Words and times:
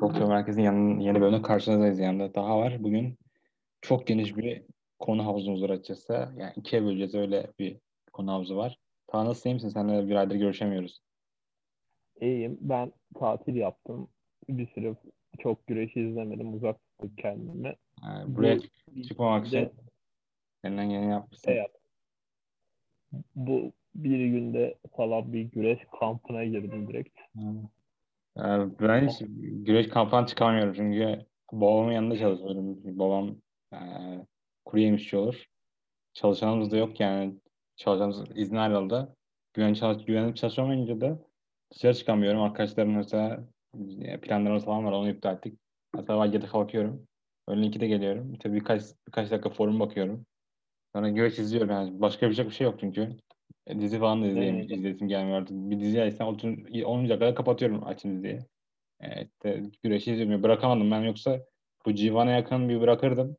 Tokyo 0.00 0.28
Merkez'in 0.28 0.62
yanın, 0.62 1.00
yeni 1.00 1.20
bölümde 1.20 1.42
karşınızdayız 1.42 1.98
yanında. 1.98 2.34
Daha 2.34 2.58
var. 2.58 2.82
Bugün 2.82 3.18
çok 3.80 4.06
geniş 4.06 4.36
bir 4.36 4.62
konu 4.98 5.26
havuzumuz 5.26 5.62
var 5.62 5.70
açıkçası. 5.70 6.12
Yani 6.36 6.52
ikiye 6.56 6.84
böleceğiz 6.84 7.14
öyle 7.14 7.46
bir 7.58 7.76
konu 8.12 8.32
havuzu 8.32 8.56
var. 8.56 8.78
Daha 9.12 9.24
nasıl 9.24 9.50
iyi 9.50 9.54
misin? 9.54 9.68
Seninle 9.68 10.08
bir 10.08 10.14
aydır 10.16 10.34
görüşemiyoruz. 10.34 11.00
İyiyim. 12.20 12.58
Ben 12.60 12.92
tatil 13.18 13.54
yaptım. 13.54 14.08
Bir 14.48 14.66
süre 14.66 14.94
çok 15.38 15.66
güreş 15.66 15.96
izlemedim. 15.96 16.54
Uzak 16.54 16.76
tuttum 16.82 17.12
kendimi. 17.16 17.76
Yani 18.04 18.36
buraya 18.36 18.58
Bu, 18.58 19.02
çıkmamak 19.02 19.46
için 19.46 19.70
elinden 20.64 20.90
geleni 20.90 21.10
yapmışsın. 21.10 21.50
Evet. 21.50 21.70
Bu 23.34 23.72
bir 23.94 24.26
günde 24.26 24.78
falan 24.96 25.32
bir 25.32 25.42
güreş 25.42 25.78
kampına 26.00 26.44
girdim 26.44 26.88
direkt. 26.88 27.18
Hmm. 27.32 27.62
Ben 28.36 29.08
hiç 29.08 29.22
güreş 29.66 29.88
kampına 29.88 30.26
çıkamıyorum 30.26 30.74
çünkü 30.74 31.26
babamın 31.52 31.92
yanında 31.92 32.18
çalışıyorum. 32.18 32.98
Babam 32.98 33.36
e, 33.72 33.78
kuru 34.64 34.80
yemişçi 34.80 35.16
olur. 35.16 35.46
Çalışanımız 36.12 36.70
da 36.70 36.76
yok 36.76 37.00
yani. 37.00 37.34
Çalışanımız 37.76 38.24
izin 38.34 38.56
ayrıldı. 38.56 39.16
Güven 39.54 39.74
çalış 39.74 40.04
güvenip 40.04 40.36
çalışamayınca 40.36 41.00
da 41.00 41.18
dışarı 41.72 41.94
çıkamıyorum. 41.94 42.42
Arkadaşlarım 42.42 42.96
mesela 42.96 43.44
planlarımız 44.22 44.64
falan 44.64 44.84
var 44.84 44.92
onu 44.92 45.10
iptal 45.10 45.34
ettik. 45.34 45.58
Sabah 46.06 46.26
7'de 46.26 46.46
kalkıyorum. 46.46 47.06
Öğlen 47.48 47.62
2'de 47.62 47.86
geliyorum. 47.86 48.38
Tabii 48.38 48.54
birkaç, 48.54 48.82
birkaç 49.08 49.30
dakika 49.30 49.50
forum 49.50 49.80
bakıyorum. 49.80 50.26
Sonra 50.94 51.08
güreş 51.08 51.38
izliyorum 51.38 51.70
yani. 51.70 52.00
Başka 52.00 52.30
bir 52.30 52.50
şey 52.50 52.64
yok 52.64 52.80
çünkü. 52.80 53.16
E, 53.70 53.80
dizi 53.80 53.98
falan 53.98 54.22
da 54.22 54.26
izleyeyim, 54.26 54.56
evet. 54.56 54.70
izlesim 54.70 55.08
gelmiyor 55.08 55.38
artık. 55.38 55.56
Bir 55.56 55.80
dizi 55.80 56.02
açsam 56.02 56.28
10. 56.84 57.08
kadar 57.08 57.34
kapatıyorum 57.34 57.86
açın 57.86 58.16
diziyi. 58.16 58.40
E, 59.00 59.24
işte 59.24 59.62
güreşi 59.82 60.12
izliyorum. 60.12 60.42
Bırakamadım 60.42 60.90
ben 60.90 61.00
yoksa 61.00 61.40
bu 61.86 61.94
Civan'a 61.94 62.30
yakın 62.30 62.68
bir 62.68 62.80
bırakırdım. 62.80 63.36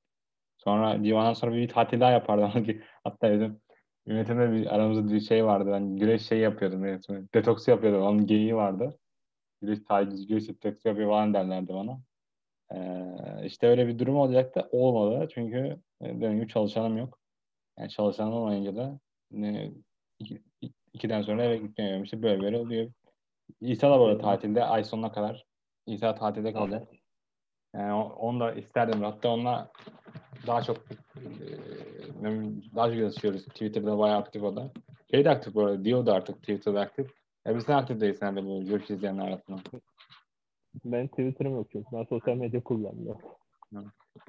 Sonra 0.57 1.03
Civan'dan 1.03 1.33
sonra 1.33 1.55
bir 1.55 1.67
tatil 1.69 1.99
daha 1.99 2.11
yapardım. 2.11 2.67
Hatta 3.03 3.33
bizim 3.33 3.61
yönetimde 4.05 4.51
bir 4.51 4.75
aramızda 4.75 5.13
bir 5.13 5.19
şey 5.19 5.45
vardı. 5.45 5.69
Ben 5.71 5.95
güreş 5.97 6.21
şey 6.27 6.39
yapıyordum 6.39 6.85
yönetimi. 6.85 7.27
Detoksu 7.33 7.71
yapıyordum. 7.71 8.01
Onun 8.01 8.27
geyiği 8.27 8.55
vardı. 8.55 8.99
Güreş 9.61 9.79
taciz, 9.89 10.27
güreş 10.27 10.49
detoksu 10.49 10.87
yapıyor 10.87 11.09
falan 11.09 11.33
derlerdi 11.33 11.73
bana. 11.73 12.01
Ee, 12.73 13.45
işte 13.45 13.67
öyle 13.67 13.87
bir 13.87 13.99
durum 13.99 14.15
olacaktı. 14.17 14.69
Olmadı. 14.71 15.27
Çünkü 15.33 15.57
e, 16.01 16.15
dediğim 16.15 16.35
gibi 16.35 16.47
çalışanım 16.47 16.97
yok. 16.97 17.19
Yani 17.79 17.89
çalışanım 17.89 18.33
olmayınca 18.33 18.75
da 18.75 18.99
ne, 19.31 19.71
iki, 20.21 20.41
ikiden 20.93 21.21
sonra 21.21 21.43
eve 21.43 21.57
gitmiyorum. 21.57 22.03
İşte 22.03 22.21
böyle 22.21 22.43
böyle 22.43 22.57
oluyor. 22.57 22.91
İsa 23.61 23.91
da 23.91 23.99
böyle 23.99 24.21
tatilde 24.21 24.63
ay 24.63 24.83
sonuna 24.83 25.11
kadar. 25.11 25.45
İsa 25.87 26.15
tatilde 26.15 26.53
kalacak. 26.53 26.87
Yani 27.73 27.93
onu 28.03 28.39
da 28.39 28.53
isterdim. 28.53 29.03
Hatta 29.03 29.29
onunla 29.29 29.71
daha 30.47 30.61
çok 30.61 30.77
e, 30.77 32.27
daha 32.75 32.89
çok 32.89 32.97
yazışıyoruz. 32.97 33.45
Twitter'da 33.45 33.97
bayağı 33.97 34.17
aktif 34.17 34.43
o 34.43 34.55
da. 34.55 34.71
Şey 35.11 35.25
de 35.25 35.29
aktif 35.29 35.55
bu 35.55 35.61
arada. 35.61 35.85
Dio 35.85 36.05
da 36.05 36.13
artık 36.13 36.37
Twitter'da 36.37 36.81
aktif. 36.81 37.13
Ya 37.45 37.55
biz 37.55 37.63
sen 37.63 37.77
aktif 37.77 38.01
değilsin 38.01 38.25
herhalde 38.25 38.45
bu 38.45 38.65
görüş 38.65 38.89
izleyenler 38.89 39.27
arasında. 39.27 39.57
Ben 40.85 41.07
Twitter'ım 41.07 41.55
yok 41.55 41.67
çünkü. 41.71 41.87
Ben 41.91 42.03
sosyal 42.03 42.35
medya 42.35 42.63
kullanmıyorum. 42.63 43.21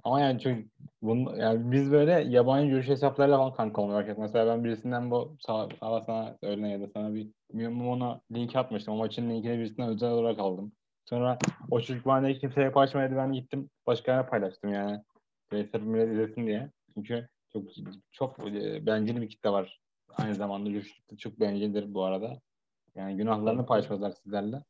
Ama 0.04 0.20
yani 0.20 0.40
çok 0.40 0.52
bunu, 1.02 1.36
yani 1.38 1.72
biz 1.72 1.92
böyle 1.92 2.12
yabancı 2.12 2.70
görüş 2.70 2.88
hesaplarıyla 2.88 3.38
falan 3.38 3.52
kanka 3.52 3.88
başladık. 3.88 4.18
Mesela 4.18 4.46
ben 4.46 4.64
birisinden 4.64 5.10
bu 5.10 5.36
sağ, 5.40 5.68
sana 5.80 6.36
öğlen 6.42 6.66
ya 6.66 6.80
da 6.80 6.86
sana 6.94 7.14
bir 7.14 7.28
Mimo'na 7.52 8.20
link 8.32 8.56
atmıştım. 8.56 8.94
O 8.94 8.96
maçın 8.96 9.30
linkini 9.30 9.58
birisinden 9.58 9.88
özel 9.88 10.10
olarak 10.10 10.38
aldım. 10.38 10.72
Sonra 11.04 11.38
o 11.70 11.80
çocuk 11.80 12.06
bana 12.06 12.32
kimseye 12.32 12.70
paylaşmadı. 12.70 13.16
Ben 13.16 13.32
gittim 13.32 13.70
başkalarına 13.86 14.26
paylaştım 14.26 14.72
yani. 14.72 15.00
Sırf 15.50 15.82
millet 15.82 16.12
izlesin 16.12 16.46
diye. 16.46 16.70
Çünkü 16.94 17.28
çok 17.52 17.62
çok 18.12 18.38
e, 18.38 18.86
bencil 18.86 19.20
bir 19.20 19.28
kitle 19.28 19.50
var. 19.50 19.80
Aynı 20.16 20.34
zamanda 20.34 20.70
görüşlükte 20.70 21.16
çok 21.16 21.40
bencildir 21.40 21.94
bu 21.94 22.04
arada. 22.04 22.40
Yani 22.94 23.16
günahlarını 23.16 23.66
paylaşmazlar 23.66 24.10
sizlerle. 24.10 24.62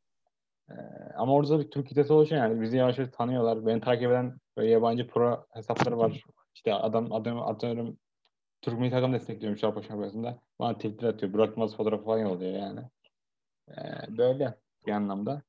Ee, 0.69 0.73
ama 1.17 1.33
orada 1.33 1.59
bir 1.59 1.71
Türk 1.71 1.87
kitlesi 1.87 2.13
oluşuyor 2.13 2.43
yani. 2.43 2.61
Bizi 2.61 2.77
yavaş 2.77 2.97
yavaş 2.97 3.11
tanıyorlar. 3.11 3.65
Beni 3.65 3.81
takip 3.81 4.11
eden 4.11 4.37
böyle 4.57 4.69
yabancı 4.71 5.07
pro 5.07 5.45
hesapları 5.53 5.97
var. 5.97 6.23
İşte 6.55 6.73
adam 6.73 7.13
adam 7.13 7.41
atıyorum 7.41 7.97
Türk 8.61 8.79
milli 8.79 8.91
takım 8.91 9.13
destekliyorum 9.13 9.57
Şarpa 9.57 9.81
Şampiyonası'nda. 9.81 10.39
Bana 10.59 10.73
Twitter 10.73 11.07
atıyor. 11.07 11.33
Bırakmaz 11.33 11.75
fotoğrafı 11.75 12.03
falan 12.03 12.19
yolluyor 12.19 12.53
yani. 12.53 12.79
Ee, 13.69 14.17
böyle 14.17 14.57
bir 14.87 14.91
anlamda. 14.91 15.41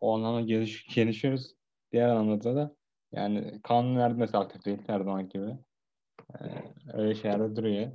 O 0.00 0.14
anlamda 0.14 0.40
geliş, 0.40 0.94
gelişiyoruz. 0.94 1.54
Diğer 1.92 2.08
anlamda 2.08 2.56
da 2.56 2.74
yani 3.12 3.60
kanun 3.62 3.96
verdi 3.96 4.14
mesela 4.18 4.44
aktif 4.44 4.64
değil 4.64 4.78
her 4.86 4.98
zaman 4.98 5.28
gibi. 5.28 5.56
Ee, 6.34 6.44
öyle 6.92 7.14
şeyler 7.14 7.56
duruyor. 7.56 7.92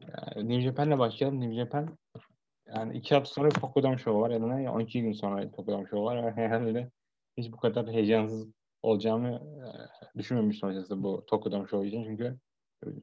Yani 0.00 0.48
New 0.48 0.60
Japan'le 0.60 0.98
başlayalım. 0.98 1.40
New 1.40 1.56
Japan 1.56 1.98
yani 2.66 2.96
iki 2.96 3.14
hafta 3.14 3.30
sonra 3.30 3.48
Tokyo'dan 3.48 3.96
show 3.96 4.20
var 4.20 4.30
ya 4.30 4.42
da 4.42 4.46
ne? 4.46 4.70
12 4.70 5.02
gün 5.02 5.12
sonra 5.12 5.50
Tokyo'dan 5.50 5.84
show 5.84 6.00
var. 6.00 6.32
Herhalde 6.36 6.90
hiç 7.36 7.52
bu 7.52 7.56
kadar 7.56 7.92
heyecansız 7.92 8.55
olacağımı 8.82 9.28
e, 9.28 9.68
düşünmemiştim 10.18 10.68
açıkçası 10.68 11.02
bu 11.02 11.26
Tokyo'dan 11.26 11.64
show 11.64 11.88
için. 11.88 12.04
Çünkü 12.04 12.38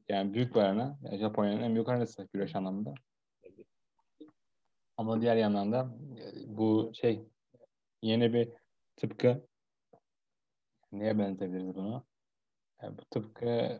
yani 0.09 0.33
büyük 0.33 0.55
bir 0.55 0.59
arena. 0.59 0.99
Yani 1.03 1.17
Japonya'nın 1.17 1.61
en 1.61 1.73
büyük 1.73 1.89
arenası 1.89 2.27
güreş 2.33 2.55
anlamında. 2.55 2.93
Ama 4.97 5.21
diğer 5.21 5.35
yandan 5.35 5.71
da 5.71 5.95
e, 6.17 6.57
bu 6.57 6.91
şey 6.93 7.25
yeni 8.01 8.33
bir 8.33 8.49
tıpkı 8.95 9.47
neye 10.91 11.19
benzetebiliriz 11.19 11.75
bunu? 11.75 12.05
Yani 12.81 12.97
bu 12.97 13.05
tıpkı 13.05 13.79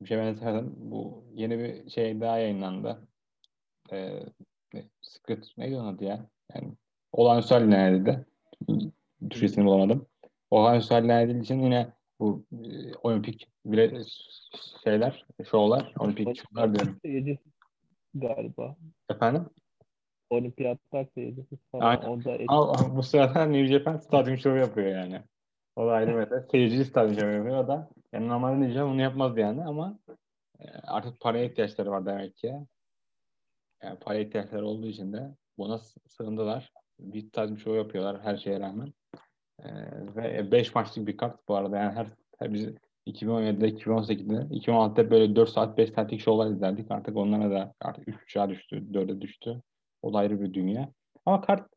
bir 0.00 0.06
şey 0.06 0.18
benzetemedim. 0.18 0.74
Bu 0.76 1.24
yeni 1.34 1.58
bir 1.58 1.90
şey 1.90 2.20
daha 2.20 2.38
yayınlandı. 2.38 3.08
Ee, 3.92 4.22
Secret 5.00 5.58
neydi 5.58 5.76
onun 5.76 5.94
adı 5.94 6.04
ya? 6.04 6.30
Yani 6.54 6.74
olağanüstü 7.12 7.54
haline 7.54 7.88
edildi. 7.88 8.26
Türkçesini 9.30 9.64
bulamadım. 9.64 10.06
Haline 10.62 11.22
edildiği 11.22 11.42
için 11.42 11.60
yine 11.60 11.92
bu 12.20 12.44
e, 12.52 12.94
olimpik 13.02 13.48
bile 13.64 14.02
şeyler, 14.84 15.26
şovlar, 15.50 15.92
olimpik 15.98 16.42
şovlar 16.42 16.74
diyorum. 16.74 16.98
Seyircisi 17.02 17.50
galiba. 18.14 18.76
Efendim? 19.10 19.46
Olimpiyatlar 20.30 21.06
falan. 21.72 21.86
Aynen. 21.86 22.02
Orada 22.02 22.38
Ama 22.48 22.96
bu 22.96 23.02
sırada 23.02 23.44
New 23.44 23.66
Japan 23.66 23.96
stadyum 23.96 24.38
şovu 24.38 24.56
yapıyor 24.56 24.86
yani. 24.86 25.22
O 25.76 25.86
da 25.86 25.92
ayrı 25.92 26.14
mesele. 26.14 26.46
Seyircili 26.50 26.84
stadyum 26.84 27.20
şovu 27.20 27.30
yapıyor. 27.30 27.64
O 27.64 27.68
da 27.68 27.90
yani 28.12 28.28
normalde 28.28 28.60
New 28.60 28.74
Japan 28.74 28.92
bunu 28.92 29.02
yapmazdı 29.02 29.40
yani 29.40 29.64
ama 29.64 29.98
e, 30.60 30.64
artık 30.82 31.20
paraya 31.20 31.44
ihtiyaçları 31.44 31.90
var 31.90 32.06
demek 32.06 32.36
ki. 32.36 32.54
Yani 33.82 33.98
para 33.98 34.18
ihtiyaçları 34.18 34.66
olduğu 34.66 34.86
için 34.86 35.12
de 35.12 35.34
buna 35.58 35.78
sığındılar. 36.08 36.72
Bir 36.98 37.30
tarzı 37.30 37.56
show 37.56 37.78
yapıyorlar 37.78 38.22
her 38.22 38.36
şeye 38.36 38.60
rağmen. 38.60 38.92
Ee, 39.64 39.70
ve 40.16 40.52
5 40.52 40.74
maçlık 40.74 41.06
bir 41.06 41.16
kart 41.16 41.48
bu 41.48 41.56
arada. 41.56 41.76
Yani 41.78 41.94
her, 41.94 42.06
her 42.38 42.54
biz 42.54 42.68
2017'de, 43.06 43.68
2018'de, 43.68 44.54
2016'da 44.54 45.10
böyle 45.10 45.36
4 45.36 45.48
saat 45.48 45.78
5 45.78 45.90
saatlik 45.90 46.20
şovlar 46.20 46.50
izlerdik. 46.50 46.90
Artık 46.90 47.16
onlara 47.16 47.50
da 47.50 47.74
artık 47.80 48.08
3.5'a 48.08 48.48
düştü, 48.50 48.76
4'e 48.92 49.20
düştü. 49.20 49.62
O 50.02 50.14
da 50.14 50.18
ayrı 50.18 50.40
bir 50.40 50.54
dünya. 50.54 50.92
Ama 51.26 51.40
kart 51.40 51.68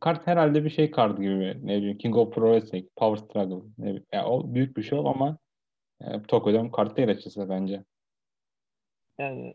kart 0.00 0.26
herhalde 0.26 0.64
bir 0.64 0.70
şey 0.70 0.90
kartı 0.90 1.22
gibi. 1.22 1.58
Ne 1.62 1.76
bileyim 1.76 1.98
King 1.98 2.16
of 2.16 2.34
Pro 2.34 2.52
Wrestling, 2.54 2.86
Power 2.96 3.24
Struggle. 3.24 3.70
Ne 3.78 3.84
bileyim. 3.84 4.06
Yani 4.12 4.26
o 4.26 4.54
büyük 4.54 4.76
bir 4.76 4.82
şey 4.82 4.98
ama 4.98 5.38
e, 6.00 6.22
Tokyo'dan 6.22 6.70
kart 6.70 6.96
değil 6.96 7.10
açıkçası 7.10 7.48
bence. 7.48 7.84
Yani 9.18 9.54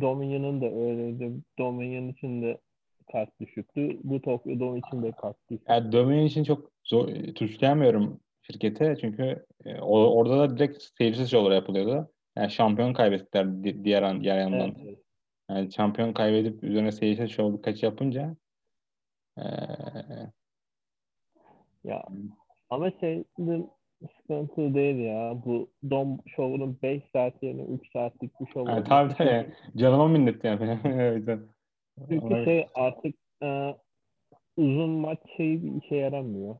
Dominion'ın 0.00 0.60
da 0.60 0.66
öyleydi. 0.66 1.32
Dominion 1.58 2.08
için 2.08 2.42
de 2.42 2.60
kart 3.14 3.40
düşüktü. 3.40 3.98
Bu 4.04 4.22
Tokyo 4.22 4.60
Dome 4.60 4.78
için 4.78 5.02
de 5.02 5.12
kart 5.12 5.36
düşüktü. 5.50 5.72
Yani 5.72 5.92
Dominion 5.92 6.24
için 6.24 6.44
çok 6.44 6.70
zor, 6.84 7.08
tuşlayamıyorum 7.34 8.20
şirkete 8.42 8.96
çünkü 9.00 9.46
e, 9.64 9.80
orada 9.80 10.38
da 10.38 10.56
direkt 10.56 10.82
seyircisiz 10.98 11.30
şovlar 11.30 11.52
yapılıyordu. 11.52 12.10
Yani 12.36 12.50
şampiyon 12.50 12.92
kaybettiler 12.92 13.64
diğer, 13.64 14.20
diğer 14.20 14.38
yandan. 14.38 14.74
Evet. 14.84 14.98
Yani 15.50 15.72
şampiyon 15.72 16.12
kaybedip 16.12 16.64
üzerine 16.64 16.92
seyircisiz 16.92 17.30
şov 17.30 17.56
birkaç 17.56 17.82
yapınca 17.82 18.36
ee... 19.38 19.42
ya 21.84 22.04
ama 22.70 22.90
şey 22.90 23.24
sıkıntı 24.16 24.74
değil 24.74 24.96
ya. 24.96 25.42
Bu 25.44 25.70
Dom 25.90 26.18
Show'un 26.26 26.78
5 26.82 27.02
saat 27.12 27.42
yerine 27.42 27.62
3 27.62 27.92
saatlik 27.92 28.40
bir 28.40 28.46
show 28.46 28.72
yani, 28.72 28.84
Tabii 28.84 29.14
tabii. 29.14 29.52
Canıma 29.76 30.08
minnet 30.08 30.44
yani. 30.44 30.78
o 30.84 31.14
yüzden. 31.14 31.53
Çünkü 32.08 32.44
şey 32.44 32.66
artık 32.74 33.14
e, 33.42 33.74
uzun 34.56 34.90
maç 34.90 35.18
şey 35.36 35.62
bir 35.62 35.82
işe 35.82 35.96
yaramıyor. 35.96 36.56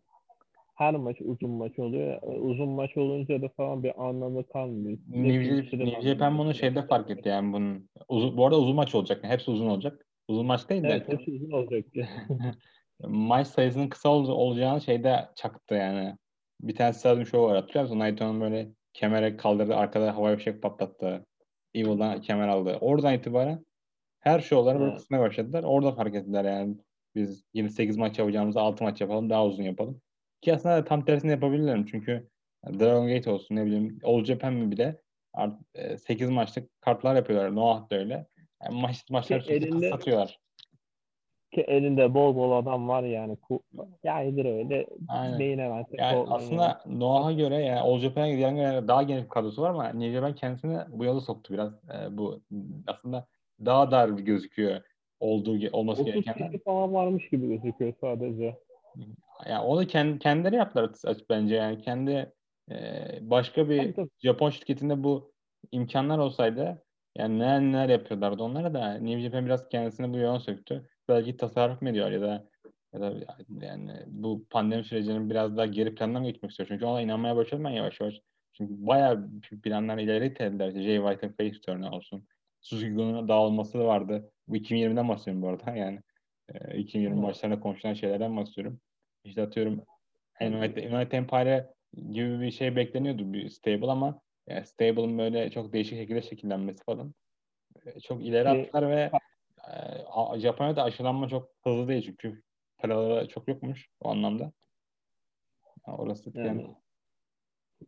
Her 0.75 0.95
maç 0.95 1.17
uzun 1.21 1.51
maç 1.51 1.79
oluyor. 1.79 2.23
E, 2.23 2.27
uzun 2.27 2.69
maç 2.69 2.97
olunca 2.97 3.43
da 3.43 3.49
falan 3.49 3.83
bir 3.83 4.07
anlamı 4.07 4.47
kalmıyor. 4.47 4.99
New 5.09 6.03
Japan 6.03 6.39
bunu 6.39 6.55
şeyde 6.55 6.87
fark 6.87 7.11
etti 7.11 7.29
yani 7.29 7.53
bunun. 7.53 7.89
Uzun, 8.09 8.37
bu 8.37 8.47
arada 8.47 8.61
uzun 8.61 8.77
maç 8.77 8.95
olacak. 8.95 9.25
Yani 9.25 9.33
hepsi 9.33 9.51
uzun 9.51 9.67
olacak. 9.67 10.07
Uzun 10.29 10.47
maç 10.47 10.69
değil 10.69 10.83
de. 10.83 10.89
Evet 10.89 11.09
hepsi 11.09 11.31
uzun 11.31 11.51
olacak. 11.51 11.85
maç 13.09 13.47
sayısının 13.47 13.89
kısa 13.89 14.09
ol, 14.09 14.29
olacağını 14.29 14.81
şeyde 14.81 15.29
çaktı 15.37 15.75
yani 15.75 16.17
bir 16.61 16.75
tane 16.75 16.93
stadyum 16.93 17.27
şovu 17.27 17.47
var 17.47 17.57
hatırlıyor 17.57 17.85
musun? 17.85 17.99
Naito'nun 17.99 18.41
böyle 18.41 18.69
kemere 18.93 19.37
kaldırdı 19.37 19.77
arkada 19.77 20.17
havai 20.17 20.37
fişek 20.37 20.63
patlattı. 20.63 21.27
Evil'dan 21.75 22.21
kemer 22.21 22.49
aldı. 22.49 22.79
Oradan 22.81 23.15
itibaren 23.15 23.65
her 24.25 24.41
şovları 24.41 24.79
böyle 24.79 24.91
Evet. 24.91 24.99
kısmaya 25.01 25.21
başladılar. 25.21 25.63
Orada 25.65 25.93
fark 25.93 26.15
ettiler 26.15 26.45
yani. 26.45 26.77
Biz 27.15 27.45
28 27.55 27.97
maç 27.97 28.19
yapacağımızı 28.19 28.61
6 28.61 28.85
maç 28.85 29.01
yapalım 29.01 29.31
daha 29.31 29.47
uzun 29.47 29.63
yapalım. 29.63 30.01
Ki 30.41 30.55
aslında 30.55 30.85
tam 30.85 31.05
tersini 31.05 31.31
yapabilirler. 31.31 31.85
Çünkü 31.91 32.29
Dragon 32.67 33.09
Gate 33.09 33.31
olsun 33.31 33.57
ne 33.57 33.67
bileyim 33.67 33.99
All 34.05 34.25
Japan 34.25 34.53
mi 34.55 34.71
bile 34.71 35.01
art, 35.35 35.55
8 35.99 36.31
maçlık 36.31 36.81
kartlar 36.81 37.17
yapıyorlar. 37.17 37.55
Noah 37.55 37.91
da 37.91 37.97
öyle. 37.97 38.27
Yani 38.65 38.81
maç, 38.81 39.11
maçları 39.11 39.43
Ki 39.43 39.53
elinde- 39.53 39.91
satıyorlar. 39.91 40.39
Ki 41.55 41.61
elinde 41.61 42.15
bol 42.15 42.37
bol 42.37 42.53
adam 42.53 42.89
var 42.89 43.03
yani. 43.03 43.37
Yaydır 44.05 44.45
öyle. 44.45 44.87
Aynen. 45.09 45.39
Beğenemezse 45.39 45.97
Yani 45.99 46.27
aslında 46.31 46.81
Noah'a 46.87 47.33
göre 47.33 47.57
yani 47.57 47.81
All 47.81 47.99
Japan'a 47.99 48.31
göre 48.31 48.89
daha 48.89 49.03
geniş 49.03 49.25
bir 49.25 49.29
kadrosu 49.29 49.63
var 49.63 49.71
ama 49.71 49.89
New 49.89 50.13
Japan 50.13 50.35
kendisini 50.35 50.79
bu 50.89 51.05
yola 51.05 51.21
soktu 51.21 51.55
biraz. 51.55 51.73
Ee, 51.75 52.17
bu 52.17 52.41
aslında 52.87 53.27
daha 53.65 53.91
dar 53.91 54.09
gözüküyor 54.09 54.81
olduğu 55.21 55.71
olması 55.73 56.03
30 56.03 56.15
gereken. 56.15 56.59
falan 56.65 56.95
varmış 56.95 57.29
gibi 57.29 57.49
gözüküyor 57.49 57.95
sadece. 58.01 58.59
Yani 59.49 59.65
onu 59.65 59.87
kendi, 59.87 60.19
kendileri 60.19 60.57
yaptılar 60.57 60.91
açık 61.05 61.31
bence 61.31 61.55
yani 61.55 61.81
kendi 61.81 62.33
e, 62.71 62.77
başka 63.21 63.69
bir 63.69 63.79
Tabii, 63.79 63.95
tabii. 63.95 64.11
Japon 64.23 64.51
şirketinde 64.51 65.05
bu 65.05 65.33
imkanlar 65.73 66.19
olsaydı 66.19 66.83
yani 67.17 67.39
neler 67.39 67.61
neler 67.61 67.89
yapıyorlardı 67.89 68.43
onlara 68.43 68.75
da 68.75 68.95
New 68.95 69.21
Japan 69.21 69.47
biraz 69.47 69.69
kendisini 69.69 70.13
bu 70.13 70.19
yola 70.19 70.41
söktü. 70.41 70.89
Belki 71.09 71.37
tasarruf 71.37 71.83
mu 71.83 71.89
ediyor 71.89 72.11
ya 72.11 72.21
da 72.21 72.49
ya 72.95 73.01
da 73.01 73.13
yani 73.61 73.93
bu 74.07 74.45
pandemi 74.51 74.85
sürecinin 74.85 75.31
biraz 75.31 75.57
daha 75.57 75.67
geri 75.67 75.95
plandan 75.95 76.23
mı 76.23 76.29
gitmek 76.29 76.51
istiyor? 76.51 76.69
Çünkü 76.69 76.85
ona 76.85 77.01
inanmaya 77.01 77.37
başladım 77.37 77.65
ben 77.65 77.71
yavaş 77.71 78.01
yavaş. 78.01 78.15
Çünkü 78.53 78.87
bayağı 78.87 79.31
planlar 79.63 79.99
ileri 79.99 80.27
itildiler. 80.27 80.69
İşte 80.69 80.83
Jay 80.83 80.97
White'ın 80.97 81.33
face 81.33 81.61
turn'u 81.61 81.91
olsun. 81.91 82.27
Suzuki 82.65 82.93
Gun'un 82.93 83.29
dağılması 83.29 83.79
da 83.79 83.85
vardı. 83.85 84.31
Bu 84.49 84.57
2020'den 84.57 85.09
bahsediyorum 85.09 85.43
bu 85.43 85.49
arada 85.49 85.71
yani. 85.77 86.01
E, 86.49 86.79
2020 86.79 87.15
Evet. 87.15 87.25
başlarında 87.29 87.61
konuşulan 87.61 87.95
şeylerden 87.95 88.37
bahsediyorum. 88.37 88.81
İşte 89.25 89.43
atıyorum 89.43 89.83
United, 90.41 90.93
United 90.93 91.13
Empire 91.13 91.75
gibi 92.11 92.41
bir 92.41 92.51
şey 92.51 92.77
bekleniyordu 92.77 93.33
bir 93.33 93.49
stable 93.49 93.91
ama 93.91 94.21
yani 94.47 94.67
stable'ın 94.67 95.19
böyle 95.19 95.51
çok 95.51 95.73
değişik 95.73 95.99
şekilde 95.99 96.23
şekillenmesi 96.23 96.85
falan. 96.85 97.15
E, 97.87 98.01
Çok 98.01 98.25
ileri 98.25 98.49
attılar 98.49 98.91
ve 98.91 99.11
e, 100.35 100.41
Japonya'da 100.41 100.83
aşılanma 100.83 101.29
çok 101.29 101.51
hızlı 101.65 101.89
değil 101.89 102.03
çünkü 102.07 102.43
paraları 102.79 103.29
çok 103.29 103.49
yokmuş 103.49 103.89
o 104.01 104.09
anlamda. 104.09 104.53
Orası 105.87 106.31
Yani 106.35 106.47
yani. 106.47 106.77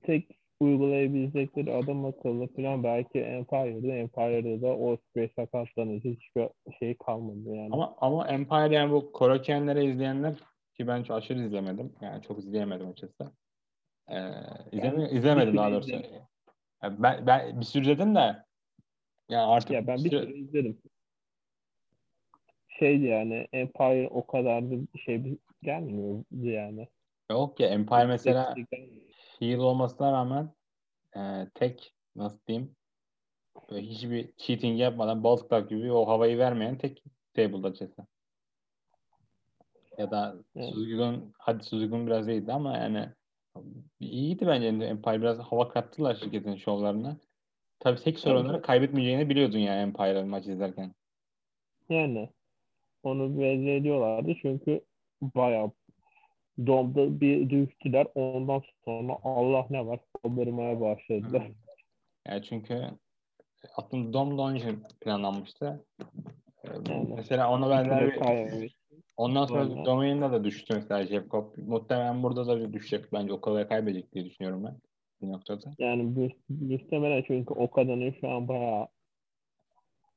tek 0.02 0.38
uygulayabilecekleri 0.60 1.72
adam 1.74 2.04
akıllı 2.04 2.46
falan 2.46 2.84
belki 2.84 3.18
Empire'da 3.20 3.94
Empire'da 3.96 4.62
da 4.62 4.76
o 4.76 4.96
süreç 5.12 5.32
sakatlanınca 5.34 6.10
hiçbir 6.10 6.48
şey 6.78 6.96
kalmadı 6.96 7.54
yani. 7.54 7.68
Ama 7.72 7.96
ama 8.00 8.28
Empire 8.28 8.74
yani 8.74 8.92
bu 8.92 9.12
Korokenleri 9.12 9.84
izleyenler 9.90 10.34
ki 10.74 10.86
ben 10.86 11.02
çok 11.02 11.16
aşırı 11.16 11.38
izlemedim. 11.38 11.92
Yani 12.00 12.22
çok 12.22 12.38
izleyemedim 12.38 12.88
açıkçası. 12.88 13.32
Ee, 14.10 14.16
izleme, 14.72 15.10
izlemedim 15.10 15.52
bir 15.52 15.58
daha 15.58 15.66
süre 15.66 15.74
doğrusu. 15.74 15.90
izledim. 15.90 16.10
Yani 16.82 16.96
ben, 17.02 17.26
ben 17.26 17.60
bir 17.60 17.64
sürü 17.64 17.82
izledim 17.82 18.14
de 18.14 18.36
yani 19.28 19.46
artık 19.46 19.70
ya 19.70 19.86
ben 19.86 19.96
bir 20.04 20.10
süre- 20.10 20.22
süre 20.26 20.34
izledim. 20.38 20.78
Şeydi 22.68 23.04
yani 23.04 23.46
Empire 23.52 24.08
o 24.08 24.26
kadar 24.26 24.70
da 24.70 24.74
şey 25.04 25.24
bir- 25.24 25.38
gelmiyordu 25.62 26.24
yani. 26.42 26.88
yok 27.30 27.60
ya 27.60 27.68
Empire 27.68 28.06
mesela 28.06 28.54
Gerçekten- 28.56 29.05
heel 29.38 29.58
olmasına 29.58 30.12
rağmen 30.12 30.50
e, 31.16 31.48
tek 31.54 31.94
nasıl 32.16 32.38
diyeyim 32.46 32.76
böyle 33.70 33.86
hiçbir 33.86 34.32
cheating 34.36 34.80
yapmadan 34.80 35.22
Club 35.22 35.68
gibi 35.68 35.92
o 35.92 36.08
havayı 36.08 36.38
vermeyen 36.38 36.78
tek 36.78 37.02
table'da 37.34 37.68
açıkçası. 37.68 38.06
Ya 39.98 40.10
da 40.10 40.36
Evet. 40.56 40.68
Suzuki'nin 40.68 41.32
hadi 41.38 41.64
Suzuki'nin 41.64 42.06
biraz 42.06 42.28
iyiydi 42.28 42.52
ama 42.52 42.76
yani 42.76 43.08
iyiydi 44.00 44.46
bence 44.46 44.66
Empire 44.66 45.20
biraz 45.20 45.38
hava 45.38 45.68
kattılar 45.68 46.14
şirketin 46.14 46.56
şovlarına. 46.56 47.16
Tabii 47.78 48.00
tek 48.00 48.18
sorunları 48.18 48.62
kaybetmeyeceğini 48.62 49.28
biliyordun 49.28 49.58
yani 49.58 49.80
Empire'ın 49.80 50.28
maç 50.28 50.46
izlerken. 50.46 50.94
Yani 51.88 52.30
onu 53.02 53.38
belli 53.38 53.76
ediyorlardı 53.76 54.34
çünkü 54.42 54.80
bayağı 55.22 55.70
domda 56.66 57.20
bir 57.20 57.50
düştüler. 57.50 58.06
Ondan 58.14 58.62
sonra 58.84 59.16
Allah 59.24 59.66
ne 59.70 59.86
var 59.86 60.00
kaldırmaya 60.22 60.80
başladılar. 60.80 61.50
Yani 62.28 62.42
çünkü 62.42 62.84
aslında 63.76 64.12
Dom 64.12 64.38
da 64.38 64.42
onun 64.42 64.54
için 64.54 64.82
planlanmıştı. 65.00 65.84
Ee, 66.64 66.68
Yani. 66.92 67.12
Mesela 67.16 67.52
ona 67.52 67.70
benzer 67.70 68.06
bir 68.06 68.76
ondan 69.16 69.46
sonra 69.46 69.66
Sonra- 69.66 69.84
Domain'de 69.84 70.32
de 70.32 70.44
düştü 70.44 70.74
mesela 70.74 71.06
Jebkop. 71.06 71.58
Muhtemelen 71.58 72.22
burada 72.22 72.46
da 72.46 72.60
bir 72.60 72.72
düşecek 72.72 73.12
bence. 73.12 73.32
O 73.32 73.40
kadar 73.40 73.68
kaybedecek 73.68 74.12
diye 74.12 74.24
düşünüyorum 74.24 74.64
ben 74.64 74.76
bir 75.22 75.32
noktada. 75.32 75.74
Yani 75.78 76.32
muhtemelen 76.48 77.24
çünkü 77.26 77.54
o 77.54 77.70
kadının 77.70 78.14
şu 78.20 78.28
an 78.28 78.48
bayağı 78.48 78.88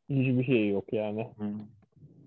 hiçbir 0.10 0.44
şey 0.44 0.70
yok 0.70 0.94
yani. 0.94 1.28
Hı. 1.38 1.54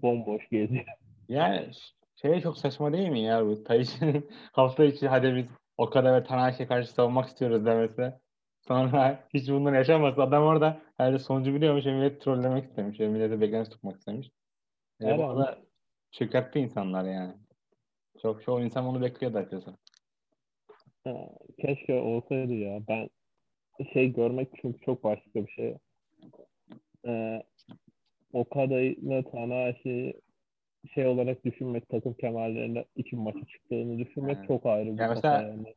Bomboş 0.02 0.48
geziyor. 0.48 0.84
Yani 1.28 1.66
şey 2.22 2.40
çok 2.40 2.58
saçma 2.58 2.92
değil 2.92 3.08
mi 3.08 3.20
ya 3.20 3.46
bu 3.46 3.64
Taişi'nin 3.64 4.30
hafta 4.52 4.84
içi 4.84 5.08
hadi 5.08 5.36
biz 5.36 5.46
o 5.76 5.90
kadar 5.90 6.20
ve 6.20 6.24
Tanahashi'ye 6.24 6.68
karşı 6.68 6.90
savunmak 6.92 7.28
istiyoruz 7.28 7.66
demesi. 7.66 8.12
Sonra 8.60 9.24
hiç 9.34 9.48
bunları 9.48 9.76
yaşaması. 9.76 10.22
Adam 10.22 10.44
orada 10.44 10.80
herhalde 10.96 11.18
sonucu 11.18 11.54
biliyormuş 11.54 11.84
millet 11.84 12.20
trollemek 12.22 12.64
istemiş. 12.64 12.98
Millete 12.98 13.40
beklenti 13.40 13.70
tutmak 13.70 13.96
istemiş. 13.96 14.30
Ve 15.00 15.04
bu 15.04 15.08
Herhalde. 15.08 15.24
arada 15.24 15.58
çökertti 16.10 16.58
insanlar 16.58 17.04
yani. 17.04 17.34
Çok 18.22 18.42
çoğu 18.42 18.60
insan 18.60 18.86
onu 18.86 19.02
bekliyordu 19.02 19.38
açıkçası. 19.38 19.76
Ha, 21.04 21.28
keşke 21.60 21.94
olsaydı 21.94 22.52
ya. 22.52 22.80
Ben 22.88 23.10
şey 23.92 24.12
görmek 24.12 24.48
çünkü 24.60 24.80
çok 24.80 25.04
başka 25.04 25.46
bir 25.46 25.50
şey. 25.50 25.76
Ee, 27.06 27.42
Okada'yla 28.32 29.22
Tanahashi 29.22 30.20
şey 30.94 31.06
olarak 31.06 31.44
düşünmek 31.44 31.88
takım 31.88 32.14
kemerlerinde 32.14 32.84
için 32.96 33.18
maçı 33.20 33.44
çıktığını 33.46 33.98
düşünmek 33.98 34.36
Evet. 34.36 34.48
çok 34.48 34.66
ayrı 34.66 34.86
bir 34.86 34.90
Ya 34.90 34.96
kafa 35.08 35.14
mesela- 35.14 35.42
yani. 35.42 35.74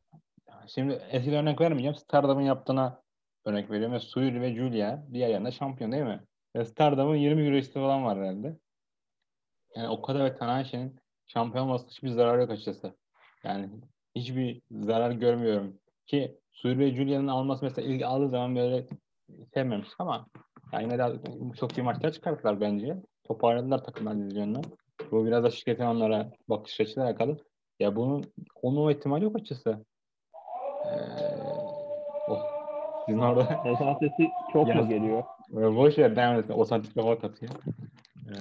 Şimdi 0.68 1.02
eski 1.12 1.32
örnek 1.36 1.62
vermeyeceğim. 1.62 1.96
Stardom'un 1.96 2.42
yaptığına 2.42 3.02
örnek 3.46 3.72
veriyorum. 3.72 3.96
Ve 3.96 4.00
Suyuri 4.00 4.42
ve 4.42 4.56
Julia 4.56 5.00
diğer 5.14 5.30
yanında 5.30 5.52
şampiyon 5.52 5.92
değil 5.92 6.04
mi? 6.04 6.20
Ve 6.56 6.66
Stardom'un 6.66 7.16
20 7.16 7.46
Euro 7.46 7.62
falan 7.74 8.06
var 8.06 8.18
herhalde. 8.18 8.56
Yani 9.76 9.90
Okada 9.90 10.26
ve 10.26 10.36
Tanahashi'nin 10.36 10.96
şampiyon 11.28 11.66
olması 11.66 11.88
hiçbir 11.88 12.10
zararı 12.10 12.42
yok 12.42 12.50
açıkçası. 12.52 12.94
Yani 13.44 13.70
hiçbir 14.16 14.62
zarar 14.72 15.12
görmüyorum. 15.12 15.80
Ki 16.08 16.38
Suyuri 16.52 16.80
ve 16.80 16.96
Julia'nın 16.96 17.28
alması 17.28 17.66
mesela 17.66 17.88
ilk 17.88 18.04
aldığı 18.04 18.30
zaman 18.30 18.56
böyle 18.56 18.86
sevmemiştik 19.54 20.00
ama 20.02 20.28
yani 20.74 20.84
yine 20.84 20.98
de 20.98 21.06
çok 21.60 21.78
iyi 21.78 21.82
maçlar 21.82 22.12
çıkarttılar 22.12 22.62
bence. 22.62 22.98
Toparladılar 23.24 23.84
takımlar 23.84 24.18
dizilyonunu. 24.18 24.62
Bu 25.12 25.26
biraz 25.26 25.44
da 25.44 25.50
şirketin 25.50 25.86
onlara 25.86 26.32
bakış 26.50 26.82
açısıyla 26.82 27.10
alakalı. 27.10 27.38
Ya 27.80 27.96
bunun 27.96 28.26
olmama 28.62 28.92
ihtimali 28.92 29.24
yok 29.24 29.36
açıkçası. 29.36 29.86
Ee, 30.86 30.90
oh, 32.28 32.40
sizin 33.06 33.20
orada 33.20 33.60
Ezan 33.66 33.94
sesi 34.00 34.30
çok 34.54 34.68
Yaz. 34.68 34.78
mu 34.78 34.90
geliyor? 34.90 35.24
Boş 35.50 35.98
ver 35.98 36.16
devam 36.16 36.36
etsin. 36.36 36.54
O 36.58 36.66
santik 36.66 36.96
kafa 36.96 37.12
atıyor. 37.12 37.52
Ee, 38.28 38.34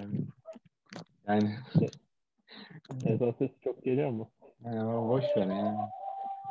yani, 1.28 1.50
Ezan 3.06 3.30
sesi 3.38 3.54
çok 3.64 3.85
geliyor 3.85 4.11
mu? 4.11 4.30
yani 4.64 5.09
boş 5.09 5.25
ver 5.37 5.47
yani. 5.47 5.78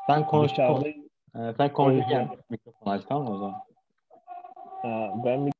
Sen 0.07 0.25
konuş, 0.27 0.59
ee, 0.59 1.53
sen 1.57 1.73
konuşurken 1.73 2.29
mikrofon 2.49 2.91
aç 2.91 3.01
tamam 3.09 3.23
mı 3.23 3.31
o 3.33 3.37
zaman? 3.37 3.55
Ha, 4.81 5.13
ben 5.25 5.51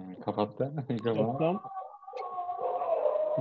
Yani 0.00 0.20
kapattı 0.20 0.72
mikrofonu. 0.88 1.32
mikrofon 1.32 1.60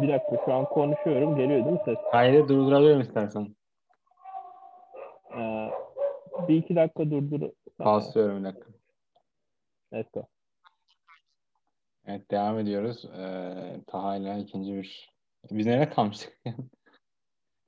bir 0.01 0.07
dakika 0.07 0.45
şu 0.45 0.53
an 0.53 0.65
konuşuyorum. 0.65 1.35
Geliyor 1.35 1.65
değil 1.65 1.73
mi 1.73 1.81
ses? 1.85 1.97
Kaydı 2.11 2.49
durdurabilirim 2.49 3.01
istersen. 3.01 3.55
Ee, 5.37 5.69
bir 6.47 6.55
iki 6.55 6.75
dakika 6.75 7.11
durdur. 7.11 7.49
Paslıyorum 7.77 8.39
bir 8.39 8.43
dakika. 8.43 8.67
Let's 9.93 10.11
go. 10.13 10.23
Evet 12.05 12.31
devam 12.31 12.59
ediyoruz. 12.59 13.05
Ee, 13.05 13.81
Taha 13.87 14.15
ile 14.15 14.39
ikinci 14.39 14.73
bir... 14.73 15.13
Biz 15.51 15.65
nereye 15.65 15.89
kalmıştık? 15.89 16.41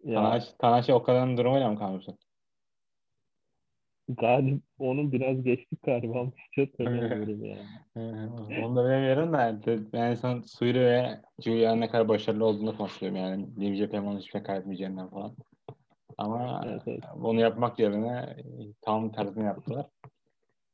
Ya 0.04 0.16
Tanahashi, 0.16 0.58
Tanahashi 0.58 0.94
o 0.94 1.04
kadarın 1.04 1.38
durumuyla 1.38 1.72
mı 1.72 1.80
kalmıştık? 1.80 2.20
Galip 4.10 4.62
onu 4.80 5.12
biraz 5.12 5.44
geçtik 5.44 5.84
galiba. 5.84 6.26
Hiç 6.26 6.70
hatırlamıyorum 6.70 7.46
yani. 7.46 8.66
Onu 8.66 8.76
da 8.76 8.86
bilemiyorum 8.86 9.34
da 9.34 9.60
ben 9.94 10.16
son 10.16 10.42
Suyru 10.42 10.80
ve 10.80 11.22
Julia'nın 11.40 11.82
ne 11.82 11.90
kadar 11.90 12.08
başarılı 12.08 12.46
olduğunu 12.46 12.78
konuşuyorum 12.78 13.18
yani. 13.18 13.76
Japan 13.76 14.08
onun 14.08 14.20
hiçbir 14.20 14.32
şey 14.32 14.44
kaybetmeyeceğinden 14.44 15.10
falan. 15.10 15.36
Ama 16.18 16.62
Evet, 16.66 16.82
evet. 16.88 17.04
bunu 17.16 17.40
yapmak 17.40 17.80
yerine 17.80 18.36
tam 18.82 19.12
tersini 19.12 19.46
yaptılar. 19.46 19.86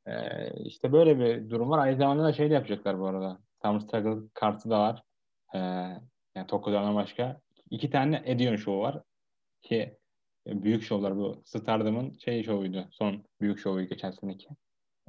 Ee, 0.06 0.50
işte 0.64 0.92
böyle 0.92 1.18
bir 1.18 1.50
durum 1.50 1.70
var. 1.70 1.78
Aynı 1.78 1.96
zamanda 1.96 2.24
da 2.24 2.32
şey 2.32 2.50
de 2.50 2.54
yapacaklar 2.54 3.00
bu 3.00 3.06
arada. 3.06 3.38
Summer 3.62 3.80
Struggle 3.80 4.28
kartı 4.34 4.70
da 4.70 4.80
var. 4.80 5.02
Ee, 5.54 5.58
yani 6.34 6.46
Tokyo'dan 6.48 6.94
başka. 6.94 7.40
iki 7.70 7.90
tane 7.90 8.22
Edion 8.24 8.56
şovu 8.56 8.80
var. 8.80 9.02
Ki 9.62 9.76
e, 9.76 9.96
büyük 10.46 10.82
şovlar 10.82 11.16
bu. 11.16 11.42
Stardom'ın 11.44 12.12
şey 12.18 12.42
şovuydu. 12.42 12.88
Son 12.90 13.24
büyük 13.40 13.58
şovu 13.58 13.82
geçen 13.82 14.10
seneki. 14.10 14.48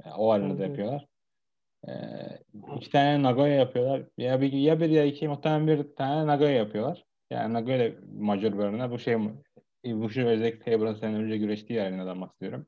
Ee, 0.04 0.10
o 0.10 0.36
Evet. 0.36 0.60
yapıyorlar. 0.60 1.06
Ee, 1.88 1.92
iki 2.76 2.90
tane 2.90 3.22
Nagoya 3.22 3.54
yapıyorlar. 3.54 4.02
Ya 4.18 4.40
bir, 4.40 4.52
ya 4.52 4.80
bir 4.80 4.90
ya 4.90 5.04
iki 5.04 5.28
muhtemelen 5.28 5.66
bir 5.66 5.96
tane 5.96 6.26
Nagoya 6.26 6.52
yapıyorlar. 6.52 7.04
Yani 7.30 7.54
Nagoya 7.54 7.92
major 8.18 8.58
bölümüne 8.58 8.90
bu 8.90 8.98
şey 8.98 9.16
bu 9.84 10.10
şey 10.10 10.24
özellikle 10.24 10.72
Tabor'ın 10.72 10.94
sene 10.94 11.16
önce 11.16 11.38
güreştiği 11.38 11.80
istiyorum. 12.30 12.66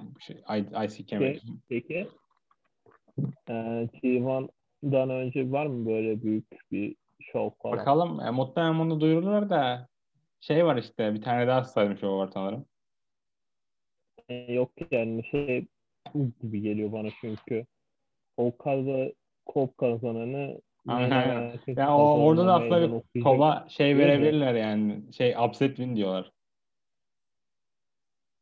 Bu 0.00 0.20
şey, 0.20 0.36
IC 0.84 1.06
kemer. 1.06 1.40
Peki 1.68 2.08
e, 3.48 3.52
G1'dan 3.52 5.10
önce 5.10 5.50
var 5.50 5.66
mı 5.66 5.86
böyle 5.86 6.22
büyük 6.22 6.72
bir 6.72 6.96
şov 7.20 7.50
falan? 7.62 7.78
Bakalım. 7.78 8.20
E, 8.20 8.30
muhtemelen 8.30 8.78
bunu 8.78 9.00
duyururlar 9.00 9.50
da 9.50 9.88
şey 10.40 10.64
var 10.64 10.76
işte 10.76 11.14
bir 11.14 11.22
tane 11.22 11.46
daha 11.46 11.64
saymış 11.64 12.04
o 12.04 12.18
var 12.18 12.30
sanırım. 12.34 12.66
E, 14.28 14.52
yok 14.52 14.70
yani 14.90 15.24
şey 15.24 15.66
gibi 16.42 16.60
geliyor 16.60 16.92
bana 16.92 17.08
çünkü 17.20 17.66
o 18.36 18.58
kadar 18.58 19.12
kop 19.46 19.78
kazananı 19.78 20.60
Ya 21.76 21.96
o, 21.96 22.20
orada 22.20 22.46
da 22.46 22.54
aslında 22.54 23.02
kova 23.22 23.66
şey 23.68 23.98
verebilirler 23.98 24.54
yani. 24.54 25.12
Şey 25.12 25.34
upset 25.44 25.76
win 25.76 25.96
diyorlar. 25.96 26.32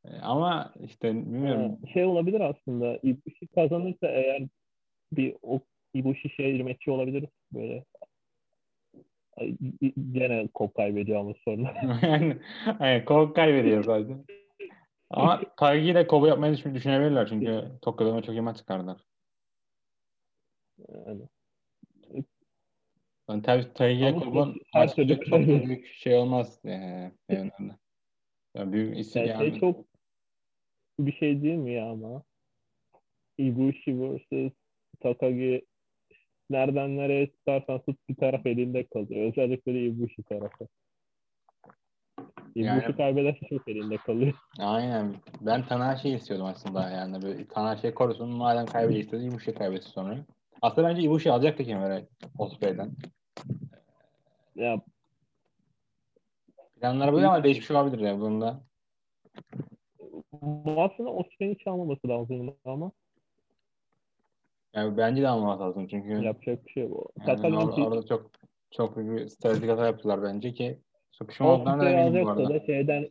E, 0.04 0.08
ama 0.22 0.72
işte 0.80 1.14
bilmiyorum. 1.14 1.78
Şey 1.92 2.04
olabilir 2.04 2.40
aslında. 2.40 2.98
Ibushi 3.02 3.46
kazanırsa 3.54 4.06
eğer 4.06 4.42
bir 5.12 5.36
o 5.42 5.60
Ibushi 5.94 6.30
şey 6.30 6.62
maçı 6.62 6.92
olabilir 6.92 7.28
böyle. 7.52 7.84
Gene 10.12 10.48
kop 10.54 10.74
kaybediyor 10.74 11.20
ama 11.20 11.34
sonra. 11.44 11.74
yani, 12.02 12.36
yani 12.80 13.04
kova 13.04 13.32
kaybediyor 13.32 13.84
zaten. 13.84 14.24
Ama 15.10 15.40
Taigi 15.56 15.94
de 15.94 16.06
kova 16.06 16.28
yapmayı 16.28 16.52
düşün- 16.52 16.74
düşünebilirler 16.74 17.28
çünkü 17.28 17.64
Tokyo'da 17.82 18.22
çok 18.22 18.34
iyi 18.34 18.40
maç 18.40 18.56
çıkardılar. 18.56 19.00
Yani, 20.88 21.22
Yani 23.28 24.20
Kova'nın 24.20 24.60
her 24.72 24.82
maçı 24.84 24.94
türlü 24.96 25.24
çok, 25.24 25.38
büyük 25.38 25.86
şey 25.86 26.14
olmaz. 26.14 26.64
E, 26.64 26.70
evlerinde. 27.28 27.72
Yani 28.54 28.72
büyük 28.72 28.98
isim 28.98 29.22
yani 29.22 29.30
yani. 29.30 29.50
şey 29.50 29.60
çok 29.60 29.84
bir 30.98 31.12
şey 31.12 31.42
değil 31.42 31.58
mi 31.58 31.72
ya 31.72 31.90
ama? 31.90 32.22
Ibushi 33.38 34.00
vs 34.00 34.52
Takagi 35.00 35.66
nereden 36.50 36.96
nereye 36.96 37.30
tutarsan 37.30 37.80
tut 37.80 38.08
bir 38.08 38.14
taraf 38.14 38.46
elinde 38.46 38.86
kalıyor. 38.86 39.28
Özellikle 39.32 39.74
de 39.74 39.84
Ibushi 39.84 40.22
tarafı. 40.22 40.68
Ibushi 42.54 42.66
Yani- 42.66 42.96
kaybederse 42.96 43.46
çok 43.48 43.68
elinde 43.68 43.96
kalıyor. 43.96 44.32
Aynen. 44.58 45.14
Ben 45.40 45.66
Tanahashi'yi 45.66 46.16
istiyordum 46.16 46.46
aslında 46.46 46.90
yani. 46.90 47.22
Böyle 47.22 47.46
Tanahashi'yi 47.48 47.94
korusun. 47.94 48.28
Madem 48.36 48.66
kaybedecekti 48.66 49.16
Ibushi 49.16 49.54
kaybetsin 49.54 49.90
sonra. 49.90 50.18
Aslında 50.62 50.88
bence 50.88 51.02
Ibushi 51.02 51.32
alacaktı 51.32 51.64
kemeri 51.64 52.04
Osprey'den. 52.38 52.90
Ya 54.54 54.80
Planlar 56.80 57.12
böyle 57.12 57.26
ama 57.26 57.44
değişmiş 57.44 57.70
olabilir 57.70 57.98
ya 57.98 58.20
bunda. 58.20 58.60
bu 60.42 60.82
aslında 60.82 61.10
Osprey'in 61.10 61.54
hiç 61.54 61.66
almaması 61.66 62.08
lazım 62.08 62.54
ama 62.64 62.92
Yani 64.76 64.96
bence 64.96 65.22
de 65.22 65.28
almaması 65.28 65.62
lazım 65.62 65.86
çünkü 65.86 66.24
yapacak 66.24 66.66
bir 66.66 66.70
şey 66.70 66.90
bu. 66.90 67.08
yani 67.26 67.40
or- 67.40 67.86
orada 67.86 68.06
çok 68.06 68.30
çok 68.70 68.96
büyük 68.96 69.18
bir 69.18 69.28
stratejik 69.28 69.70
hata 69.70 69.86
yaptılar 69.86 70.22
bence 70.22 70.54
ki 70.54 70.80
çok 71.18 71.28
pişman 71.28 71.80
da 71.80 71.90
eminim 71.90 72.24
bu 72.24 72.30
arada. 72.30 72.48
da 72.48 72.66
şeyden 72.66 73.10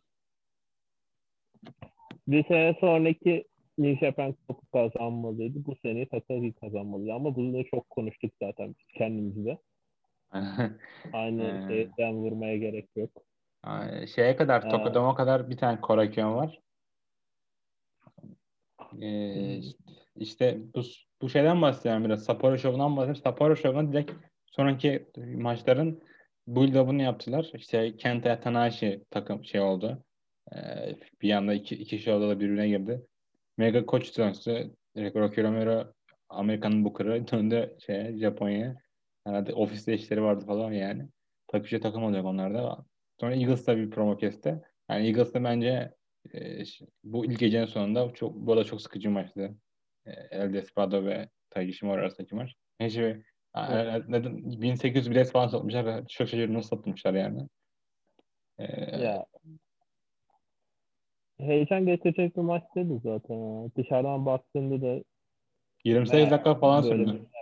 bir 2.28 2.44
sene 2.44 2.76
sonraki 2.80 3.44
Japan 3.78 4.34
Cup 4.48 4.72
kazanmalıydı. 4.72 5.64
Bu 5.64 5.76
sene 5.82 6.08
Takagi 6.08 6.52
kazanmalıydı. 6.52 7.12
Ama 7.12 7.36
bunu 7.36 7.54
da 7.54 7.64
çok 7.64 7.90
konuştuk 7.90 8.32
zaten 8.42 8.74
kendimizde. 8.94 9.58
Aynı 11.12 11.42
Ee. 11.42 11.68
şeyden 11.68 12.14
vurmaya 12.14 12.56
gerek 12.56 12.88
yok. 12.96 13.10
Şeye 14.14 14.36
kadar, 14.36 14.62
Ha. 14.62 14.68
Tokyo'da 14.68 15.14
kadar 15.14 15.50
bir 15.50 15.56
tane 15.56 15.80
Korakuen 15.80 16.34
var. 16.34 16.60
Ee, 19.00 19.56
işte, 19.56 19.78
işte 20.16 20.58
bu, 20.74 20.82
bu 21.22 21.28
şeyden 21.28 21.62
bahsediyorum 21.62 22.04
biraz. 22.04 22.24
Sapporo 22.24 22.58
Show'undan 22.58 22.96
bahsediyorum. 22.96 23.22
Sapporo 23.22 23.56
Show'un 23.56 23.92
direkt 23.92 24.12
sonraki 24.46 25.08
maçların 25.16 26.02
build-up'ını 26.46 27.02
yaptılar. 27.02 27.50
İşte 27.54 27.96
Kenta 27.96 28.40
Tanahashi 28.40 29.04
takım 29.10 29.44
şey 29.44 29.60
oldu. 29.60 30.04
Ee, 30.52 30.96
bir 31.22 31.32
anda 31.32 31.54
iki, 31.54 31.74
iki 31.74 31.98
show'da 31.98 32.28
da 32.28 32.40
birbirine 32.40 32.68
girdi. 32.68 33.06
Mega 33.58 33.86
Koç 33.86 34.18
dönsü. 34.18 34.70
Rocky 34.96 35.46
Romero 35.46 35.92
Amerika'nın 36.28 36.84
Booker'ı 36.84 37.28
döndü 37.32 37.76
şeye, 37.86 38.18
Japonya'ya. 38.18 38.76
Herhalde 39.24 39.54
ofiste 39.54 39.94
işleri 39.94 40.22
vardı 40.22 40.44
falan 40.46 40.72
yani. 40.72 41.08
Takışa 41.48 41.80
takım 41.80 42.04
olacak 42.04 42.24
onlarda. 42.24 42.84
Sonra 43.20 43.34
Eagles 43.34 43.66
da 43.66 43.76
bir 43.76 43.90
promo 43.90 44.16
kesti. 44.16 44.62
Yani 44.90 45.06
Eagles 45.06 45.34
da 45.34 45.44
bence 45.44 45.94
e, 46.34 46.62
bu 47.04 47.26
ilk 47.26 47.38
gecenin 47.38 47.66
sonunda 47.66 48.12
çok 48.14 48.34
bu 48.34 48.52
arada 48.52 48.64
çok 48.64 48.82
sıkıcı 48.82 49.10
maçtı. 49.10 49.54
E, 50.06 50.10
El 50.30 50.52
Desperado 50.52 51.04
ve 51.04 51.28
Taiji 51.50 51.72
Shimura 51.72 52.00
arasındaki 52.00 52.34
maç. 52.34 52.54
Neyse 52.80 53.22
neden 54.08 54.36
1800 54.62 55.10
bilet 55.10 55.30
falan 55.30 55.48
satmışlar. 55.48 56.06
Çok 56.06 56.28
şaşırdım 56.28 56.54
nasıl 56.54 56.76
satmışlar 56.76 57.14
yani. 57.14 57.48
E, 58.58 58.64
Ya 59.00 59.26
heyecan 61.40 61.86
getirecek 61.86 62.36
bir 62.36 62.42
maç 62.42 62.62
değildi 62.76 63.00
zaten. 63.04 63.70
Dışarıdan 63.76 64.26
baktığında 64.26 64.82
da 64.82 65.04
28 65.84 66.30
dakika 66.30 66.54
falan 66.54 66.82
sürdü. 66.82 67.12
bir- 67.12 67.36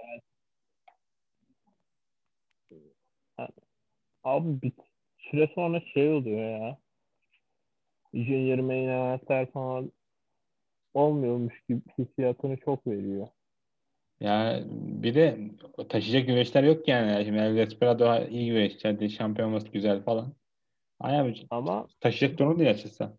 Abi 4.25 4.63
bir 4.63 4.73
süre 5.19 5.51
sonra 5.55 5.81
şey 5.81 6.13
oluyor 6.13 6.61
ya. 6.61 6.79
Junior 8.15 8.59
main 8.59 8.89
eventler 8.89 9.51
falan 9.53 9.93
olmuyormuş 10.95 11.63
gibi 11.69 11.81
hissiyatını 11.99 12.57
çok 12.57 12.87
veriyor. 12.87 13.29
Yani 14.21 14.65
bir 15.03 15.15
de 15.15 15.39
taşıyacak 15.89 16.27
güreşler 16.27 16.63
yok 16.65 16.89
yani. 16.89 17.25
Şimdi 17.25 17.39
El 17.39 17.57
Desperado 17.57 18.27
iyi 18.29 18.47
güreşçi. 18.51 19.11
Şampiyon 19.11 19.49
olması 19.49 19.69
güzel 19.69 20.03
falan. 20.03 20.33
Ay 21.01 21.35
Ama 21.51 21.87
taşıyacak 22.01 22.39
durum 22.39 22.59
değil 22.59 22.71
açıkçası. 22.71 23.13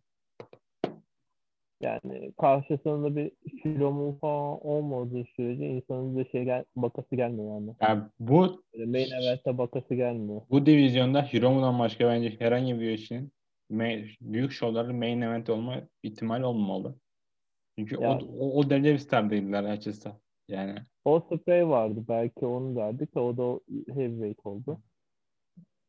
yani 1.81 2.33
karşısında 2.37 3.15
bir 3.15 3.31
kilomun 3.63 4.13
falan 4.13 4.67
olmadığı 4.67 5.25
sürece 5.35 5.67
insanın 5.67 6.17
da 6.17 6.25
şey 6.25 6.43
gel 6.43 6.65
bakası 6.75 7.15
gelmiyor 7.15 7.53
yani. 7.53 7.75
Yani 7.81 8.03
bu 8.19 8.63
Böyle 8.73 8.85
main 8.85 9.11
event'e 9.11 9.57
bakası 9.57 9.95
gelmiyor. 9.95 10.41
bu 10.49 10.65
divizyonda 10.65 11.23
Hiromu'dan 11.23 11.79
başka 11.79 12.07
bence 12.07 12.35
herhangi 12.39 12.75
bir 12.75 12.79
güreşçinin 12.79 13.31
büyük 14.21 14.51
şovlarda 14.51 14.93
main 14.93 15.21
event 15.21 15.49
olma 15.49 15.81
ihtimali 16.03 16.45
olmamalı. 16.45 16.95
Çünkü 17.77 18.01
Ya- 18.01 18.19
o, 18.39 18.59
o, 18.59 18.69
derece 18.69 18.93
bir 18.93 18.97
star 18.99 19.29
değiller 19.29 19.63
açıkçası. 19.63 20.11
Yani 20.47 20.75
O 21.05 21.19
spray 21.19 21.67
vardı 21.69 22.05
belki 22.09 22.45
onu 22.45 22.75
derdik 22.75 23.15
de 23.15 23.19
o 23.19 23.37
da 23.37 23.59
heavyweight 23.93 24.45
oldu. 24.45 24.77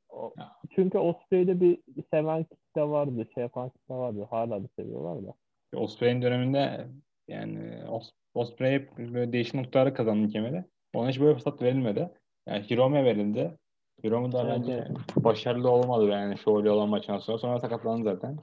O, 0.09 0.35
Ya. 0.39 0.53
çünkü 0.75 0.99
o 0.99 1.13
spray'de 1.13 1.61
bir 1.61 1.79
seven 2.11 2.45
kitle 2.45 2.83
vardı, 2.83 3.27
şey 3.35 3.43
yapan 3.43 3.71
kitle 3.71 3.95
vardı. 3.95 4.27
Hala 4.31 4.65
da 4.65 4.69
seviyorlar 4.77 5.27
da. 5.27 5.35
Osprey'in 5.75 6.23
döneminde 6.23 6.87
yani 7.29 7.85
Os 7.91 8.11
Osprey 8.35 8.73
hep 8.73 8.99
böyle 8.99 9.33
değişik 9.33 9.55
noktaları 9.55 9.95
kazandı 9.95 10.29
kemeri. 10.29 10.65
Ona 10.95 11.09
hiç 11.11 11.21
böyle 11.21 11.35
fırsat 11.35 11.63
verilmedi. 11.63 12.11
Yani 12.47 12.71
Hiromu'ya 12.71 13.05
verildi. 13.05 13.59
Hiromu 14.05 14.33
da 14.33 14.43
Evet, 14.45 14.59
bence 14.61 14.89
başarılı 15.17 15.71
olmadı 15.71 16.07
yani 16.07 16.39
şovlu 16.39 16.71
olan 16.71 16.89
maçtan 16.89 17.19
sonra. 17.19 17.39
Sonra 17.39 17.61
sakatlandı 17.61 18.05
zaten. 18.05 18.39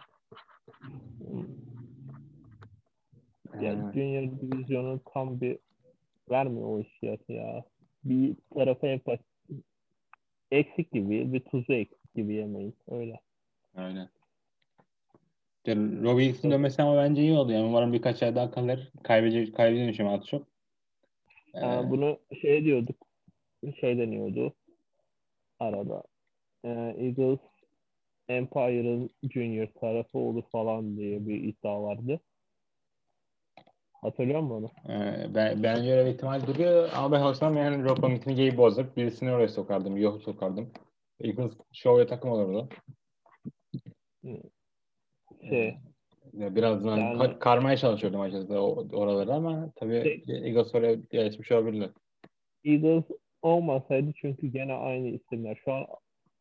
Yani 3.62 3.90
Ee, 3.90 3.94
Junior 3.94 4.42
divizyonu 4.42 5.02
tam 5.14 5.42
bir 5.42 5.58
vermiyor 6.30 6.68
o 6.68 6.80
hissiyatı 6.84 7.34
ya. 7.34 7.64
Bir 8.04 8.36
tarafa 8.54 8.88
hep 8.88 9.20
eksik 10.52 10.92
gibi, 10.92 11.34
bir 11.34 11.40
tuzu 11.40 11.74
eksik 11.74 12.16
gibi 12.16 12.34
yemeyiz. 12.34 12.74
Öyle. 12.88 13.20
öyle. 13.76 14.10
İşte 15.58 15.76
Robbie 15.76 16.26
Wilson 16.26 16.52
dönmesi 16.52 16.82
ama 16.82 16.98
bence 16.98 17.22
iyi 17.22 17.34
oldu. 17.34 17.52
Yani 17.52 17.66
umarım 17.66 17.94
birkaç 17.94 18.24
ay 18.24 18.36
daha 18.36 18.52
kalır. 18.52 18.92
Kaybedecek, 19.04 19.56
kaybedeceğini 19.56 19.92
düşünüyorum 19.92 20.20
az 20.20 20.28
çok. 20.28 20.48
Ee, 21.54 21.60
Yani 21.60 21.92
bunu 21.92 22.20
şey 22.42 22.66
diyorduk, 22.66 23.08
şey 23.80 23.98
deniyordu 23.98 24.54
arada. 25.60 26.04
Ee, 26.66 26.70
Eagles 26.98 27.40
Empire'ın 28.28 29.10
Junior 29.34 29.68
tarafı 29.68 30.18
olur 30.18 30.44
falan 30.52 30.98
diye 30.98 31.28
bir 31.28 31.44
iddia 31.44 31.84
vardı. 31.84 32.20
Hatırlıyor 34.04 34.40
musun 34.40 34.56
onu? 34.86 34.94
Ee, 34.94 35.36
ben, 35.36 35.64
bence 35.64 35.92
öyle 35.92 36.06
bir 36.06 36.14
ihtimal 36.14 36.48
duruyor 36.48 36.90
ama 36.96 37.12
ben 37.12 37.22
olsam 37.22 37.58
yani 37.58 37.86
Van 37.86 37.98
Gog'u 38.26 38.58
bozup 38.58 38.98
birisini 38.98 39.32
oraya 39.32 39.48
sokardım. 39.48 39.98
Yok 39.98 40.22
sokardım. 40.22 40.72
Eagles 41.20 41.52
şovya 41.74 42.08
takım 42.08 42.30
olurdu. 42.32 42.70
Şey, 45.50 45.78
Ya 46.34 46.56
Biraz 46.56 46.86
Yani- 46.86 47.02
ka- 47.02 47.40
karmaya 47.40 47.78
çalışıyordum 47.78 48.22
açıkçası 48.22 48.60
oraları 48.60 49.34
ama 49.34 49.72
tabii 49.76 50.24
Eagles 50.28 50.76
oraya 50.76 50.94
geçmiş 50.94 51.52
olabilir. 51.52 51.90
Eagles 52.66 53.04
olmasaydı 53.42 54.12
çünkü 54.16 54.48
gene 54.48 54.74
aynı 54.74 55.08
isimler. 55.08 55.56
Şu 55.66 55.74
an 55.74 55.86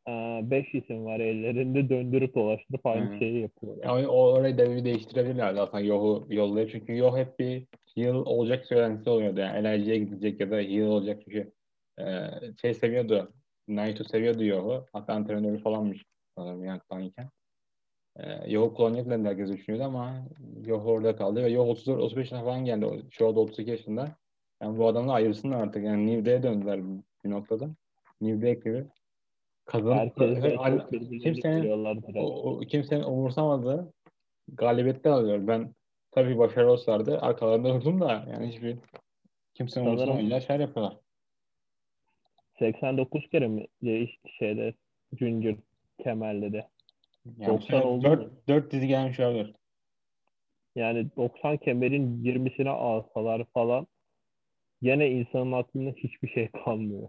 5 0.09 0.75
isim 0.75 1.05
var 1.05 1.21
ellerinde 1.21 1.89
döndürüp 1.89 2.35
dolaştırıp 2.35 2.87
aynı 2.87 3.15
Hı. 3.15 3.19
şeyi 3.19 3.41
yapıyorlar. 3.41 3.85
Yani 3.85 4.09
o 4.09 4.33
orayı 4.33 4.59
da 4.59 4.71
bir 4.71 4.85
değiştirebilirlerdi 4.85 5.61
aslında 5.61 5.81
Yoh'u 5.81 6.27
yollayıp. 6.31 6.71
Çünkü 6.71 6.97
Yoh 6.97 7.17
hep 7.17 7.39
bir 7.39 7.67
heel 7.95 8.15
olacak 8.15 8.67
söylentisi 8.67 9.11
oluyordu. 9.11 9.41
Yani 9.41 9.69
LIG'ye 9.69 9.99
gidecek 9.99 10.41
ya 10.41 10.51
da 10.51 10.57
heel 10.57 10.87
olacak 10.87 11.23
çünkü 11.25 11.53
e, 11.99 12.27
şey 12.61 12.75
seviyordu. 12.75 13.33
Naito 13.69 14.05
seviyordu 14.05 14.45
Yoh'u. 14.45 14.87
Hatta 14.93 15.13
antrenörü 15.13 15.59
falanmış 15.59 16.05
sanırım 16.39 16.65
Young'dan 16.65 17.11
E, 18.17 18.51
Yoh'u 18.53 18.75
kullanacak 18.75 19.07
dedi 19.07 19.29
herkes 19.29 19.51
düşünüyordu 19.51 19.87
ama 19.87 20.29
Yoh 20.67 20.87
orada 20.87 21.17
kaldı 21.17 21.45
ve 21.45 21.51
Yoh 21.51 21.67
34-35 21.67 22.19
yaşına 22.19 22.45
falan 22.45 22.65
geldi. 22.65 22.87
Şu 23.11 23.29
anda 23.29 23.41
32 23.41 23.71
yaşında. 23.71 24.17
Yani 24.63 24.79
bu 24.79 24.87
adamla 24.87 25.13
ayrılsınlar 25.13 25.61
artık. 25.61 25.85
Yani 25.85 26.07
New 26.07 26.25
Day'e 26.25 26.43
döndüler 26.43 26.81
bir 27.25 27.31
noktada. 27.31 27.71
New 28.21 28.47
Day 28.47 28.61
gibi. 28.61 28.85
Kazanıp 29.65 30.21
de 30.21 31.19
kimsenin 31.19 31.71
o, 32.15 32.27
o 32.27 32.61
kimsenin 32.61 33.03
umursamadığı 33.03 33.93
galibiyetler 34.49 35.11
alıyor. 35.11 35.47
Ben 35.47 35.75
tabii 36.11 36.39
başarılı 36.39 36.71
olsalardı 36.71 37.19
arkalarında 37.21 37.75
durdum 37.75 38.01
da 38.01 38.25
yani 38.31 38.49
hiçbir 38.49 38.79
kimsenin 39.55 39.87
umursamayınca 39.87 40.41
şeyler 40.41 40.61
yapıyorlar. 40.61 40.97
89 42.59 43.29
kere 43.31 43.49
mi 43.49 43.67
değişti 43.83 44.33
şeyde 44.39 44.75
Junior 45.19 45.57
kemerleri. 46.03 46.65
Yani 47.39 47.53
90 47.53 47.83
oldu 47.83 48.05
4, 48.05 48.21
mu? 48.21 48.31
4 48.49 48.73
dizi 48.73 48.87
gelmiş 48.89 49.21
olabilir. 49.21 49.55
Yani 50.75 51.17
90 51.17 51.57
kemerin 51.57 52.25
20'sine 52.25 52.69
alsalar 52.69 53.45
falan 53.45 53.87
gene 54.83 55.11
insanın 55.11 55.53
aklında 55.53 55.91
hiçbir 55.91 56.29
şey 56.29 56.49
kalmıyor. 56.65 57.09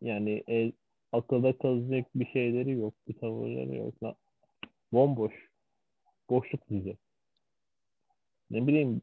Yani 0.00 0.44
el, 0.46 0.72
akılda 1.12 1.58
kalacak 1.58 2.06
bir 2.14 2.26
şeyleri 2.26 2.70
yok, 2.70 2.94
bir 3.08 3.18
tavırları 3.18 3.76
yok. 3.76 4.02
Lan. 4.02 4.14
Bomboş. 4.92 5.48
Boşluk 6.30 6.68
dizi. 6.70 6.96
Ne 8.50 8.66
bileyim 8.66 9.02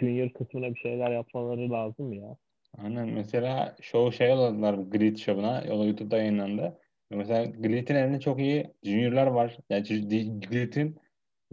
Junior 0.00 0.30
kısmına 0.30 0.74
bir 0.74 0.80
şeyler 0.80 1.10
yapmaları 1.10 1.70
lazım 1.70 2.12
ya. 2.12 2.36
Aynen. 2.78 3.08
Mesela 3.08 3.76
show 3.80 4.16
şey 4.16 4.28
yolladılar 4.28 4.74
Grid 4.74 5.16
show'una. 5.16 5.64
O 5.74 5.80
da 5.80 5.84
YouTube'da 5.84 6.18
yayınlandı. 6.18 6.78
Mesela 7.10 7.44
Grid'in 7.44 7.94
elinde 7.94 8.20
çok 8.20 8.40
iyi 8.40 8.66
juniorlar 8.82 9.26
var. 9.26 9.58
Yani 9.70 10.08
Grid'in 10.40 10.98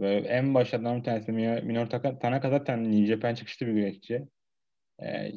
en 0.00 0.54
başlardan 0.54 0.98
bir 0.98 1.04
tanesi 1.04 1.32
Minor, 1.32 1.86
Tanaka 2.20 2.50
zaten 2.50 2.84
New 2.84 3.06
Japan 3.06 3.34
çıkışlı 3.34 3.66
bir 3.66 3.72
güreşçi. 3.72 4.28
Ee, 5.02 5.32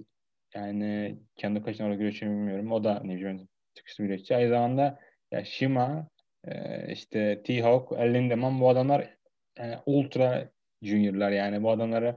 yani 0.55 1.17
kendi 1.35 1.63
kaçına 1.63 1.87
orada 1.87 1.97
güreşiyor 1.97 2.31
bilmiyorum. 2.31 2.71
O 2.71 2.83
da 2.83 2.93
New 3.03 3.19
Japan 3.19 3.47
çıkışlı 3.75 4.03
güreşçi. 4.03 4.35
Aynı 4.35 4.49
zamanda 4.49 4.99
ya 5.31 5.45
Shima, 5.45 6.07
e, 6.47 6.91
işte 6.93 7.43
T-Hawk, 7.43 7.91
Lindemann 7.91 8.61
bu 8.61 8.69
adamlar 8.69 9.17
yani 9.57 9.77
ultra 9.85 10.49
juniorlar 10.81 11.31
yani 11.31 11.63
bu 11.63 11.71
adamları 11.71 12.15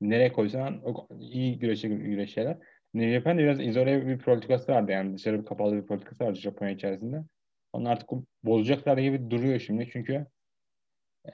nereye 0.00 0.32
koysan 0.32 0.82
iyi 1.20 1.58
güreşe 1.58 1.88
güreşiyorlar. 1.88 2.58
New 2.94 3.12
Japan 3.12 3.38
de 3.38 3.42
biraz 3.42 3.60
izole 3.60 4.06
bir 4.06 4.18
politikası 4.18 4.72
vardı 4.72 4.92
yani 4.92 5.14
dışarı 5.14 5.40
bir 5.40 5.46
kapalı 5.46 5.76
bir 5.76 5.86
politikası 5.86 6.24
vardı 6.24 6.38
Japonya 6.38 6.72
içerisinde. 6.72 7.24
Onu 7.72 7.88
artık 7.88 8.08
bozacaklar 8.44 8.98
gibi 8.98 9.30
duruyor 9.30 9.60
şimdi 9.60 9.88
çünkü 9.92 10.26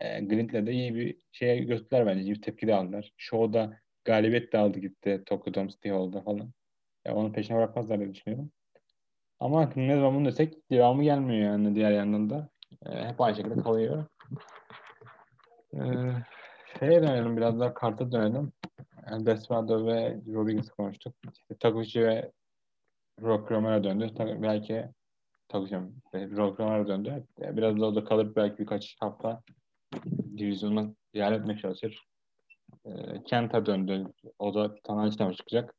e, 0.00 0.20
Glint'le 0.20 0.66
de 0.66 0.72
iyi 0.72 0.94
bir 0.94 1.16
şey 1.32 1.64
gösterdiler 1.64 2.06
bence. 2.06 2.24
İyi 2.24 2.34
bir 2.34 2.42
tepki 2.42 2.66
de 2.66 2.74
aldılar. 2.74 3.12
Show'da 3.16 3.81
galibiyet 4.04 4.52
de 4.52 4.58
aldı 4.58 4.78
gitti 4.78 5.22
Tokyo 5.26 5.54
Dome 5.54 5.68
City 5.68 5.88
Hall'da 5.88 6.20
falan. 6.20 6.52
Ya 7.06 7.14
onun 7.14 7.32
peşine 7.32 7.56
bırakmazlar 7.56 7.98
diye 7.98 8.14
düşünüyorum. 8.14 8.50
Ama 9.40 9.72
ne 9.76 9.94
zaman 9.96 10.14
bunu 10.14 10.24
desek 10.24 10.70
devamı 10.70 11.02
gelmiyor 11.04 11.52
yani 11.52 11.74
diğer 11.74 11.90
yandan 11.92 12.30
da. 12.30 12.48
E, 12.86 13.04
hep 13.04 13.20
aynı 13.20 13.36
şekilde 13.36 13.62
kalıyor. 13.62 14.04
E, 15.74 15.82
şeye 16.78 17.02
dönelim 17.02 17.36
biraz 17.36 17.60
daha 17.60 17.74
karta 17.74 18.12
dönelim. 18.12 18.52
Yani 19.10 19.26
Desperado 19.26 19.86
ve 19.86 20.16
Rodriguez 20.34 20.70
konuştuk. 20.70 21.14
İşte 21.32 21.54
Taguchi 21.60 22.02
ve 22.04 22.32
Rock 23.22 23.50
Romero 23.50 23.84
döndü. 23.84 24.14
Ta- 24.14 24.42
belki 24.42 24.84
Taguchi 25.48 25.76
mi? 25.76 25.92
Rock 26.14 26.60
Romero 26.60 26.88
döndü. 26.88 27.26
Biraz 27.38 27.80
da 27.80 27.86
orada 27.86 28.04
kalıp 28.04 28.36
belki 28.36 28.58
birkaç 28.58 28.96
hafta 29.00 29.42
divizyonuna 30.36 30.94
ilerletmeye 31.12 31.58
çalışır. 31.58 32.06
E, 32.86 32.90
Kenta 33.24 33.66
döndü. 33.66 34.06
O 34.38 34.54
da 34.54 34.68
mi 35.26 35.36
çıkacak? 35.36 35.74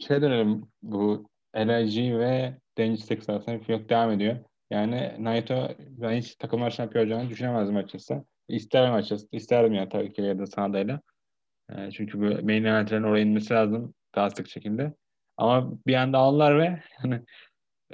Şey 0.00 0.22
dönelim 0.22 0.62
bu 0.82 1.30
LIG 1.56 2.18
ve 2.18 2.58
Danger 2.78 2.96
Six 2.96 3.28
arasında 3.28 3.58
fiyat 3.58 3.88
devam 3.88 4.10
ediyor. 4.10 4.36
Yani 4.70 5.16
Naito 5.18 5.68
ben 5.78 6.16
hiç 6.16 6.34
takımlar 6.36 6.70
şampiyon 6.70 7.04
olacağını 7.04 7.30
düşünemezdim 7.30 7.76
açıkçası. 7.76 8.24
İsterim 8.48 8.92
açıkçası. 8.94 9.28
İsterdim 9.32 9.74
yani 9.74 9.88
tabii 9.88 10.12
ki 10.12 10.22
ya 10.22 10.38
da 10.38 10.46
Sanada'yla. 10.46 11.00
E, 11.70 11.90
çünkü 11.90 12.18
bu 12.18 12.46
main 12.46 12.64
eventlerin 12.64 13.02
oraya 13.02 13.22
inmesi 13.22 13.54
lazım 13.54 13.94
daha 14.14 14.30
sık 14.30 14.48
şekilde. 14.48 14.92
Ama 15.36 15.72
bir 15.86 15.94
anda 15.94 16.18
aldılar 16.18 16.58
ve 16.58 16.80
hani 16.98 17.20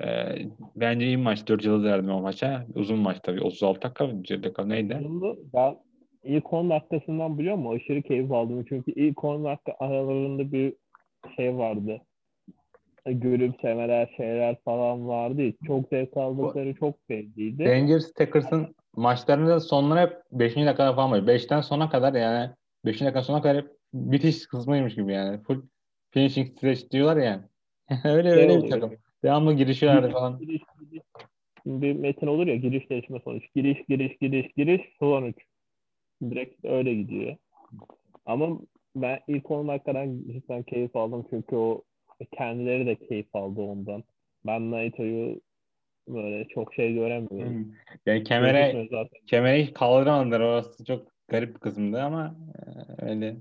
e, 0.00 0.36
bence 0.76 1.06
iyi 1.06 1.16
maç. 1.16 1.48
4 1.48 1.64
yıldız 1.64 1.84
verdim 1.84 2.10
o 2.10 2.20
maça. 2.20 2.66
Uzun 2.74 2.98
maç 2.98 3.18
tabii. 3.22 3.40
36 3.40 3.82
dakika 3.82 4.06
mı? 4.06 4.24
1 4.24 4.42
dakika 4.42 4.64
neydi? 4.64 5.00
Ben 5.54 5.85
ilk 6.26 6.52
10 6.52 6.70
dakikasından 6.70 7.38
biliyor 7.38 7.56
musun? 7.56 7.76
Aşırı 7.76 8.02
keyif 8.02 8.32
aldım. 8.32 8.64
Çünkü 8.68 8.90
ilk 8.92 9.24
10 9.24 9.44
dakika 9.44 9.76
aralarında 9.78 10.52
bir 10.52 10.74
şey 11.36 11.56
vardı. 11.56 12.00
Gülümsemeler, 13.06 14.14
şeyler 14.16 14.56
falan 14.64 15.08
vardı. 15.08 15.52
Çok 15.66 15.88
zevk 15.88 16.16
aldıkları 16.16 16.74
çok 16.74 17.08
belliydi. 17.08 17.64
Danger 17.64 17.98
Stickers'ın 17.98 18.74
maçlarında 18.96 19.60
sonları 19.60 20.00
hep 20.00 20.12
5. 20.32 20.56
dakikada 20.56 20.94
falan 20.94 21.10
var. 21.10 21.18
5'ten 21.18 21.60
sona 21.60 21.90
kadar 21.90 22.14
yani 22.14 22.50
5. 22.84 23.00
dakika 23.00 23.22
sona 23.22 23.42
kadar 23.42 23.56
hep 23.56 23.70
bitiş 23.94 24.46
kısmıymış 24.46 24.94
gibi 24.94 25.12
yani. 25.12 25.42
Full 25.42 25.62
finishing 26.10 26.48
stretch 26.48 26.90
diyorlar 26.90 27.16
ya. 27.16 27.48
öyle 28.04 28.28
Şey 28.30 28.38
öyle 28.42 28.48
bir 28.48 28.58
oluyor. 28.58 28.70
takım. 28.80 28.98
Devamlı 29.22 29.52
girişiyorlardı 29.54 30.06
Giriş, 30.06 30.14
falan. 30.18 30.38
giriş, 30.38 30.62
giriş. 30.90 31.02
Bir 31.66 31.92
metin 31.96 32.26
olur 32.26 32.46
ya 32.46 32.56
giriş 32.56 32.90
değişme 32.90 33.20
sonuç. 33.24 33.44
Giriş, 33.54 33.78
giriş, 33.88 34.18
giriş, 34.20 34.52
giriş, 34.56 34.82
sonuç. 34.98 35.36
Direkt 36.22 36.64
öyle 36.64 36.94
gidiyor. 36.94 37.36
Ama 38.26 38.58
ben 38.96 39.20
ilk 39.28 39.50
10 39.50 39.68
dakikadan 39.68 40.18
cidden 40.32 40.62
keyif 40.62 40.96
aldım 40.96 41.26
çünkü 41.30 41.56
o 41.56 41.82
kendileri 42.32 42.86
de 42.86 42.96
keyif 42.96 43.36
aldı 43.36 43.60
ondan. 43.60 44.04
Ben 44.46 44.70
Naito'yu 44.70 45.40
böyle 46.08 46.48
çok 46.48 46.74
şey 46.74 46.94
göremiyorum. 46.94 47.74
Yani 48.06 48.24
kemere 48.24 48.60
Gözükmüyor 48.60 48.88
zaten. 49.04 49.20
kemeri 49.26 49.72
kaldıramadılar. 49.72 50.40
Orası 50.40 50.84
çok 50.84 51.06
garip 51.28 51.54
bir 51.54 51.60
kısımdı 51.60 52.02
ama 52.02 52.36
e, 53.00 53.04
öyle. 53.06 53.36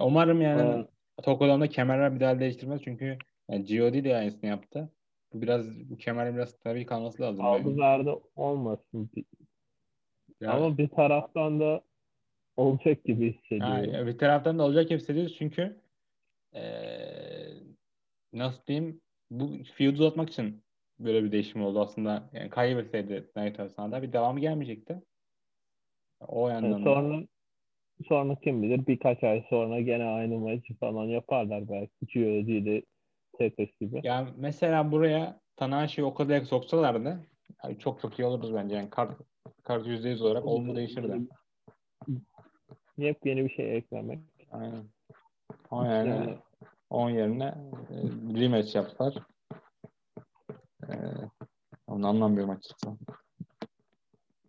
Umarım 0.00 0.40
yani 0.42 0.62
Aa. 0.62 0.86
Tokyo'da 1.22 1.68
kemerler 1.68 2.14
bir 2.14 2.20
daha 2.20 2.40
değiştirmez 2.40 2.80
çünkü 2.84 3.18
yani 3.50 3.78
GOD 3.78 4.04
de 4.04 4.16
aynısını 4.16 4.50
yaptı. 4.50 4.92
Bu 5.32 5.42
biraz 5.42 5.90
bu 5.90 5.96
kemerin 5.96 6.36
biraz 6.36 6.58
tabii 6.58 6.86
kalması 6.86 7.22
lazım. 7.22 7.44
Aldı 7.44 7.68
Yani. 7.68 7.78
verdi 7.78 8.10
olmasın. 8.36 9.10
Ya- 10.40 10.52
Ama 10.52 10.78
bir 10.78 10.88
taraftan 10.88 11.60
da 11.60 11.80
olacak 12.56 13.04
gibi 13.04 13.32
hissediyorum. 13.32 13.94
ya 13.94 14.06
bir 14.06 14.18
taraftan 14.18 14.58
da 14.58 14.62
olacak 14.62 14.88
gibi 14.88 14.98
hissediyoruz 14.98 15.36
çünkü 15.38 15.80
eee 16.54 17.54
nasıl 18.32 18.66
diyeyim 18.66 19.00
bu 19.30 19.50
feud 19.76 19.94
uzatmak 19.94 20.30
için 20.30 20.62
böyle 20.98 21.24
bir 21.24 21.32
değişim 21.32 21.62
oldu 21.62 21.80
aslında. 21.80 22.30
Yani 22.32 22.50
kaybetseydi 22.50 23.30
Naito 23.36 23.62
arasında 23.62 24.02
bir 24.02 24.12
devamı 24.12 24.40
gelmeyecekti. 24.40 25.02
O 26.20 26.48
Yani 26.48 26.64
yandan 26.66 26.84
da. 26.86 27.00
sonra 27.00 27.22
sonra 28.08 28.36
kim 28.36 28.62
bilir 28.62 28.86
birkaç 28.86 29.24
ay 29.24 29.44
sonra 29.50 29.80
gene 29.80 30.04
aynı 30.04 30.38
maçı 30.38 30.74
falan 30.78 31.04
yaparlar 31.04 31.68
belki. 31.68 31.92
GOD 32.14 32.48
ile 32.48 32.82
Tekos 33.38 33.68
gibi. 33.80 34.00
Ya 34.04 34.28
mesela 34.36 34.92
buraya 34.92 35.40
Tanahashi'yi 35.56 36.04
o 36.04 36.14
kadar 36.14 36.40
soksalardı 36.40 37.26
yani 37.64 37.78
çok 37.78 38.00
çok 38.00 38.18
iyi 38.18 38.24
oluruz 38.24 38.54
bence. 38.54 38.74
Yani 38.76 38.90
kart, 38.90 39.20
kart 39.64 39.86
%100 39.86 40.22
olarak 40.22 40.44
olumlu 40.44 40.76
değişirdi. 40.76 41.20
Yepyeni 42.98 43.44
bir 43.44 43.50
şey 43.54 43.76
eklemek. 43.76 44.18
Aynen. 44.52 44.84
O 45.70 45.82
yani 45.84 46.08
Yani 46.08 46.38
10 46.90 47.10
yerine 47.10 47.54
e, 47.90 47.96
rematch 48.40 48.74
yaptılar. 48.76 49.14
E, 50.88 50.94
Onu 51.86 52.06
anlamıyorum 52.08 52.50
açıkçası. 52.50 52.96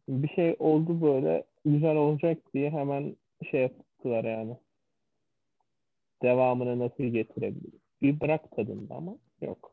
Bir 0.10 0.28
şey 0.28 0.56
oldu 0.60 1.02
böyle 1.02 1.44
güzel 1.66 1.96
olacak 1.96 2.38
diye 2.54 2.70
hemen 2.70 3.16
şey 3.52 3.62
yaptılar 3.62 4.24
yani. 4.24 4.58
Devamını 6.22 6.80
nasıl 6.80 7.04
getirebiliriz? 7.04 7.80
Bir 8.02 8.20
bırak 8.20 8.52
tadında 8.56 8.96
ama 8.96 9.16
yok. 9.42 9.72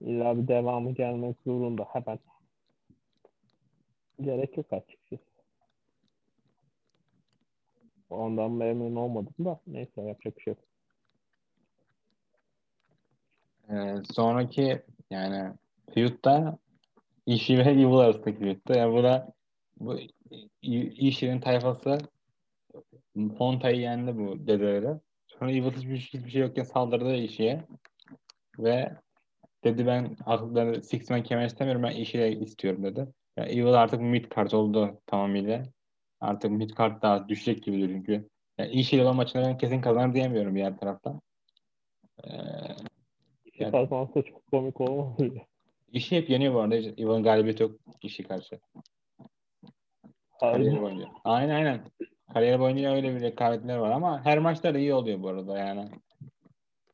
İlla 0.00 0.38
bir 0.38 0.48
devamı 0.48 0.92
gelmek 0.94 1.36
zorunda 1.46 1.84
hemen. 1.92 2.18
Gerek 4.20 4.56
yok 4.56 4.72
açıkçası. 4.72 5.29
Ondan 8.10 8.50
memnun 8.50 8.96
olmadım 8.96 9.34
da 9.44 9.60
neyse 9.66 10.02
yapacak 10.02 10.36
bir 10.36 10.42
şey 10.42 10.54
yok. 10.54 10.64
Ee, 13.70 14.02
sonraki 14.12 14.82
yani 15.10 15.52
feud'da 15.94 16.58
Ishii 17.26 17.58
ve 17.58 17.62
Evil 17.62 17.96
arasındaki 17.96 18.38
feud'da. 18.38 18.78
Yani 18.78 18.94
bu 18.94 19.02
da 19.02 19.32
bu 19.80 19.98
Ishii'nin 20.62 21.40
tayfası 21.40 21.98
Fonta'yı 23.38 23.80
yendi 23.80 24.18
bu 24.18 24.46
dedeleri. 24.46 25.00
Sonra 25.26 25.52
Evil 25.52 25.70
hiçbir, 25.70 25.96
hiçbir 25.96 26.30
şey 26.30 26.40
yokken 26.40 26.62
saldırdı 26.62 27.14
Ishii'ye. 27.14 27.64
Ve 28.58 28.92
dedi 29.64 29.86
ben 29.86 30.16
aklımda 30.26 30.82
Six 30.82 31.10
Man 31.10 31.22
kemer 31.22 31.46
istemiyorum 31.46 31.82
ben 31.82 31.96
Ishii'ye 31.96 32.32
istiyorum 32.32 32.82
dedi. 32.82 33.06
Yani 33.36 33.50
Evil 33.50 33.72
artık 33.72 34.00
mid 34.00 34.24
kart 34.24 34.54
oldu 34.54 35.00
tamamıyla. 35.06 35.62
Artık 36.20 36.50
mid 36.50 36.70
kart 36.70 37.02
daha 37.02 37.28
düşecek 37.28 37.62
gibi 37.62 37.76
duruyor 37.76 37.98
çünkü. 37.98 38.28
Yani 38.58 38.70
Ishii 38.70 39.02
olan 39.02 39.16
maçında 39.16 39.42
ben 39.42 39.58
kesin 39.58 39.80
kazanır 39.80 40.14
diyemiyorum 40.14 40.54
diğer 40.54 40.78
taraftan. 40.78 41.20
Ee, 42.24 42.28
Yani- 43.58 43.72
kazansa 43.72 44.22
çok 44.22 44.46
komik 44.46 44.80
olmaz. 44.80 45.18
İşi 45.92 46.16
hep 46.16 46.30
yeniyor 46.30 46.54
bu 46.54 46.60
arada. 46.60 46.76
Ivan'ın 46.76 47.22
galibiyeti 47.22 47.62
yok 47.62 47.72
işi 48.02 48.22
karşı. 48.22 48.60
Kariyeri 50.40 50.82
boyunca. 50.82 51.08
Aynen 51.24 51.54
aynen. 51.54 51.80
Kariyer 52.32 52.60
boyunca 52.60 52.94
öyle 52.94 53.14
bir 53.16 53.20
rekabetler 53.20 53.76
var 53.76 53.90
ama 53.90 54.24
her 54.24 54.38
maçta 54.38 54.74
da 54.74 54.78
iyi 54.78 54.94
oluyor 54.94 55.22
bu 55.22 55.28
arada 55.28 55.58
yani. 55.58 55.88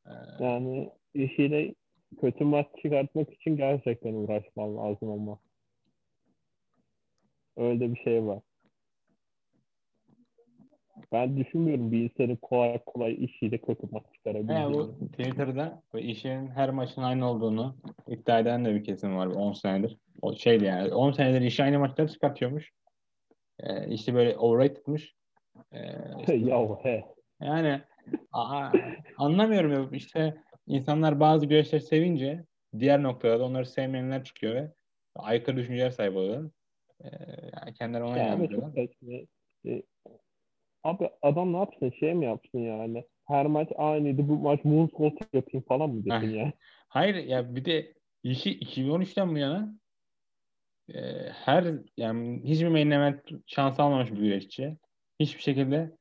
Ee, 0.07 0.45
Yani 0.45 0.91
işiyle 1.15 1.75
kötü 2.21 2.45
maç 2.45 2.67
çıkartmak 2.83 3.33
için 3.33 3.57
gerçekten 3.57 4.15
uğraşman 4.15 4.77
lazım 4.77 5.11
ama. 5.11 5.39
Öyle 7.57 7.95
bir 7.95 8.01
şey 8.01 8.25
var. 8.25 8.43
Ben 11.12 11.37
düşünmüyorum 11.37 11.92
bir 11.92 12.03
insanın 12.11 12.37
kolay 12.37 12.79
kolay 12.87 13.25
işiyle 13.25 13.59
kötü 13.59 13.87
maç 13.90 14.03
yani 14.05 14.14
çıkarabildiğini. 14.14 14.73
bu 14.73 15.07
Twitter'da 15.07 15.83
işin 15.95 16.49
her 16.49 16.71
maçın 16.71 17.03
aynı 17.03 17.31
olduğunu 17.31 17.77
iddia 18.09 18.38
eden 18.38 18.64
de 18.64 18.75
bir 18.75 18.85
kesim 18.85 19.16
var 19.16 19.27
10 19.27 19.53
senedir. 19.53 19.97
O 20.23 20.35
şeydi 20.37 20.64
yani 20.64 20.95
10 20.95 21.12
senedir 21.12 21.40
işi 21.40 21.62
aynı 21.62 21.79
maçları 21.79 22.09
çıkartıyormuş. 22.09 22.73
Ee, 23.61 23.88
işte 23.88 24.14
böyle 24.14 24.37
overrated'mış. 24.37 25.14
Ee, 25.73 25.79
işte 26.21 26.35
ya 26.37 26.79
he. 26.85 27.05
Yani 27.40 27.81
a- 28.33 28.73
anlamıyorum 29.16 29.73
ya 29.73 29.88
işte 29.92 30.37
insanlar 30.66 31.21
bazı 31.21 31.47
güreşleri 31.47 31.83
sevince 31.83 32.45
diğer 32.79 33.03
noktada 33.03 33.45
onları 33.45 33.66
sevmeyenler 33.66 34.25
çıkıyor 34.25 34.55
ve 34.55 34.73
aykırı 35.14 35.57
düşünceler 35.57 35.90
sahip 35.90 36.16
oluyor. 36.16 36.51
Ee, 37.05 37.09
yani 37.61 37.75
kendileri 37.75 38.05
ona 38.05 38.19
Yani 38.19 38.29
inanmıyorlar. 38.29 38.73
Abi 40.87 41.11
adam 41.22 41.53
ne 41.53 41.57
yapsın? 41.57 41.92
Şey 42.01 42.14
mi 42.14 42.25
yapsın 42.25 42.59
yani? 42.59 43.05
Her 43.25 43.46
maç 43.46 43.68
aynıydı. 43.77 44.29
Bu 44.29 44.37
maç 44.37 44.64
moonsault 44.64 45.14
yapayım 45.33 45.64
falan 45.68 45.90
mı 45.90 46.05
desin 46.05 46.35
ya? 46.35 46.53
Hayır 46.88 47.14
ya 47.14 47.57
bir 47.57 47.64
de 47.64 47.94
işi 48.22 48.59
2013'ten 48.59 49.35
bu 49.35 49.38
yana 49.38 49.75
e, 50.94 51.01
her 51.31 51.64
yani 51.96 52.42
hiçbir 52.44 52.68
main 52.68 52.90
event 52.90 53.20
şans 53.46 53.81
almamış 53.81 54.11
bir 54.11 54.16
güreşçi. 54.16 54.77
Hiçbir 55.20 55.42
şekilde 55.42 55.96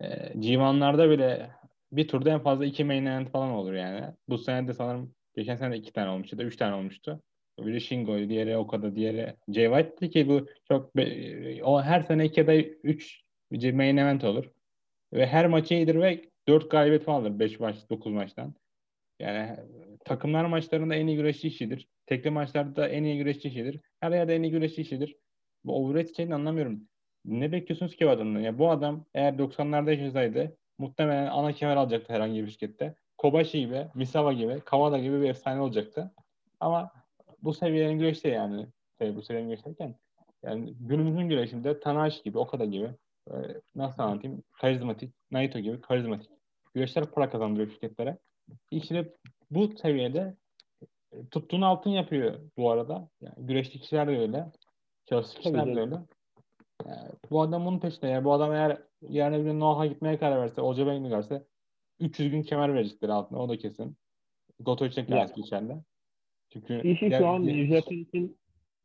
e, 0.00 0.06
G1'larda 0.34 1.10
bile 1.10 1.50
bir 1.92 2.08
turda 2.08 2.30
en 2.30 2.40
fazla 2.40 2.64
iki 2.64 2.84
main 2.84 3.06
event 3.06 3.30
falan 3.30 3.50
olur 3.50 3.72
yani. 3.72 4.14
Bu 4.28 4.38
sene 4.38 4.68
de 4.68 4.72
sanırım 4.72 5.14
geçen 5.34 5.56
sene 5.56 5.72
de 5.72 5.76
iki 5.76 5.92
tane 5.92 6.10
olmuştu 6.10 6.38
da 6.38 6.44
üç 6.44 6.56
tane 6.56 6.74
olmuştu. 6.74 7.22
Biri 7.60 7.80
Shingo'ydu, 7.80 8.28
diğeri 8.28 8.56
Okada, 8.56 8.96
diğeri 8.96 9.34
Jay 9.48 9.66
White'ti 9.66 10.10
ki 10.10 10.28
bu 10.28 10.46
çok 10.68 10.92
o 11.62 11.82
her 11.82 12.00
sene 12.00 12.24
iki 12.24 12.40
ya 12.40 12.46
da 12.46 12.54
üç 12.56 13.27
main 13.50 13.96
event 13.96 14.24
olur. 14.24 14.50
Ve 15.12 15.26
her 15.26 15.46
maçı 15.46 15.74
iyidir 15.74 15.94
ve 15.94 16.24
dört 16.48 16.70
galibiyet 16.70 17.04
falan 17.04 17.20
alır. 17.20 17.38
Beş 17.38 17.60
maç, 17.60 17.76
dokuz 17.90 18.12
maçtan. 18.12 18.54
Yani 19.20 19.56
takımlar 20.04 20.44
maçlarında 20.44 20.94
en 20.94 21.06
iyi 21.06 21.16
güreşçi 21.16 21.48
işidir. 21.48 21.88
Tekli 22.06 22.30
maçlarda 22.30 22.88
en 22.88 23.04
iyi 23.04 23.18
güreşçi 23.18 23.48
işidir. 23.48 23.80
Her 24.00 24.12
yerde 24.12 24.36
en 24.36 24.42
iyi 24.42 24.50
güreşçi 24.50 24.82
işidir. 24.82 25.16
Bu 25.64 25.76
overrated 25.76 26.16
şeyini 26.16 26.34
anlamıyorum. 26.34 26.88
Ne 27.24 27.52
bekliyorsunuz 27.52 27.96
ki 27.96 28.06
bu 28.06 28.10
adamdan? 28.10 28.40
Ya 28.40 28.58
bu 28.58 28.70
adam 28.70 29.04
eğer 29.14 29.32
90'larda 29.32 29.90
yaşasaydı 29.90 30.56
muhtemelen 30.78 31.26
ana 31.26 31.52
kemer 31.52 31.76
alacaktı 31.76 32.12
herhangi 32.12 32.44
bir 32.44 32.50
şirkette. 32.50 32.94
Kobashi 33.18 33.60
gibi, 33.60 33.86
Misawa 33.94 34.32
gibi, 34.32 34.60
Kawada 34.60 34.98
gibi 34.98 35.20
bir 35.20 35.28
efsane 35.28 35.60
olacaktı. 35.60 36.14
Ama 36.60 36.92
bu 37.42 37.54
seviyenin 37.54 37.98
güreşte 37.98 38.28
yani. 38.28 38.66
Tabii 38.98 39.16
bu 39.16 39.22
seviyenin 39.22 39.50
güreş 39.50 39.66
derken 39.66 39.94
yani 40.42 40.74
günümüzün 40.80 41.28
güreşinde 41.28 41.80
Tanahashi 41.80 42.22
gibi, 42.22 42.38
Okada 42.38 42.64
gibi 42.64 42.88
nasıl 43.74 44.02
anlatayım? 44.02 44.42
Karizmatik, 44.60 45.14
Naito 45.30 45.58
gibi 45.58 45.80
karizmatik. 45.80 46.30
Güreşler 46.74 47.10
para 47.10 47.30
kazandırıyor 47.30 47.70
şirketlere. 47.70 48.18
İşte 48.70 49.14
bu 49.50 49.76
seviyede 49.76 50.36
e, 51.12 51.26
tuttuğunu 51.26 51.66
altın 51.66 51.90
yapıyor 51.90 52.40
bu 52.56 52.70
arada. 52.70 53.08
Yani 53.20 53.34
güreşli 53.38 53.80
kişiler 53.80 54.08
de 54.08 54.18
öyle. 54.18 54.46
Çalıştığı 55.06 55.38
kişiler 55.38 55.66
de 55.66 55.80
öyle. 55.80 55.98
Yani 56.86 57.08
bu 57.30 57.42
adam 57.42 57.66
bunun 57.66 57.80
peşinde. 57.80 58.06
Yani 58.06 58.24
bu 58.24 58.32
adam 58.32 58.52
eğer 58.52 58.82
yarın 59.02 59.38
bir 59.38 59.50
gün 59.50 59.60
Noah'a 59.60 59.86
gitmeye 59.86 60.18
karar 60.18 60.40
verse, 60.40 60.60
Oca 60.60 60.86
Bey'in 60.86 61.04
giderse 61.04 61.46
300 62.00 62.30
gün 62.30 62.42
kemer 62.42 62.74
verecekler 62.74 63.08
altına. 63.08 63.38
O 63.38 63.48
da 63.48 63.58
kesin. 63.58 63.96
Goto 64.60 64.86
için 64.86 65.06
kendisi 65.06 65.40
içeride. 65.40 65.82
Çünkü 66.52 66.88
İşi 66.88 67.10
şu 67.18 67.26
an 67.26 67.66
Japan 67.66 67.96
için 67.96 68.38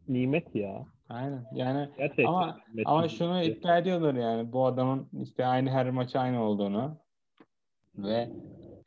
nimet 0.07 0.55
ya. 0.55 0.85
Aynen. 1.13 1.45
Yani 1.51 1.89
Gerçekten 1.97 2.25
ama 2.25 2.59
nimet. 2.69 2.87
ama 2.87 3.07
şunu 3.07 3.43
iddia 3.43 3.77
ediyorlar 3.77 4.13
yani 4.13 4.51
bu 4.53 4.65
adamın 4.65 5.09
işte 5.21 5.45
aynı 5.45 5.69
her 5.69 5.89
maçı 5.89 6.19
aynı 6.19 6.43
olduğunu 6.43 6.97
ve 7.97 8.29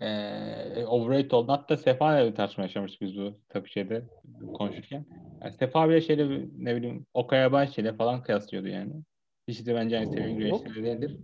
eee 0.00 0.84
overrated 0.86 1.30
olduğunu. 1.30 1.52
Hatta 1.52 1.76
Sefa 1.76 2.20
ile 2.20 2.30
bir 2.30 2.34
tartışma 2.36 2.64
yaşamıştık 2.64 3.00
biz 3.00 3.16
bu 3.18 3.34
tabii 3.48 3.68
şeyde 3.68 4.02
konuşurken. 4.54 5.04
Yani 5.42 5.52
Sefa 5.52 5.88
bile 5.88 6.00
şeyle 6.00 6.48
ne 6.58 6.76
bileyim 6.76 7.06
Okay 7.14 7.44
Abashi 7.44 7.80
ile 7.80 7.92
falan 7.92 8.22
kıyaslıyordu 8.22 8.68
yani. 8.68 8.92
Hiç 9.48 9.66
de 9.66 9.74
bence 9.74 9.98
aynı 9.98 10.06
seviyenin 10.10 10.38
güreşleri 10.38 10.84
değildir. 10.84 11.16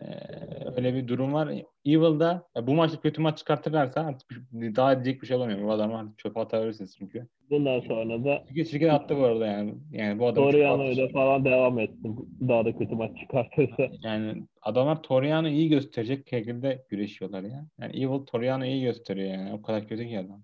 Eee, 0.00 0.72
öyle 0.76 0.94
bir 0.94 1.08
durum 1.08 1.32
var. 1.32 1.48
Evil'da 1.84 2.48
bu 2.62 2.74
maçta 2.74 3.00
kötü 3.00 3.20
maç 3.20 3.38
çıkartırlarsa 3.38 4.00
artık 4.00 4.30
daha 4.52 4.94
diyecek 4.94 5.22
bir 5.22 5.26
şey 5.26 5.36
olamıyor. 5.36 5.62
Bu 5.62 5.72
adamı 5.72 5.98
artık 5.98 6.18
çöpe 6.18 6.40
atabilirsiniz 6.40 6.96
çünkü. 6.98 7.26
Bundan 7.50 7.80
sonra 7.80 8.24
da 8.24 8.44
Çünkü 8.48 8.64
şirket 8.64 8.90
attı 8.90 9.16
bu 9.16 9.24
arada 9.24 9.46
yani. 9.46 9.74
Yani 9.90 10.18
bu 10.18 10.26
attı. 10.26 10.40
ile 10.40 11.08
falan 11.08 11.44
devam 11.44 11.78
etsin. 11.78 12.28
Daha 12.48 12.64
da 12.64 12.78
kötü 12.78 12.94
maç 12.94 13.18
çıkartırsa. 13.20 13.88
Yani 14.02 14.42
adamlar 14.62 15.02
Toriano'yu 15.02 15.54
iyi 15.54 15.68
gösterecek 15.68 16.28
şekilde 16.28 16.84
güreşiyorlar 16.88 17.42
ya. 17.42 17.66
Yani 17.80 17.96
Evil 17.96 18.26
Toriano'yu 18.26 18.70
iyi 18.70 18.82
gösteriyor 18.82 19.28
yani. 19.28 19.52
O 19.52 19.62
kadar 19.62 19.88
kötü 19.88 20.08
ki 20.08 20.18
adam. 20.18 20.42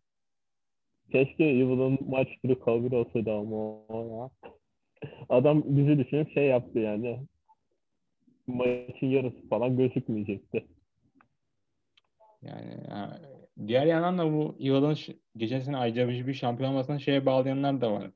Keşke 1.13 1.45
Evil'ın 1.45 1.99
maç 2.09 2.29
türü 2.43 2.59
kabul 2.59 2.93
olsaydı 2.93 3.33
ama 3.33 3.79
ya. 3.93 4.31
Adam 5.29 5.63
bizi 5.65 5.99
düşünüp 5.99 6.33
şey 6.33 6.47
yaptı 6.47 6.79
yani. 6.79 7.19
Maçın 8.47 9.07
yarısı 9.07 9.49
falan 9.49 9.77
gözükmeyecekti. 9.77 10.67
Yani 12.43 12.87
ha, 12.89 13.19
diğer 13.67 13.87
yandan 13.87 14.19
da 14.19 14.33
bu 14.33 14.57
ş- 14.97 15.17
geçen 15.37 15.61
sene 15.61 15.89
IWGP 15.89 16.35
şampiyon 16.35 16.71
olmasına 16.71 16.99
şeye 16.99 17.27
bağlayanlar 17.27 17.81
da 17.81 17.93
var. 17.93 18.11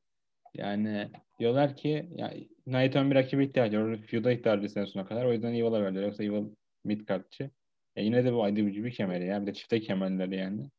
Yani 0.55 1.11
diyorlar 1.41 1.77
ki 1.77 2.09
ya 2.17 2.35
Naito'nun 2.67 3.11
bir 3.11 3.17
rakibe 3.17 3.45
ihtiyacı 3.45 3.81
var. 3.81 3.97
Feud'a 3.97 4.33
ihtiyacı 4.33 4.63
bir 4.63 4.69
sene 4.69 4.87
sonuna 4.87 5.09
kadar. 5.09 5.25
O 5.25 5.33
yüzden 5.33 5.55
Evil'a 5.55 5.83
verdiler. 5.83 6.03
Yoksa 6.03 6.25
Evil 6.25 6.45
mid 6.85 7.07
kartçı. 7.07 7.51
E 7.97 8.05
yine 8.05 8.25
de 8.25 8.33
bu 8.35 8.49
IWGP 8.49 8.93
kemeri 8.93 9.27
ya. 9.27 9.43
Bir 9.43 9.47
de 9.47 9.55
çifte 9.55 9.81
kemerleri 9.81 10.37
yani. 10.37 10.71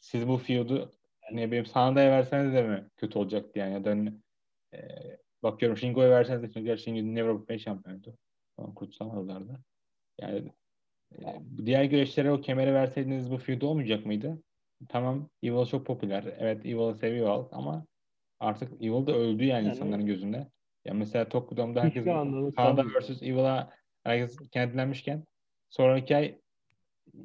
Siz 0.00 0.28
bu 0.28 0.38
feud'u 0.38 0.90
ne 1.32 1.46
bileyim 1.46 1.66
Sanada'ya 1.66 2.10
verseniz 2.10 2.54
de 2.54 2.62
mi 2.62 2.90
kötü 2.96 3.18
olacaktı 3.18 3.58
yani 3.58 3.72
ya 3.74 3.84
da 3.84 3.90
hani, 3.90 4.12
e, 4.74 4.78
bakıyorum 5.42 5.78
Shingo'ya 5.78 6.10
verseniz 6.10 6.42
de 6.42 6.50
çünkü 6.50 6.78
Shingo 6.78 7.58
şampiyondu. 7.58 8.18
Falan 8.56 8.74
kutsal 8.74 9.16
yıllarda. 9.16 9.60
Yani 10.20 10.38
e, 10.38 10.52
diğer 11.66 11.84
güreşlere 11.84 12.32
o 12.32 12.40
kemeri 12.40 12.74
verseydiniz 12.74 13.30
bu 13.30 13.38
feud 13.38 13.62
olmayacak 13.62 14.06
mıydı? 14.06 14.42
Tamam 14.88 15.28
Evil 15.42 15.66
çok 15.66 15.86
popüler. 15.86 16.34
Evet 16.38 16.66
Evil'ı 16.66 16.94
seviyor 16.94 17.26
halk 17.26 17.48
ama 17.52 17.86
artık 18.40 18.82
Evil 18.82 19.06
de 19.06 19.12
öldü 19.12 19.44
yani, 19.44 19.64
Yani- 19.64 19.68
insanların 19.68 20.06
gözünde. 20.06 20.48
Ya 20.84 20.94
mesela 20.94 21.28
Tokyo'da 21.28 21.82
herkes 21.82 22.04
Kanada 22.56 22.84
vs. 22.84 23.22
Evil'a 23.22 23.70
herkes 24.04 24.36
kenetlenmişken 24.50 25.24
sonraki 25.70 26.16
ay 26.16 26.38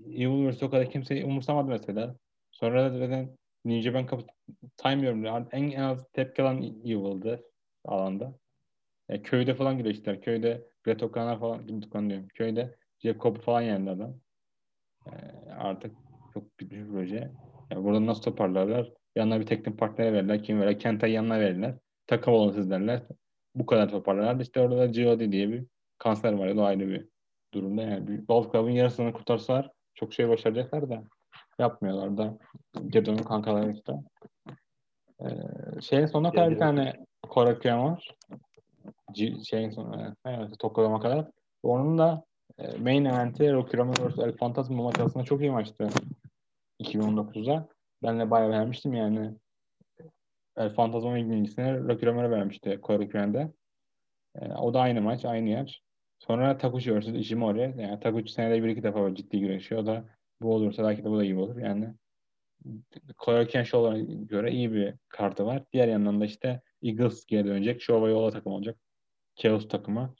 Evil 0.08 0.50
vs. 0.50 0.64
o 0.64 0.70
kadar 0.70 0.90
kimse 0.90 1.26
umursamadı 1.26 1.68
mesela. 1.70 2.16
Sonra 2.52 2.84
da 2.84 2.98
zaten 2.98 3.38
New 3.66 3.82
Japan 3.82 4.08
Cup 4.08 4.30
saymıyorum. 4.82 5.26
En, 5.26 5.72
en 5.72 5.82
az 5.82 6.08
tepki 6.14 6.42
alan 6.42 6.64
Evil'dı 6.64 7.44
alanda. 7.86 8.36
Yani 9.10 9.22
köyde 9.22 9.54
falan 9.54 9.78
güreştiler. 9.78 10.22
Köyde 10.22 10.68
Brett 10.86 11.04
O'Connor 11.04 11.40
falan, 11.40 11.64
O'Connor 11.64 12.10
diyorum. 12.10 12.28
Köyde 12.28 12.76
Jeff 13.00 13.20
Cobb 13.20 13.38
falan 13.38 13.62
yendi 13.62 13.90
adam. 13.90 14.14
Ee, 15.08 15.52
artık 15.52 15.96
çok 16.34 16.60
bitmiş 16.60 16.80
bir 16.80 16.90
proje. 16.90 17.32
Yani 17.72 17.84
burada 17.84 18.06
nasıl 18.06 18.22
toparlarlar? 18.22 18.94
Yanına 19.16 19.40
bir 19.40 19.46
teknik 19.46 19.78
partnere 19.80 20.14
verirler. 20.14 20.44
Kim 20.44 20.62
verirler? 20.62 20.80
Kenta'yı 20.80 21.14
yanına 21.14 21.40
verirler. 21.40 21.76
Takım 22.08 22.34
olun 22.34 22.52
siz 22.52 22.70
derler. 22.70 23.02
Bu 23.56 23.66
kadar 23.66 23.90
toparlarlar. 23.90 24.40
İşte 24.42 24.62
orada 24.62 24.78
da 24.78 24.86
G.O.D 24.86 25.32
diye 25.32 25.50
bir 25.50 25.66
kanser 25.98 26.34
var. 26.34 26.56
O 26.56 26.64
ayrı 26.64 26.88
bir 26.88 27.08
durumda. 27.54 27.82
Yani 27.82 28.28
Bulk 28.28 28.54
Club'ın 28.54 28.70
yarısını 28.70 29.14
kurtarsalar 29.14 29.72
çok 29.94 30.14
şey 30.14 30.30
başaracaklar 30.30 30.90
da 30.90 31.04
yapmıyorlar 31.60 32.18
da. 32.18 32.38
Gedon'un 32.88 33.18
kankaları 33.18 33.72
işte. 33.72 33.94
Ee, 35.22 35.26
şeyin 35.82 36.06
sonuna 36.06 36.32
kadar 36.32 36.52
bir 36.52 36.58
tane 36.60 37.06
Koraküyen 37.30 37.84
var. 37.84 38.16
C- 39.12 39.44
şeyin 39.44 39.70
sonuna, 39.70 40.16
evet, 40.26 40.60
Tokyo'ya 40.60 41.00
kadar. 41.00 41.32
Onun 41.64 41.98
da 41.98 42.24
e, 42.24 42.29
main 42.80 43.06
eventi 43.06 43.54
Rocky 43.54 43.78
Romero 43.78 44.10
vs. 44.10 44.20
El 44.20 44.38
Fantasma 44.38 44.84
maç 44.84 45.00
aslında 45.00 45.26
çok 45.26 45.42
iyi 45.42 45.52
maçtı. 45.52 45.90
2019'da. 46.82 47.70
Ben 48.04 48.20
de 48.20 48.32
bayağı 48.32 48.52
beğenmiştim 48.52 48.94
yani. 48.94 49.36
El 50.58 50.70
Fantasma'nın 50.70 51.18
ilk 51.18 51.30
birincisini 51.30 51.88
Rocky 51.88 52.12
Romero 52.12 52.32
vermişti 52.32 52.80
Koraküyen'de. 52.82 53.52
E, 54.36 54.48
o 54.48 54.74
da 54.74 54.80
aynı 54.80 55.02
maç, 55.02 55.26
aynı 55.26 55.50
yer. 55.50 55.84
Sonra 56.20 56.58
Takuchi 56.58 57.00
vs. 57.00 57.08
Ishimori. 57.08 57.76
Yani 57.78 58.00
Takuchi 58.00 58.34
senede 58.34 58.64
bir 58.64 58.70
iki 58.70 58.84
defa 58.84 59.16
ciddi 59.16 59.40
güreşiyor. 59.40 59.82
O 59.82 59.86
da 59.86 60.06
bu 60.42 60.54
olursa 60.54 60.84
belki 60.84 61.04
de 61.04 61.10
bu 61.10 61.18
da 61.18 61.24
iyi 61.24 61.38
olur. 61.38 61.58
Yani 61.58 61.94
Koraküyen 63.18 63.64
Show'a 63.64 63.98
göre 64.00 64.52
iyi 64.52 64.74
bir 64.74 64.94
kartı 65.10 65.46
var. 65.46 65.64
Diğer 65.74 65.88
yandan 65.88 66.22
da 66.22 66.26
işte 66.26 66.62
Eagles 66.84 67.26
geri 67.26 67.46
dönecek. 67.46 67.82
Showa 67.82 68.10
yola 68.10 68.32
takım 68.32 68.54
olacak. 68.54 68.78
Chaos 69.36 69.68
takımı. 69.68 70.16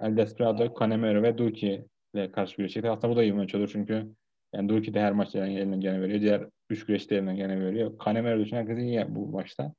El 0.00 0.16
Desperado, 0.16 0.74
Canemiro 0.78 1.22
ve 1.22 1.38
Duki 1.38 1.84
ile 2.14 2.32
karşı 2.32 2.56
güreşecek. 2.56 2.84
Aslında 2.84 3.12
bu 3.12 3.16
da 3.16 3.22
iyi 3.22 3.32
bir 3.32 3.38
maç 3.38 3.54
olur 3.54 3.70
çünkü 3.72 4.14
yani 4.54 4.68
Duki 4.68 4.94
de 4.94 5.00
her 5.00 5.12
maçta 5.12 5.46
elinden 5.46 5.80
gene 5.80 6.00
veriyor. 6.00 6.20
Diğer 6.20 6.48
üç 6.70 6.86
güreşte 6.86 7.16
elinden 7.16 7.36
gene 7.36 7.64
veriyor. 7.64 7.92
Canemiro 8.04 8.40
dışında 8.40 8.60
herkes 8.60 8.78
iyi 8.78 9.04
bu 9.08 9.26
maçta. 9.26 9.72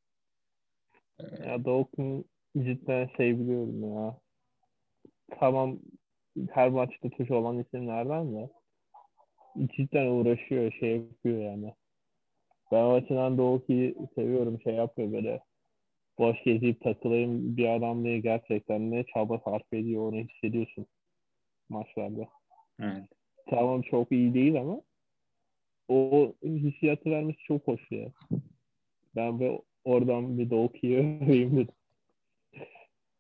Ya 1.45 1.65
Dawkins 1.65 2.25
cidden 2.58 3.10
şey 3.17 3.39
biliyorum 3.39 3.95
ya. 3.95 4.17
Tamam 5.39 5.79
her 6.51 6.69
maçta 6.69 7.10
tuş 7.10 7.32
olan 7.32 7.60
isimlerden 7.60 8.36
de 8.36 8.49
cidden 9.75 10.05
uğraşıyor, 10.05 10.71
şey 10.71 10.97
yapıyor 10.97 11.41
yani. 11.41 11.73
Ben 12.71 12.84
o 12.84 12.93
açıdan 12.93 13.38
Dawkins'i 13.38 13.95
seviyorum. 14.15 14.62
Şey 14.62 14.73
yapıyor 14.73 15.12
böyle 15.12 15.41
boş 16.19 16.43
gezip 16.43 16.82
takılayım 16.82 17.58
bir 17.58 17.75
adam 17.75 18.03
diye 18.03 18.19
gerçekten 18.19 18.91
ne 18.91 19.03
çaba 19.03 19.39
sarf 19.45 19.73
ediyor 19.73 20.01
onu 20.01 20.15
hissediyorsun 20.15 20.86
maçlarda. 21.69 22.27
Evet. 22.79 23.03
Tamam 23.49 23.82
çok 23.82 24.12
iyi 24.12 24.34
değil 24.34 24.62
ama 24.62 24.82
o 25.88 26.34
hissiyatı 26.43 27.10
vermesi 27.10 27.39
çok 27.47 27.67
hoş 27.67 27.91
ya. 27.91 28.12
Ben 29.15 29.39
bir 29.39 29.51
oradan 29.84 30.38
bir 30.38 30.49
Dawkins'i 30.49 30.97
öveyim 30.97 31.58
dedim. 31.58 31.73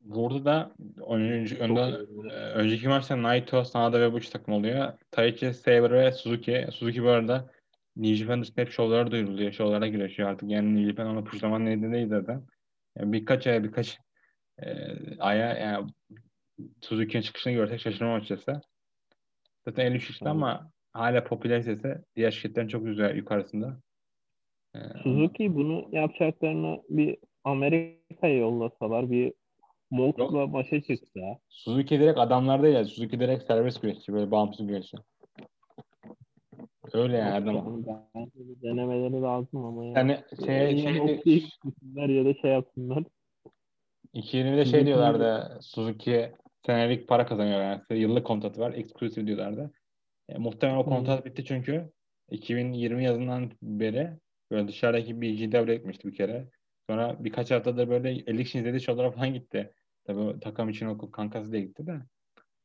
Burada 0.01 0.45
da 0.45 0.71
önce, 1.07 1.55
önden, 1.55 1.91
e, 2.29 2.33
önceki 2.33 2.87
maçta 2.87 3.21
Naito, 3.21 3.63
Sanada 3.63 4.01
ve 4.01 4.13
Bush 4.13 4.29
takım 4.29 4.53
oluyor. 4.53 4.93
Taichi, 5.11 5.53
Saber 5.53 5.91
ve 5.91 6.11
Suzuki. 6.11 6.67
Suzuki 6.71 7.03
bu 7.03 7.09
arada 7.09 7.51
New 7.95 8.15
Japan 8.15 8.43
hep 8.55 8.71
şovlara 8.71 9.11
duyuruluyor. 9.11 9.51
Şovlara 9.51 9.87
güreşiyor 9.87 10.29
artık. 10.29 10.49
Yani 10.49 10.75
New 10.75 10.89
Japan 10.89 11.07
ona 11.07 11.23
puşlaman 11.23 11.65
neydi 11.65 11.91
değil 11.91 12.07
zaten. 12.07 12.43
Yani 12.99 13.13
birkaç 13.13 13.47
ay, 13.47 13.63
birkaç 13.63 13.99
e, 14.61 14.67
aya 15.19 15.53
yani 15.53 15.87
Suzuki'nin 16.81 17.21
çıkışını 17.21 17.53
görsek 17.53 17.79
şaşırmam 17.79 18.15
açıkçası. 18.15 18.61
Zaten 19.65 19.85
53 19.85 20.09
yaşında 20.09 20.29
ama 20.29 20.71
hala 20.93 21.23
popülaritesi 21.23 21.95
diğer 22.15 22.31
şirketlerin 22.31 22.67
çok 22.67 22.85
güzel 22.85 23.15
yukarısında. 23.15 23.79
E, 24.75 24.79
Suzuki 25.03 25.55
bunu 25.55 25.89
yapacaklarını 25.91 26.81
bir 26.89 27.17
Amerika'ya 27.43 28.37
yollasalar 28.37 29.11
bir 29.11 29.33
Mox'la 29.91 30.47
maça 30.47 30.81
çıksa. 30.81 31.39
Suzuki 31.49 31.99
direkt 31.99 32.19
adamlar 32.19 32.63
değil 32.63 32.75
ya. 32.75 32.85
Suzuki 32.85 33.19
direkt 33.19 33.43
serbest 33.43 33.81
güreşçi. 33.81 34.13
Böyle 34.13 34.31
bağımsız 34.31 34.67
güreşçi. 34.67 34.97
Öyle 36.93 37.17
yani 37.17 37.33
adam. 37.33 37.83
Denemeleri 38.63 39.21
lazım 39.21 39.65
ama 39.65 39.85
ya. 39.85 39.91
Yani 39.95 40.19
şey, 40.45 40.55
ya, 40.55 40.93
şey, 41.23 41.23
şey 41.23 42.15
ya 42.15 42.25
da 42.25 42.33
şey 42.33 42.51
yapsınlar. 42.51 43.03
2020'de 44.13 44.65
şey 44.65 44.85
diyorlardı. 44.85 45.59
Suzuki 45.61 46.31
senelik 46.65 47.07
para 47.07 47.25
kazanıyor 47.25 47.61
yani. 47.61 48.01
Yıllık 48.01 48.25
kontratı 48.25 48.61
var. 48.61 48.73
Exclusive 48.73 49.27
diyorlardı. 49.27 49.71
E, 50.29 50.37
muhtemelen 50.37 50.77
o 50.77 50.85
kontrat 50.85 51.25
bitti 51.25 51.45
çünkü 51.45 51.91
2020 52.31 53.03
yazından 53.03 53.51
beri 53.61 54.11
böyle 54.51 54.67
dışarıdaki 54.67 55.21
bir 55.21 55.51
GW 55.51 55.73
etmişti 55.73 56.07
bir 56.07 56.15
kere. 56.15 56.47
Sonra 56.89 57.15
birkaç 57.19 57.51
haftadır 57.51 57.89
böyle 57.89 58.11
50 58.11 58.43
kişi 58.43 58.59
izlediği 58.59 58.81
şovlara 58.81 59.11
falan 59.11 59.33
gitti. 59.33 59.73
Tabii 60.03 60.39
takım 60.39 60.69
için 60.69 60.85
okul 60.85 61.11
kankası 61.11 61.51
diye 61.51 61.61
gitti 61.61 61.87
de. 61.87 61.99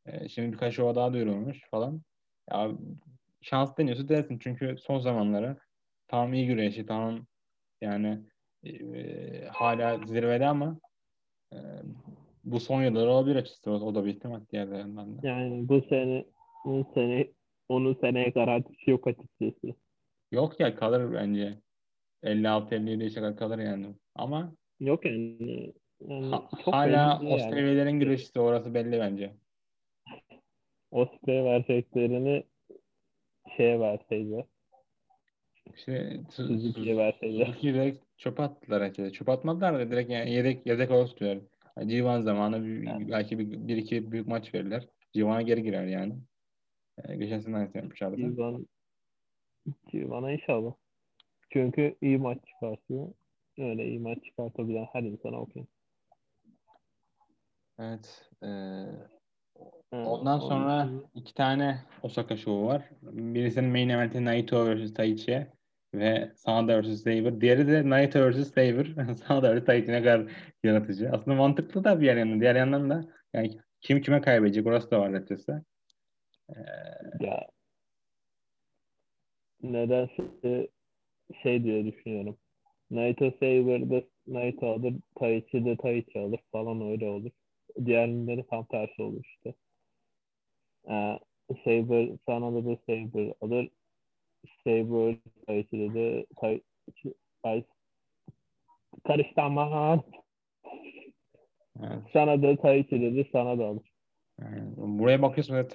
E, 0.06 0.28
şimdi 0.28 0.52
birkaç 0.52 0.74
şova 0.74 0.94
daha 0.94 1.12
duyurulmuş 1.12 1.60
falan. 1.70 2.02
Ya, 2.50 2.70
şans 3.44 3.76
deniyorsa 3.78 4.08
dersin 4.08 4.38
çünkü 4.38 4.76
son 4.78 4.98
zamanları 4.98 5.56
tam 6.08 6.34
iyi 6.34 6.46
güreşi 6.46 6.86
tamam 6.86 7.26
yani 7.80 8.20
e, 8.64 9.46
hala 9.52 10.06
zirvede 10.06 10.46
ama 10.46 10.78
e, 11.52 11.58
bu 12.44 12.60
son 12.60 12.82
yılları 12.82 13.10
olabilir 13.10 13.36
açıkçası. 13.36 13.70
O, 13.70 13.74
o 13.74 13.94
da 13.94 14.04
bir 14.04 14.14
ihtimal 14.14 14.40
diğer 14.52 14.68
yandan 14.68 15.22
da. 15.22 15.28
Yani 15.28 15.68
bu 15.68 15.82
sene 15.88 16.24
bu 16.64 16.90
sene 16.94 17.30
onun 17.68 17.94
seneye 17.94 18.28
garantisi 18.28 18.90
yok 18.90 19.06
açıkçası. 19.06 19.74
Yok 20.32 20.60
ya 20.60 20.76
kalır 20.76 21.12
bence. 21.12 21.58
56-57 22.22 23.02
yaşa 23.02 23.20
kadar 23.20 23.36
kalır 23.36 23.58
yani. 23.58 23.94
Ama 24.14 24.52
yok 24.80 25.04
yani. 25.04 25.72
yani 26.00 26.30
ha, 26.30 26.48
hala 26.64 27.20
o 27.20 27.24
yani. 27.24 27.42
seviyelerin 27.42 28.00
güreşçisi 28.00 28.40
orası 28.40 28.74
belli 28.74 29.00
bence. 29.00 29.34
Osprey 30.90 31.44
vereceklerini 31.44 32.44
şeye 33.56 33.80
verseydi. 33.80 34.46
İşte 35.74 36.20
Suzuki'ye 36.30 36.96
verseydi. 36.96 37.44
Suzuki'yi 37.44 37.74
direkt 37.74 38.18
çöpe 38.18 38.42
attılar 38.42 38.82
herkese. 38.82 39.12
Çöpe 39.12 39.32
atmadılar 39.32 39.74
da 39.74 39.90
direkt 39.90 40.10
yani 40.10 40.32
yedek 40.32 40.66
yedek 40.66 40.90
olarak 40.90 41.08
tutuyorlar. 41.08 41.44
Yani 41.78 41.90
Civan 41.90 42.20
zamanı 42.20 42.64
bir, 42.64 42.82
Yani. 42.82 43.10
belki 43.10 43.38
bir, 43.38 43.68
bir 43.68 43.76
iki 43.76 44.12
büyük 44.12 44.28
maç 44.28 44.54
verirler. 44.54 44.88
Civan'a 45.12 45.42
geri 45.42 45.62
girer 45.62 45.86
yani. 45.86 46.14
Ee, 46.98 47.16
geçen 47.16 47.40
sene 47.40 47.56
aynısını 47.56 47.82
yapmışlardı. 47.82 48.16
Civan, 48.16 48.66
Civan'a 49.90 50.32
inşallah. 50.32 50.72
Çünkü 51.50 51.96
iyi 52.02 52.18
maç 52.18 52.38
çıkartıyor. 52.46 53.12
Öyle 53.58 53.88
iyi 53.88 53.98
maç 53.98 54.24
çıkartabilen 54.24 54.86
her 54.92 55.02
insana 55.02 55.40
okey. 55.40 55.66
Evet. 57.78 58.30
ee, 58.42 58.84
Ha, 59.94 60.04
ondan 60.08 60.38
sonra 60.38 60.88
iki 61.14 61.34
tane 61.34 61.78
Osaka 62.02 62.36
şovu 62.36 62.66
var. 62.66 62.82
Birisinin 63.02 63.70
main 63.70 63.88
eventi 63.88 64.24
Naito 64.24 64.76
vs. 64.76 64.94
Taichi 64.94 65.46
ve 65.94 66.32
Sanada 66.36 66.82
vs. 66.82 67.02
Saber. 67.02 67.40
Diğeri 67.40 67.68
de 67.68 67.90
Naito 67.90 68.30
vs. 68.30 68.48
Saber. 68.48 69.14
Sanada 69.14 69.56
vs. 69.56 69.64
Taichi 69.64 69.92
ne 69.92 70.02
kadar 70.02 70.32
yaratıcı. 70.64 71.10
Aslında 71.12 71.36
mantıklı 71.36 71.84
da 71.84 72.00
bir 72.00 72.06
yer 72.06 72.16
yandan. 72.16 72.40
Diğer 72.40 72.56
yandan 72.56 72.90
da 72.90 73.04
yani 73.34 73.58
kim 73.80 74.00
kime 74.02 74.20
kaybedecek 74.20 74.66
orası 74.66 74.90
da 74.90 75.00
var 75.00 75.12
açıkçası. 75.12 75.64
Ee, 76.50 76.54
Ya 77.20 77.46
nedense 79.62 80.68
şey 81.42 81.64
diye 81.64 81.84
düşünüyorum. 81.84 82.38
Naito 82.90 83.30
Saber'da 83.30 84.02
Naito 84.26 84.66
alır, 84.66 84.94
Taichi 85.14 85.64
de 85.64 85.76
Taichi 85.76 86.18
alır 86.18 86.40
falan 86.52 86.80
öyle 86.90 87.08
olur. 87.08 87.30
Diğerleri 87.84 88.46
tam 88.46 88.66
tersi 88.66 89.02
olur 89.02 89.24
işte. 89.24 89.54
Ee, 90.90 91.18
Saber 91.64 92.08
sana 92.26 92.54
da 92.54 92.76
Saber 92.86 93.32
alır. 93.40 93.68
Saber 94.64 95.16
Taichi 96.40 97.14
Ay, 97.42 97.64
karıştırma. 99.06 100.04
evet. 101.82 101.98
Sana 102.12 102.42
da 102.42 102.56
Taichi 102.56 103.00
dedi 103.00 103.28
sana 103.32 103.58
da 103.58 103.64
alır. 103.64 103.82
Yani 104.40 104.60
buraya 104.76 105.22
bakıyorsun 105.22 105.56
mesela 105.56 105.68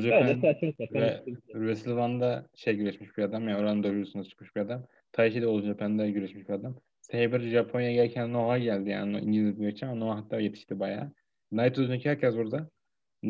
Japan 0.00 0.40
saçma 0.40 0.72
sapan. 0.72 1.02
ve 1.02 1.22
işte. 1.26 1.52
WrestleMania'da 1.52 2.46
şey 2.54 2.76
güreşmiş 2.76 3.18
bir 3.18 3.22
adam. 3.22 3.48
Yani 3.48 3.60
oranın 3.60 3.82
dövüşüsünde 3.82 4.24
çıkmış 4.24 4.56
bir 4.56 4.60
adam. 4.60 4.82
Taichi 5.12 5.42
de 5.42 5.46
All 5.46 5.62
Japan'da 5.62 6.08
güreşmiş 6.08 6.48
bir 6.48 6.54
adam. 6.54 6.74
Saber 7.00 7.40
Japonya'ya 7.40 7.94
gelirken 7.94 8.32
Noah 8.32 8.58
geldi 8.58 8.90
yani 8.90 9.18
İngiliz 9.18 9.60
bir 9.60 9.68
için 9.68 9.86
ama 9.86 9.96
Noah 9.96 10.16
hatta 10.16 10.40
yetişti 10.40 10.80
bayağı. 10.80 11.12
Naito 11.52 11.82
dışındaki 11.82 12.10
herkes 12.10 12.36
burada. 12.36 12.68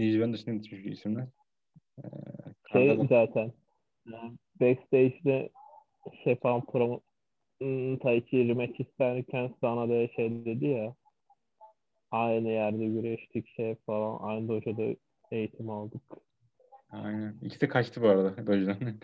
Japan 0.01 0.33
dışında 0.33 0.63
bir 0.63 0.93
isimler. 0.93 1.27
Ee, 1.99 2.09
Şey 2.73 2.97
zaten. 3.09 3.53
Backstage'de 4.61 5.51
şey 6.25 6.37
falan 6.37 6.65
promo 6.65 7.01
hmm, 7.61 7.99
Tai 7.99 8.27
Chi 8.27 8.49
rematch 8.49 8.81
isterken 8.81 9.55
sana 9.61 9.89
da 9.89 10.09
şey 10.09 10.45
dedi 10.45 10.67
ya 10.67 10.95
aynı 12.11 12.49
yerde 12.49 12.87
güreştik 12.87 13.49
şey 13.49 13.75
falan 13.75 14.19
aynı 14.23 14.49
dojada 14.49 14.97
eğitim 15.31 15.71
aldık. 15.71 16.03
Aynen. 16.91 17.35
İkisi 17.43 17.69
kaçtı 17.69 18.03
bu 18.03 18.09
arada 18.09 18.47
Dojo'dan. 18.47 18.79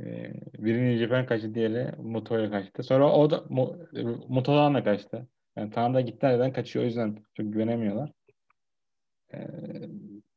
Ee, 0.00 0.32
biri 0.58 0.84
New 0.84 0.98
Japan 0.98 1.26
kaçtı, 1.26 1.54
diğeri 1.54 1.92
Muto'ya 2.02 2.50
kaçtı. 2.50 2.82
Sonra 2.82 3.12
o 3.12 3.30
da 3.30 3.44
Mo, 3.48 3.76
Muto'dan 4.28 4.74
da 4.74 4.84
kaçtı. 4.84 5.26
Yani 5.56 5.70
Tanrı'da 5.70 6.00
gittilerden 6.00 6.52
kaçıyor 6.52 6.84
o 6.84 6.86
yüzden 6.86 7.16
çok 7.34 7.52
güvenemiyorlar. 7.52 8.12
Ee, 9.34 9.38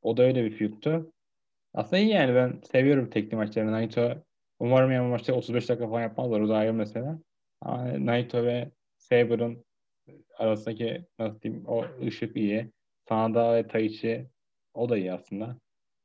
o 0.01 0.17
da 0.17 0.23
öyle 0.23 0.43
bir 0.43 0.51
feud'tu. 0.51 1.13
Aslında 1.73 2.01
iyi 2.01 2.09
yani 2.09 2.35
ben 2.35 2.59
seviyorum 2.71 3.09
tekli 3.09 3.35
maçlarını. 3.37 3.71
Naito 3.71 4.15
umarım 4.59 4.91
yani 4.91 5.07
maçta 5.09 5.33
35 5.33 5.69
dakika 5.69 5.87
falan 5.87 6.01
yapmazlar. 6.01 6.41
O 6.41 6.49
da 6.49 6.55
ayrı 6.57 6.73
mesela. 6.73 7.19
Ama 7.61 8.05
Naito 8.05 8.43
ve 8.45 8.71
Saber'ın 8.97 9.65
arasındaki 10.37 11.05
nasıl 11.19 11.41
diyeyim 11.41 11.65
o 11.67 11.85
ışık 12.05 12.37
iyi. 12.37 12.71
Sanada 13.09 13.55
ve 13.55 13.67
Taichi 13.67 14.27
o 14.73 14.89
da 14.89 14.97
iyi 14.97 15.13
aslında. 15.13 15.57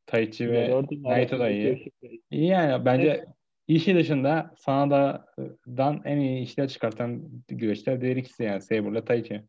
Taichi 0.06 0.52
ve 0.52 0.66
Gördüm 0.66 1.02
Naito 1.02 1.38
da 1.38 1.50
iyi. 1.50 1.64
değil. 1.64 2.22
İyi 2.30 2.46
yani 2.46 2.84
bence 2.84 3.08
Evet. 3.08 3.28
işi 3.68 3.94
dışında 3.94 4.54
Sanada'dan 4.56 6.02
en 6.04 6.18
iyi 6.18 6.42
işler 6.42 6.68
çıkartan 6.68 7.22
güreşler 7.48 8.00
diğer 8.00 8.16
ikisi 8.16 8.42
yani 8.44 8.60
Saber'la 8.62 9.04
Taichi. 9.04 9.42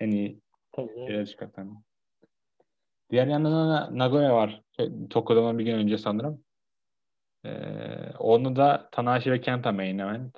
En 0.00 0.10
iyi 0.10 0.40
Tabii. 0.72 1.06
şeyler 1.06 1.26
çıkartan. 1.26 1.82
Diğer 3.10 3.26
yandan 3.26 3.52
da 3.52 3.98
Nagoya 3.98 4.34
var. 4.34 4.62
Şey, 4.76 4.90
Tokyo'dan 5.10 5.58
bir 5.58 5.64
gün 5.64 5.74
önce 5.74 5.98
sanırım. 5.98 6.44
Ee, 7.44 7.50
onu 8.18 8.56
da 8.56 8.88
Tanahashi 8.92 9.32
ve 9.32 9.40
Kenta 9.40 9.72
main 9.72 9.98
event. 9.98 10.36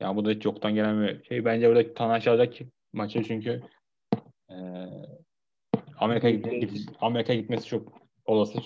Ya 0.00 0.16
bu 0.16 0.24
da 0.24 0.30
hiç 0.30 0.44
yoktan 0.44 0.74
gelen 0.74 1.02
bir 1.02 1.24
şey. 1.24 1.44
Bence 1.44 1.68
burada 1.68 1.94
Tanahashi 1.94 2.30
alacak 2.30 2.54
maçı 2.92 3.22
çünkü 3.24 3.62
e, 4.50 4.54
git- 6.60 6.90
Amerika'ya 7.00 7.40
gitmesi 7.40 7.66
çok 7.68 7.92
olası. 8.24 8.58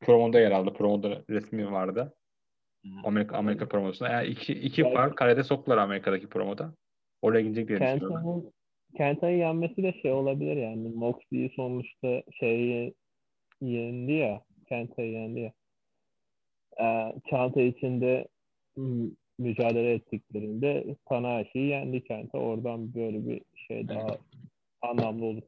Promoda 0.00 0.40
yer 0.40 0.50
aldı. 0.50 0.72
Promoda 0.72 1.22
resmi 1.30 1.72
vardı. 1.72 2.14
Amerika 3.04 3.36
Amerika 3.36 3.68
promosunda. 3.68 4.10
Yani 4.10 4.28
iki, 4.28 4.52
iki 4.52 4.82
fark 4.94 5.16
karede 5.16 5.42
soktular 5.44 5.76
Amerika'daki 5.78 6.28
promoda. 6.28 6.72
Oraya 7.22 7.42
gidecek 7.42 7.68
diye 7.68 7.78
düşünüyorum. 7.94 8.52
Kenta'yı 8.96 9.38
yenmesi 9.38 9.82
de 9.82 9.92
şey 10.02 10.12
olabilir 10.12 10.56
yani. 10.56 10.88
Moxley 10.88 11.52
sonuçta 11.56 12.22
şeyi 12.40 12.94
yendi 13.60 14.12
ya. 14.12 14.42
Kenta'yı 14.68 15.12
yendi 15.12 15.40
ya. 15.40 15.52
Ee, 16.80 17.12
Çanta 17.30 17.60
içinde 17.60 18.28
mücadele 19.38 19.92
ettiklerinde 19.92 20.96
Tanahashi'yi 21.08 21.66
yendi 21.68 22.04
Kenta. 22.04 22.38
Oradan 22.38 22.94
böyle 22.94 23.26
bir 23.26 23.40
şey 23.68 23.88
daha 23.88 24.18
anlamlı 24.82 25.24
olur. 25.24 25.42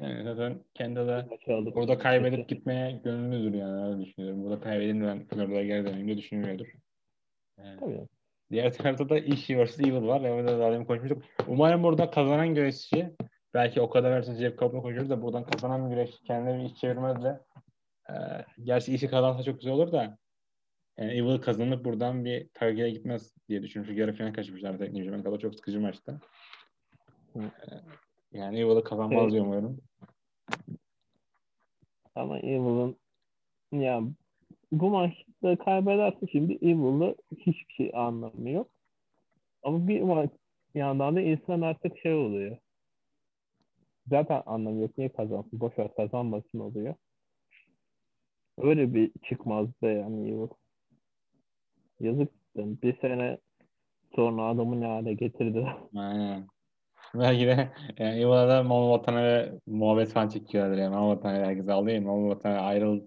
Yani 0.00 0.24
zaten 0.24 0.58
kendi 0.74 0.96
de 1.00 1.26
Burada 1.74 1.98
kaybedip 1.98 2.48
gitmeye 2.48 3.00
gönüllüdür 3.04 3.58
yani 3.58 3.84
öyle 3.84 4.06
düşünüyorum. 4.06 4.44
Burada 4.44 4.60
kaybedeyim 4.60 5.00
de 5.00 5.06
ben 5.06 5.26
Florida'ya 5.26 5.64
geri 5.64 5.86
döneyim 5.86 6.06
diye 6.06 6.18
düşünmüyordur. 6.18 6.66
Ee, 7.58 7.62
Tabii. 7.80 8.06
Diğer 8.50 8.72
tarafta 8.72 9.08
da 9.08 9.18
Ishii 9.18 9.64
vs. 9.64 9.80
Evil 9.80 10.06
var. 10.06 10.20
Evet 10.20 10.48
de 10.48 10.58
daha 10.58 10.72
demin 10.72 10.84
konuşmuştuk. 10.84 11.22
Umarım 11.48 11.82
burada 11.82 12.10
kazanan 12.10 12.54
güreşçi 12.54 13.16
belki 13.54 13.80
o 13.80 13.90
kadar 13.90 14.10
versin 14.10 14.34
Jeff 14.34 14.58
Cobb'la 14.58 14.80
konuşuyoruz 14.80 15.10
da 15.10 15.22
buradan 15.22 15.44
kazanan 15.44 15.90
güreşçi 15.90 16.24
kendine 16.24 16.58
bir 16.58 16.64
iş 16.64 16.74
çevirmez 16.74 17.24
de 17.24 17.40
e, 18.08 18.14
gerçi 18.64 18.94
Ishii 18.94 19.10
kazansa 19.10 19.42
çok 19.42 19.60
güzel 19.60 19.72
olur 19.72 19.92
da 19.92 20.18
yani 20.98 21.12
Evil 21.12 21.38
kazanıp 21.38 21.84
buradan 21.84 22.24
bir 22.24 22.48
tarihine 22.54 22.90
gitmez 22.90 23.34
diye 23.48 23.62
düşünüyorum. 23.62 23.90
Çünkü 23.90 24.00
yarı 24.00 24.12
final 24.12 24.32
kaçmışlar 24.32 24.78
tek 24.78 24.92
New 24.92 25.04
Japan 25.04 25.22
kadar 25.22 25.38
çok 25.38 25.54
sıkıcı 25.54 25.80
maçta. 25.80 26.20
Ee, 27.36 27.40
yani 28.32 28.60
Evil'ı 28.60 28.84
kazanmaz 28.84 29.22
Evet. 29.22 29.32
diye 29.32 29.42
umuyorum. 29.42 29.80
Ama 32.14 32.38
Evil'ın 32.38 32.96
ya 33.72 34.02
bu 34.72 34.90
maçta 34.90 35.56
kaybederse 35.64 36.26
şimdi 36.32 36.52
Evil'ı 36.52 37.16
hiçbir 37.36 37.74
şey 37.74 37.90
anlamı 37.94 38.50
yok. 38.50 38.70
Ama 39.62 39.88
bir 39.88 40.02
maç 40.02 40.30
yandan 40.74 41.16
da 41.16 41.20
insan 41.20 41.60
artık 41.60 41.98
şey 41.98 42.14
oluyor. 42.14 42.56
Zaten 44.06 44.42
anlamı 44.46 44.80
yok. 44.80 44.98
Niye 44.98 45.12
kazansın? 45.12 45.60
Boş 45.60 45.78
ver 45.78 45.94
kazanmasın 45.94 46.58
oluyor. 46.58 46.94
Öyle 48.58 48.94
bir 48.94 49.12
çıkmazdı 49.28 49.92
yani 49.92 50.30
Evil. 50.30 50.48
Yazık. 52.00 52.30
Bir 52.56 53.00
sene 53.00 53.38
sonra 54.14 54.42
adamı 54.44 54.80
ne 54.80 54.86
hale 54.86 55.14
getirdi. 55.14 55.66
Aynen. 55.96 56.46
Belki 57.14 57.46
de 57.46 57.72
yani 57.98 58.16
Evil'da 58.16 58.62
Mama 58.62 58.96
Watanabe 58.96 59.52
muhabbet 59.66 60.08
falan 60.12 60.28
çekiyorlar 60.28 60.76
yani. 60.78 60.94
Mama 60.94 61.14
Watanabe 61.14 61.44
herkes 61.46 61.68
alıyor. 61.68 62.02
Mama 62.02 62.32
Watanabe 62.34 62.60
ayrıl 62.60 63.00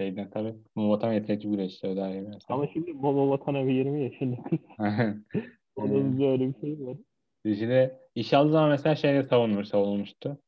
şeyden 0.00 0.30
tabii. 0.30 0.54
Yetenekli 0.76 1.50
bir 1.50 1.56
güreşçi 1.56 1.86
o 1.86 1.96
da 1.96 2.02
ayrı. 2.02 2.38
Ama 2.48 2.66
şimdi 2.72 2.92
Momo 2.92 3.36
Watanabe 3.36 3.72
20 3.72 4.02
yaşında 4.02 4.36
kız. 4.42 4.58
Onun 5.76 6.20
böyle 6.20 6.48
bir 6.48 6.60
şey 6.60 6.86
var. 6.86 6.96
Dizide 7.44 8.00
iş 8.14 8.34
aldığı 8.34 8.52
zaman 8.52 8.70
mesela 8.70 8.96
şeyde 8.96 9.22
savunmuş, 9.28 9.68
savunulmuştu. 9.68 10.38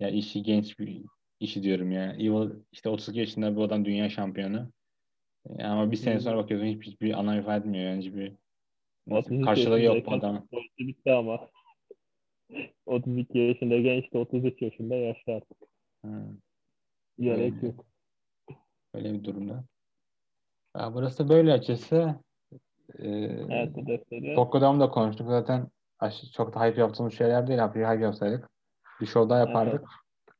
Ya 0.00 0.08
işi 0.08 0.42
genç 0.42 0.78
bir 0.78 1.02
işi 1.40 1.62
diyorum 1.62 1.92
ya. 1.92 2.12
Evil 2.12 2.50
işte 2.72 2.88
32 2.88 3.18
yaşında 3.18 3.56
bir 3.56 3.62
adam 3.62 3.84
dünya 3.84 4.10
şampiyonu. 4.10 4.70
Ya 5.58 5.68
ama 5.70 5.90
bir 5.90 5.96
sene 5.96 6.20
sonra 6.20 6.36
bakıyorsun 6.36 6.66
hiçbir, 6.66 6.86
hiçbir 6.86 7.18
anlam 7.18 7.38
ifade 7.38 7.58
etmiyor. 7.58 7.90
Yani 7.90 8.14
bir 8.14 8.32
nasıl, 9.06 9.30
32 9.30 9.44
karşılığı 9.44 9.80
yok 9.80 10.06
bu 10.06 10.18
sporcu 10.18 10.68
bitti 10.78 11.12
ama. 11.12 11.48
32 12.86 13.38
yaşında 13.38 13.78
gençti, 13.78 14.18
33 14.18 14.62
yaşında 14.62 14.94
yaşlı 14.94 15.32
artık. 15.32 15.56
Ha, 16.02 16.22
Gerek 17.20 17.54
Öyle. 17.54 17.66
yok. 17.66 17.86
Öyle 18.94 19.12
bir 19.12 19.24
durumda. 19.24 19.64
Ya 20.76 20.94
burası 20.94 21.28
böyle 21.28 21.52
açısı. 21.52 22.14
Ee, 22.98 23.08
Evet 23.50 23.76
defteri. 23.86 24.34
Konuştuk 24.90 25.26
zaten. 25.28 25.68
Çok 26.32 26.54
da 26.54 26.64
hype 26.64 26.80
yaptığımız 26.80 27.14
şeyler 27.14 27.46
değil. 27.46 27.58
Bir 27.58 27.84
hype 27.84 28.04
yapsaydık. 28.04 28.48
Bir 29.00 29.06
show 29.06 29.30
daha 29.30 29.38
yapardık. 29.38 29.88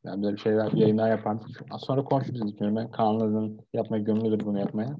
Yani 0.04 0.22
böyle 0.22 0.36
bir 0.36 0.40
şeyler, 0.40 0.72
yayınlar 0.72 1.10
yapardık. 1.10 1.48
Sonra 1.78 2.04
konuşuruz 2.04 2.52
düşünüyorum. 2.52 2.76
Ben 2.76 2.90
Kaan'la 2.90 3.50
yapmaya 3.72 4.02
gönüllüdür 4.02 4.46
bunu 4.46 4.60
yapmaya. 4.60 4.96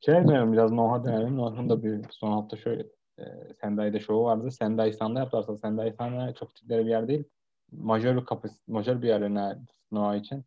Şey 0.00 0.14
dönelim 0.14 0.52
biraz 0.52 0.72
Noh'a 0.72 1.04
dönelim. 1.04 1.36
Noh'un 1.36 1.68
da 1.68 1.82
bir 1.82 2.04
son 2.10 2.32
hafta 2.32 2.56
şöyle 2.56 2.86
e, 3.18 3.24
Sendai'de 3.60 4.00
şovu 4.00 4.24
vardı. 4.24 4.50
Sendai 4.50 4.92
San'da 4.92 5.18
yaptılarsa 5.18 5.56
Sendai 5.56 5.92
San'da 5.92 6.34
çok 6.34 6.54
tipleri 6.54 6.84
bir 6.84 6.90
yer 6.90 7.08
değil. 7.08 7.24
Majör 7.72 8.16
bir 8.16 8.24
kapasite, 8.24 8.72
majör 8.72 9.02
bir 9.02 9.08
yer 9.08 9.58
Noah 9.92 10.16
için. 10.16 10.44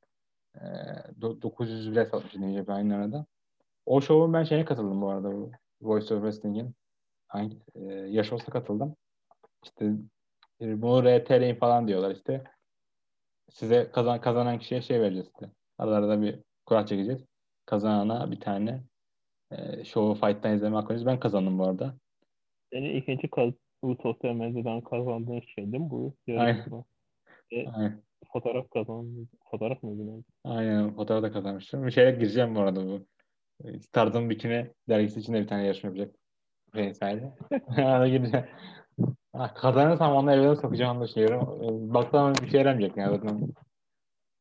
E, 0.56 0.66
do- 1.22 1.42
900 1.42 1.92
bile 1.92 2.06
satmış 2.06 2.36
New 2.36 2.54
Japan 2.54 2.76
aynı 2.76 2.96
arada. 2.96 3.26
O 3.86 4.02
şovun 4.02 4.34
ben 4.34 4.44
şeye 4.44 4.66
katıldım 4.66 5.02
bu 5.02 5.10
arada. 5.10 5.32
Bu 5.32 5.52
Voice 5.82 6.16
of 6.16 6.22
Wrestling'in 6.22 6.76
hangi, 7.28 7.58
e, 7.76 7.84
Yaşos'a 7.94 8.52
katıldım. 8.52 8.96
İşte 9.64 9.92
e, 10.62 10.82
bunu 10.82 11.04
RTR'in 11.04 11.56
falan 11.56 11.88
diyorlar 11.88 12.12
işte. 12.12 12.44
Size 13.50 13.92
kazan 13.92 14.22
kazanan 14.22 14.60
kişiye 14.60 14.82
şey 14.82 15.02
vereceğiz 15.02 15.28
işte. 15.28 15.52
Aralarda 15.78 16.22
bir 16.22 16.40
kura 16.66 16.86
çekeceğiz. 16.86 17.26
Kazanana 17.66 18.32
bir 18.32 18.40
tane 18.40 18.84
e, 19.52 19.84
şovu 19.84 20.14
fight'tan 20.14 20.54
izleme 20.56 20.76
hakkı 20.76 20.90
vereceğiz. 20.90 21.06
Ben 21.06 21.20
kazandım 21.20 21.60
bu 21.60 21.64
arada. 21.64 21.96
Senin 22.74 22.96
ikinci 22.96 23.30
kaz 23.30 23.54
bu 23.84 23.98
sosyal 24.04 24.34
medyadan 24.34 24.82
kazandığın 24.82 25.40
şey 25.40 25.72
değil 25.72 25.84
mi 25.84 25.90
bu? 25.90 26.14
Aynen. 26.28 26.66
E, 27.52 27.68
Aynen. 27.70 28.02
Fotoğraf 28.36 28.70
kazandın. 28.70 29.30
Fotoğraf 29.52 29.84
mıydı? 29.84 30.08
lan? 30.08 30.24
Aynen 30.44 30.96
fotoğrafı 30.96 31.24
da 31.24 31.32
kazanmıştım. 31.32 31.86
Bir 31.86 31.92
şeye 31.92 32.12
gireceğim 32.12 32.56
bu 32.56 32.60
arada 32.60 32.86
bu. 32.88 33.00
Stardom 33.82 34.30
Bikini 34.30 34.72
dergisi 34.90 35.20
için 35.20 35.34
de 35.34 35.42
bir 35.42 35.48
tane 35.48 35.66
yarışma 35.66 35.88
yapacak. 35.88 36.16
Vesaire. 36.76 37.34
Ona 37.78 38.08
gireceğim. 38.08 38.46
Ha, 39.34 39.54
kazanırsam 39.54 40.16
onu 40.16 40.32
evine 40.34 40.56
sokacağım 40.56 40.98
onu 40.98 41.08
düşünüyorum. 41.08 41.64
E, 41.64 41.94
Baksam 41.94 42.34
bir 42.42 42.50
şey 42.50 42.60
yarameyacak 42.60 42.98
yani 42.98 43.18
zaten. 43.18 43.48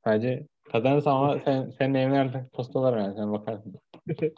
Sadece 0.05 0.47
kazanırsam 0.73 1.23
ama 1.23 1.39
sen, 1.39 1.71
senin 1.79 1.95
evine 1.95 2.19
artık 2.19 2.53
postalarım 2.53 2.99
yani 2.99 3.15
sen 3.17 3.33
bakarsın. 3.33 3.75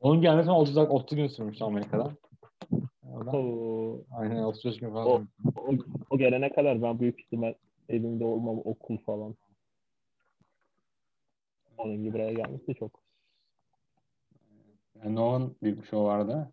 Onun 0.00 0.20
gelmesi 0.20 0.50
30, 0.50 0.76
dak- 0.76 0.88
30 0.88 1.16
gün 1.16 1.26
sürmüş 1.26 1.62
Amerika'da. 1.62 2.10
Oradan, 3.02 3.34
o, 3.34 3.98
aynen 4.16 4.42
35 4.42 4.80
gün 4.80 4.92
falan. 4.92 5.06
O- 5.06 5.22
o, 5.56 5.70
o 6.10 6.18
gelene 6.18 6.52
kadar 6.52 6.82
ben 6.82 7.00
büyük 7.00 7.20
ihtimal 7.20 7.54
elimde 7.88 8.24
olmam 8.24 8.58
okul 8.64 8.98
falan. 8.98 9.36
Onun 11.78 12.02
gibi 12.02 12.12
buraya 12.12 12.32
gelmesi 12.32 12.74
çok. 12.74 13.00
Yani 14.94 15.14
Noah'ın 15.14 15.56
bir 15.62 15.82
show 15.82 15.98
vardı. 15.98 16.52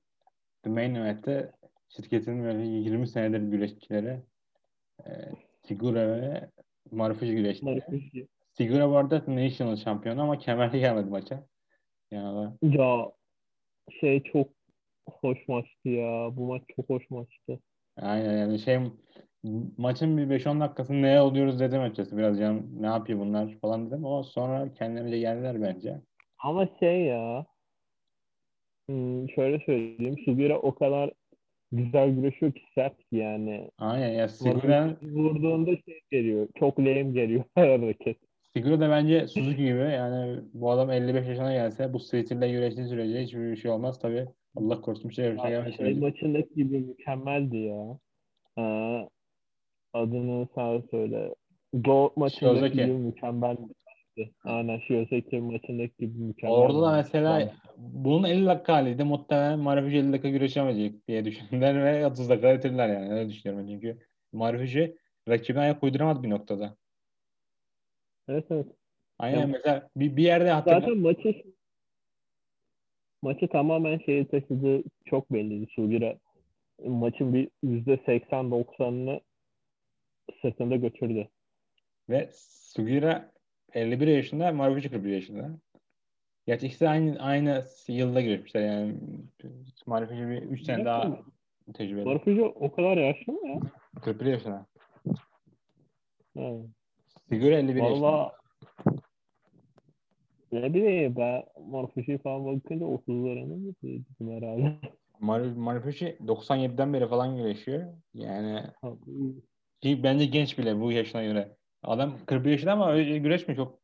The 0.64 0.70
Main 0.70 0.96
Event'te 0.96 1.52
şirketin 1.90 2.44
böyle 2.44 2.64
20 2.64 3.08
senedir 3.08 3.42
güreşçileri 3.42 4.22
e, 5.06 5.10
Sigura 5.68 6.08
ve 6.08 6.50
Marufuji 6.92 7.36
güreşti. 7.36 7.66
Marifeci. 7.66 8.28
Sigura 8.54 8.90
bu 8.90 8.98
arada 8.98 9.24
National 9.28 9.76
şampiyonu 9.76 10.22
ama 10.22 10.38
kemerli 10.38 10.80
gelmedi 10.80 11.10
maça. 11.10 11.48
Yani 12.12 12.52
Ya 12.62 13.12
şey 14.00 14.24
çok 14.24 14.50
hoş 15.10 15.48
maçtı 15.48 15.90
ya. 15.90 16.30
Bu 16.38 16.46
maç 16.46 16.62
çok 16.76 16.90
hoş 16.90 17.10
maçtı. 17.10 17.60
Aynen 17.98 18.38
yani 18.38 18.60
şey 18.60 18.80
maçın 19.78 20.18
bir 20.18 20.40
5-10 20.40 20.60
dakikasında 20.60 20.98
ne 20.98 21.22
oluyoruz 21.22 21.60
dedim 21.60 21.82
açıkçası. 21.82 22.18
Biraz 22.18 22.40
canım 22.40 22.70
ne 22.80 22.88
yapıyor 22.88 23.20
bunlar 23.20 23.58
falan 23.62 23.88
dedim 23.88 24.06
ama 24.06 24.24
sonra 24.24 24.74
kendilerine 24.74 25.20
geldiler 25.20 25.62
bence. 25.62 26.02
Ama 26.40 26.68
şey 26.80 27.02
ya 27.02 27.46
hmm, 28.88 29.30
şöyle 29.30 29.60
söyleyeyim. 29.60 30.16
Sugira 30.26 30.60
o 30.60 30.76
kadar 30.76 31.12
güzel 31.72 32.16
güreşiyor 32.16 32.52
ki 32.52 32.62
sert 32.76 32.96
yani. 33.12 33.72
Aynen 33.78 34.10
ya 34.10 34.30
Sigura, 34.30 34.98
Vurduğunda 35.02 35.72
şey 35.72 36.02
geliyor. 36.12 36.48
Çok 36.60 36.80
lame 36.80 37.02
geliyor 37.02 37.44
her 37.56 37.68
hareket. 37.80 38.18
Sigura 38.56 38.80
da 38.80 38.90
bence 38.90 39.28
Suzuki 39.28 39.58
gibi 39.58 39.80
yani 39.80 40.40
bu 40.54 40.72
adam 40.72 40.92
55 40.92 41.28
yaşına 41.28 41.54
gelse 41.54 41.94
bu 41.94 42.00
stilde 42.00 42.52
güreştiği 42.52 42.88
sürece 42.88 43.22
hiçbir 43.22 43.56
şey 43.56 43.72
olmaz 43.72 44.00
tabii. 44.00 44.28
Allah 44.56 44.82
korusun 44.82 45.10
bir 45.10 45.16
şey, 45.16 45.34
bir 45.34 45.40
şey 45.40 45.52
Ya, 45.52 45.60
gelmez. 45.60 45.78
şey 45.78 45.94
maçındaki 45.94 46.56
gibi 46.56 46.80
mükemmeldi 46.80 47.58
ya. 47.58 48.00
Aa, 48.56 49.08
adını 49.94 50.48
sen 50.56 50.84
söyle. 50.92 51.36
Go 51.74 52.14
maçındaki 52.16 52.74
gibi 52.74 52.94
mükemmeldi. 52.94 53.74
Aynen 54.44 54.80
Shiozaki 54.80 55.40
maçındaki 55.40 55.94
gibi 55.98 56.18
mükemmel. 56.18 56.56
Orada 56.58 56.82
da 56.82 56.92
mesela 56.92 57.54
bunun 57.78 58.24
50 58.24 58.46
dakika 58.46 58.74
haliydi. 58.74 59.04
Muhtemelen 59.04 59.60
Marifuji 59.60 59.98
50 59.98 60.12
dakika 60.12 60.30
güreşemeyecek 60.30 61.08
diye 61.08 61.26
düşündüler 61.26 61.84
ve 61.86 62.08
30 62.08 62.30
dakika 62.30 62.58
bitirdiler 62.58 62.90
yani. 62.90 63.14
Öyle 63.14 63.30
düşünüyorum 63.30 63.68
çünkü 63.68 64.00
Marifuji 64.34 64.98
rakibine 65.30 65.62
ayak 65.62 65.84
uyduramadı 65.84 66.24
bir 66.24 66.30
noktada. 66.30 66.76
Evet 68.28 68.46
evet. 68.50 68.68
Aynen 69.20 69.40
Ya- 69.40 69.48
mesela 69.48 69.90
bir, 69.96 70.16
bir 70.16 70.24
yerde 70.24 70.50
hatırla. 70.50 70.80
Zaten 70.80 70.98
maçı 70.98 71.44
maçı 73.22 73.48
tamamen 73.48 73.98
şeye 73.98 74.28
taşıdığı 74.28 74.84
çok 75.06 75.34
belliydi. 75.34 75.72
Sugira 75.72 76.18
maçın 76.86 77.34
bir 77.34 77.50
%80-90'ını 77.64 79.22
sırtında 80.42 80.76
götürdü. 80.76 81.28
Ve 82.10 82.30
Sugira 82.34 83.32
51 83.74 84.08
yaşında, 84.08 84.52
Marifuji 84.52 84.90
41 84.90 85.12
yaşında. 85.12 85.58
Gerçi 86.46 86.68
ikisi 86.68 86.90
aynı, 86.90 87.20
aynı 87.20 87.66
yılda 87.88 88.22
girmişler 88.22 88.62
yani. 88.62 88.96
Marifuji 89.86 90.28
bir 90.28 90.42
3 90.42 90.64
sene 90.64 90.86
daha 90.86 91.20
tecrübeli. 91.74 92.06
Marfucu 92.06 92.46
o 92.46 92.72
kadar 92.72 92.98
yaşlı 92.98 93.34
mı 93.34 93.48
ya? 93.48 93.60
41 94.02 94.26
yaşında. 94.26 94.66
Ha. 96.38 96.52
Sigura 97.30 97.56
51 97.56 97.76
yaşında. 97.76 98.02
Valla 98.02 98.32
ne 100.52 100.74
bileyim 100.74 101.16
ben 101.16 101.44
Marfucu'yu 101.68 102.22
falan 102.22 102.46
bakınca 102.46 102.86
30'larını 102.86 103.58
mı 103.58 103.74
dedim 103.84 104.32
herhalde. 104.32 104.76
Mar 105.20 105.42
Marifuji 105.42 106.18
97'den 106.26 106.94
beri 106.94 107.08
falan 107.08 107.38
güreşiyor. 107.38 107.94
Yani 108.14 108.64
bence 109.84 110.26
genç 110.26 110.58
bile 110.58 110.80
bu 110.80 110.92
yaşına 110.92 111.24
göre. 111.24 111.58
Adam 111.84 112.18
41 112.26 112.52
yaşında 112.52 112.72
ama 112.72 112.92
öyle 112.92 113.18
güreşmiyor 113.18 113.58
çok. 113.58 113.82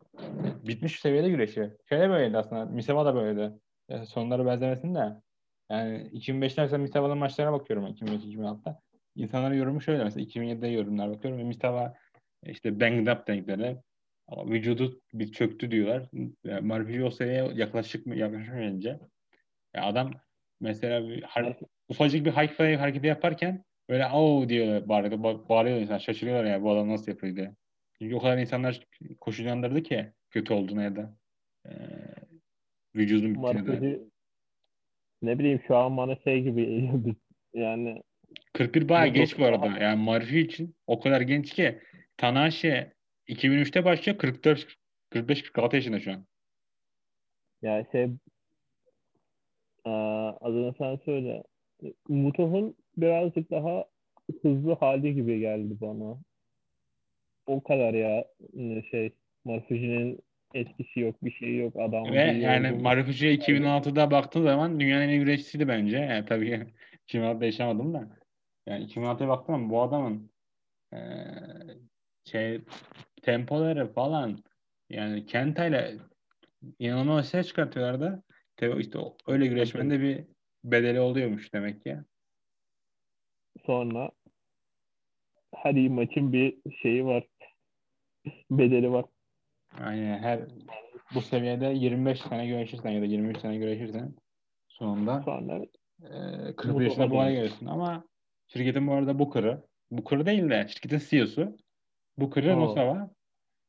Bitmiş 0.68 1.00
seviyede 1.00 1.30
güreşiyor. 1.30 1.72
Şöyle 1.90 2.10
böyleydi 2.10 2.38
aslında. 2.38 2.66
Miseva 2.66 3.06
da 3.06 3.16
böyleydi. 3.16 3.54
Yani 3.90 4.06
sonları 4.06 4.46
benzemesin 4.46 4.96
de. 4.96 5.22
Yani 5.72 6.10
2005'te 6.14 6.62
mesela 6.62 6.78
Miseva'nın 6.78 7.18
maçlarına 7.18 7.54
bakıyorum 7.54 7.88
2005-2006'da. 7.88 8.82
İnsanların 9.16 9.56
yorumu 9.56 9.82
şöyle 9.82 10.04
mesela 10.04 10.26
2007'de 10.26 10.68
yorumlar 10.68 11.10
bakıyorum 11.10 11.40
ve 11.40 11.44
Miseva 11.44 11.94
işte 12.44 12.80
banged 12.80 13.08
up 13.08 13.28
dedikleri 13.28 13.78
ama 14.28 14.52
vücudu 14.52 15.02
bir 15.14 15.32
çöktü 15.32 15.72
diyorlar. 15.72 16.10
Yani 16.44 16.68
Marfuji 16.68 17.04
o 17.04 17.12
seviyeye 17.12 17.52
yaklaşık 17.54 18.06
mı 18.06 18.16
yaklaşmayınca 18.16 19.00
ya 19.76 19.84
adam 19.84 20.12
mesela 20.60 21.10
bir 21.10 21.26
ufacık 21.90 22.26
bir 22.26 22.32
high 22.32 22.52
fly 22.52 22.76
hareketi 22.76 23.08
yaparken 23.08 23.64
böyle 23.90 24.06
au 24.06 24.50
diye 24.50 24.90
bağırıyor, 24.90 25.20
ba- 25.20 25.50
bağırıyor 25.50 25.78
insan 25.78 25.98
şaşırıyorlar 25.98 26.46
ya 26.46 26.62
bu 26.64 26.72
adam 26.72 26.90
nasıl 26.90 27.12
yapıyor 27.12 27.36
diye. 27.36 27.56
Çünkü 28.00 28.16
o 28.16 28.20
kadar 28.20 28.38
insanlar 28.38 28.88
koşu 29.20 29.44
yandırdı 29.44 29.84
ki 29.84 30.12
kötü 30.30 30.54
olduğuna 30.54 30.84
ya 30.84 30.96
da 30.96 31.18
e, 31.66 31.72
vücudun 32.96 33.36
bittiğine 33.36 33.82
de. 33.82 34.00
Ne 35.22 35.40
bileyim 35.40 35.62
şu 35.68 35.76
an 35.76 35.98
bana 35.98 36.16
şey 36.16 36.42
gibi 36.44 36.66
geliyor. 36.66 37.16
yani 37.54 38.04
41 38.54 38.90
bayağı 38.90 39.08
geç 39.08 39.40
bu 39.40 39.46
arada. 39.46 39.66
Yani 39.66 40.04
Marfi 40.04 40.40
için 40.40 40.76
o 40.88 41.00
kadar 41.00 41.22
genç 41.22 41.54
ki 41.54 41.80
Tanahashi 42.18 42.94
2003'te 43.28 43.86
başlıyor 43.86 44.18
44 44.18 44.68
45-46 45.12 45.76
yaşında 45.76 46.00
şu 46.00 46.12
an. 46.12 46.26
yani 47.62 47.86
şey 47.92 48.10
adını 50.42 50.74
sen 50.78 50.96
söyle. 50.96 51.44
Mutoh'un 52.08 52.76
birazcık 52.98 53.52
daha 53.52 53.86
hızlı 54.42 54.76
hali 54.76 55.16
gibi 55.16 55.40
geldi 55.40 55.78
bana. 55.82 56.18
O 57.48 57.64
kadar 57.64 57.94
ya 57.94 58.26
şey 58.92 59.14
Marfucu'nun 59.46 60.20
etkisi 60.54 61.00
yok, 61.00 61.24
bir 61.24 61.32
şey 61.32 61.58
yok. 61.58 61.76
Adam 61.76 62.12
Ve 62.12 62.22
yani 62.22 62.72
Marfuji'ye 62.72 63.36
2006'da 63.36 64.12
baktığın 64.12 64.44
zaman 64.44 64.80
dünyanın 64.80 65.04
en 65.04 65.10
iyi 65.10 65.20
güreşçisiydi 65.20 65.68
bence. 65.68 65.98
Yani 65.98 66.26
tabii 66.26 66.50
ki 67.08 67.18
2006'da 67.18 67.46
yaşamadım 67.46 67.94
da. 67.94 68.18
Yani 68.68 68.86
2006'ya 68.86 69.30
baktım 69.30 69.70
bu 69.70 69.82
adamın 69.82 70.32
eee, 70.94 71.78
şey 72.26 72.62
tempoları 73.22 73.94
falan 73.94 74.38
yani 74.90 75.26
Kenta 75.26 75.66
ile 75.66 75.96
inanılmaz 76.80 77.30
ses 77.30 77.48
çıkartıyorlar 77.48 78.02
da 78.02 78.24
tabii 78.58 78.82
işte 78.82 79.00
öyle 79.28 79.48
güreşmenin 79.48 79.90
de 79.90 80.02
bir 80.02 80.24
bedeli 80.64 81.00
oluyormuş 81.00 81.54
demek 81.54 81.84
ki. 81.84 81.98
Sonra 83.66 84.12
hadi 85.56 85.90
maçın 85.90 86.34
bir 86.34 86.58
şeyi 86.82 87.06
var. 87.06 87.24
Bedeli 88.52 88.92
var. 88.92 89.06
Aynen 89.80 90.20
her 90.20 90.40
bu 91.14 91.22
seviyede 91.22 91.66
25 91.66 92.22
sene 92.22 92.48
güreşirsen 92.48 92.92
ya 92.92 93.02
da 93.02 93.06
23 93.06 93.38
sene 93.38 93.58
güreşirsen 93.58 94.14
sonunda 94.68 95.22
Sonra 95.22 95.66
e, 96.04 96.56
41 96.56 96.72
Mutlaka 96.72 96.84
yaşında 96.84 97.12
bu 97.12 97.20
hale 97.20 97.34
geliyorsun. 97.34 97.66
Ama 97.66 98.04
şirketin 98.48 98.88
bu 98.88 98.94
arada 98.94 99.20
Booker'ı 99.20 99.64
Booker 99.92 100.26
değil 100.26 100.50
de 100.50 100.68
şirketin 100.68 101.02
CEO'su 101.10 101.58
Booker'ı 102.18 102.56
Oo. 102.56 102.60
Nosawa. 102.60 103.10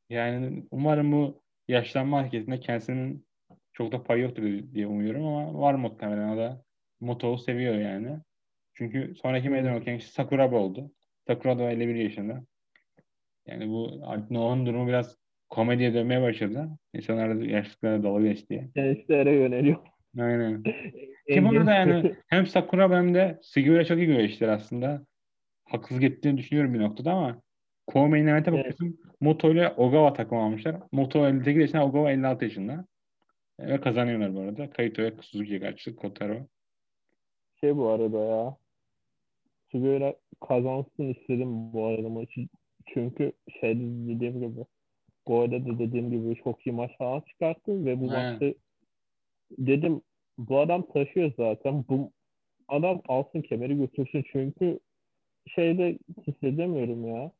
Yani 0.09 0.67
umarım 0.71 1.11
bu 1.11 1.41
yaşlanma 1.67 2.19
hareketinde 2.19 2.59
kendisinin 2.59 3.25
çok 3.73 3.91
da 3.91 4.03
payı 4.03 4.23
yoktur 4.23 4.43
diye 4.73 4.87
umuyorum 4.87 5.25
ama 5.25 5.59
var 5.59 5.73
muhtemelen 5.73 6.29
o 6.29 6.37
da 6.37 6.63
Moto'yu 6.99 7.37
seviyor 7.37 7.75
yani. 7.75 8.19
Çünkü 8.79 9.15
sonraki 9.21 9.45
Hmm. 9.45 9.51
meydan 9.53 9.75
okuyan 9.75 9.97
kişi 9.99 10.11
Sakuraba 10.11 10.55
oldu. 10.57 10.91
Sakura 11.27 11.59
da 11.59 11.71
51 11.71 11.95
yaşında. 11.95 12.43
Yani 13.47 13.69
bu 13.69 14.01
Noah'ın 14.29 14.65
durumu 14.65 14.87
biraz 14.87 15.17
komediye 15.49 15.93
dönmeye 15.93 16.21
başladı. 16.21 16.69
İnsanlar 16.93 17.39
da 17.39 17.45
yaşlıklara 17.45 18.03
dalga 18.03 18.27
geçti 18.27 18.69
gençlere 18.75 19.35
yöneliyor. 19.35 19.77
Aynen. 20.19 20.63
Ki 20.63 20.73
En 21.27 21.45
bu 21.45 21.49
arada 21.49 21.71
genç- 21.85 22.03
yani 22.05 22.15
hem 22.27 22.47
Sakura 22.47 22.89
hem 22.97 23.13
de 23.13 23.39
Sugiura 23.43 23.85
çok 23.85 23.97
iyi 23.97 24.07
güreşler 24.07 24.47
aslında. 24.47 25.05
Haksızlık 25.65 26.03
ettiğini 26.03 26.37
düşünüyorum 26.37 26.73
bir 26.73 26.79
noktada 26.79 27.11
ama 27.11 27.41
Koumei'nin 27.87 28.27
evente 28.27 28.51
Evet. 28.51 28.59
bakıyorsun. 28.59 28.99
Moto 29.21 29.51
ile 29.51 29.69
Ogawa 29.77 30.13
takım 30.13 30.37
almışlar. 30.37 30.75
Moto 30.91 31.27
58 31.27 31.61
yaşında, 31.61 31.85
Ogawa 31.85 32.11
56 32.11 32.45
yaşında. 32.45 32.85
Ve 33.59 33.81
kazanıyorlar 33.81 34.35
bu 34.35 34.39
arada. 34.39 34.69
Kaito'ya 34.69 35.11
Suzuki'ye 35.21 35.59
karşı 35.59 35.95
Kotaro. 35.95 36.47
şey 37.61 37.75
bu 37.77 37.87
arada 37.89 38.19
ya. 38.19 38.57
Sugiura 39.71 40.15
kazansın 40.47 41.13
istedim 41.13 41.73
bu 41.73 41.85
arada 41.85 42.09
maçı. 42.09 42.47
Çünkü 42.93 43.31
şey 43.61 43.75
dediğim 43.79 44.41
gibi 44.41 44.65
Go'da 45.25 45.65
da 45.65 45.79
dediğim 45.79 46.11
gibi 46.11 46.35
çok 46.43 46.67
iyi 46.67 46.71
maç 46.71 46.97
falan 46.97 47.21
çıkarttı 47.21 47.85
ve 47.85 48.01
bu 48.01 48.11
Aynen. 48.11 48.31
maçta 48.31 48.53
dedim 49.57 50.01
bu 50.37 50.59
adam 50.59 50.87
taşıyor 50.93 51.31
zaten. 51.37 51.85
Bu 51.89 52.11
adam 52.67 53.01
alsın 53.07 53.41
kemeri 53.41 53.77
götürsün 53.77 54.25
çünkü 54.31 54.79
şeyde 55.47 55.99
hissedemiyorum 56.27 57.07
ya. 57.07 57.31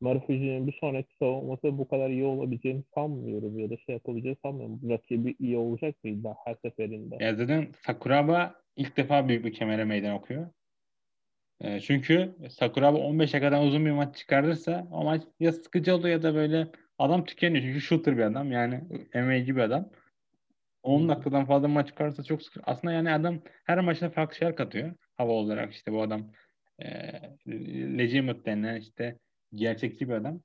Marufuji'nin 0.00 0.66
bir 0.66 0.76
sonraki 0.80 1.16
savunması 1.18 1.78
bu 1.78 1.88
kadar 1.88 2.10
iyi 2.10 2.24
olabileceğini 2.24 2.82
sanmıyorum 2.94 3.58
ya 3.58 3.70
da 3.70 3.76
şey 3.76 3.94
yapabileceğini 3.94 4.38
sanmıyorum. 4.42 4.80
Rakibi 4.90 5.36
iyi 5.38 5.56
olacak 5.56 6.04
mıydı 6.04 6.28
her 6.44 6.56
seferinde? 6.62 7.24
Ya 7.24 7.34
zaten 7.34 7.68
Sakuraba 7.86 8.54
ilk 8.76 8.96
defa 8.96 9.28
büyük 9.28 9.44
bir 9.44 9.52
kemere 9.52 9.84
meydan 9.84 10.14
okuyor. 10.14 10.46
E, 11.60 11.80
çünkü 11.80 12.34
Sakuraba 12.50 12.98
15 12.98 13.32
dakikadan 13.32 13.66
uzun 13.66 13.86
bir 13.86 13.90
maç 13.90 14.16
çıkarırsa 14.16 14.88
o 14.90 15.04
maç 15.04 15.22
ya 15.40 15.52
sıkıcı 15.52 15.94
oluyor 15.94 16.08
ya 16.16 16.22
da 16.22 16.34
böyle 16.34 16.68
adam 16.98 17.24
tükeniyor. 17.24 17.64
Çünkü 17.64 17.80
shooter 17.80 18.16
bir 18.16 18.22
adam 18.22 18.52
yani 18.52 18.80
MMA'ci 19.14 19.56
bir 19.56 19.60
adam. 19.60 19.90
10 20.82 21.04
Hı. 21.04 21.08
dakikadan 21.08 21.44
fazla 21.44 21.68
maç 21.68 21.88
çıkarsa 21.88 22.22
çok 22.22 22.42
sıkıntı. 22.42 22.70
Aslında 22.70 22.94
yani 22.94 23.12
adam 23.12 23.40
her 23.64 23.80
maçta 23.80 24.10
farklı 24.10 24.36
şeyler 24.36 24.56
katıyor. 24.56 24.94
Hava 25.16 25.32
olarak 25.32 25.72
işte 25.72 25.92
bu 25.92 26.02
adam 26.02 26.32
e, 26.78 26.88
legitimate 27.98 28.44
denilen 28.44 28.80
işte 28.80 29.18
gerçekçi 29.54 30.08
bir 30.08 30.14
adam. 30.14 30.40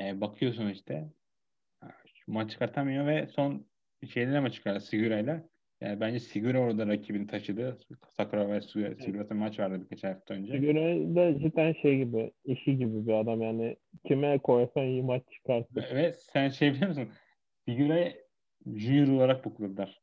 E, 0.00 0.20
bakıyorsun 0.20 0.70
işte 0.70 1.08
maç 2.26 2.50
çıkartamıyor 2.50 3.06
ve 3.06 3.26
son 3.26 3.66
şeylerle 4.08 4.40
maç 4.40 4.54
çıkardı 4.54 4.80
Sigura'yla. 4.80 5.53
Yani 5.84 6.00
bence 6.00 6.20
Sigura 6.20 6.58
orada 6.58 6.86
rakibini 6.86 7.26
taşıdı. 7.26 7.78
Sakura 8.08 8.48
ve 8.48 8.60
Sigura'da 8.60 9.34
maç 9.34 9.58
vardı 9.58 9.80
birkaç 9.80 10.04
hafta 10.04 10.34
önce. 10.34 10.52
Sigura 10.52 11.14
da 11.14 11.38
cidden 11.38 11.72
şey 11.72 11.96
gibi, 11.96 12.32
işi 12.44 12.78
gibi 12.78 13.06
bir 13.06 13.12
adam 13.12 13.42
yani. 13.42 13.76
Kime 14.06 14.38
koysan 14.38 14.82
iyi 14.82 15.02
maç 15.02 15.22
çıkartır. 15.30 15.94
Ve 15.94 16.12
sen 16.12 16.48
şey 16.48 16.72
biliyor 16.72 16.88
musun? 16.88 17.08
Sigura'yı 17.68 18.24
junior 18.66 19.16
olarak 19.16 19.44
bukladılar. 19.44 20.00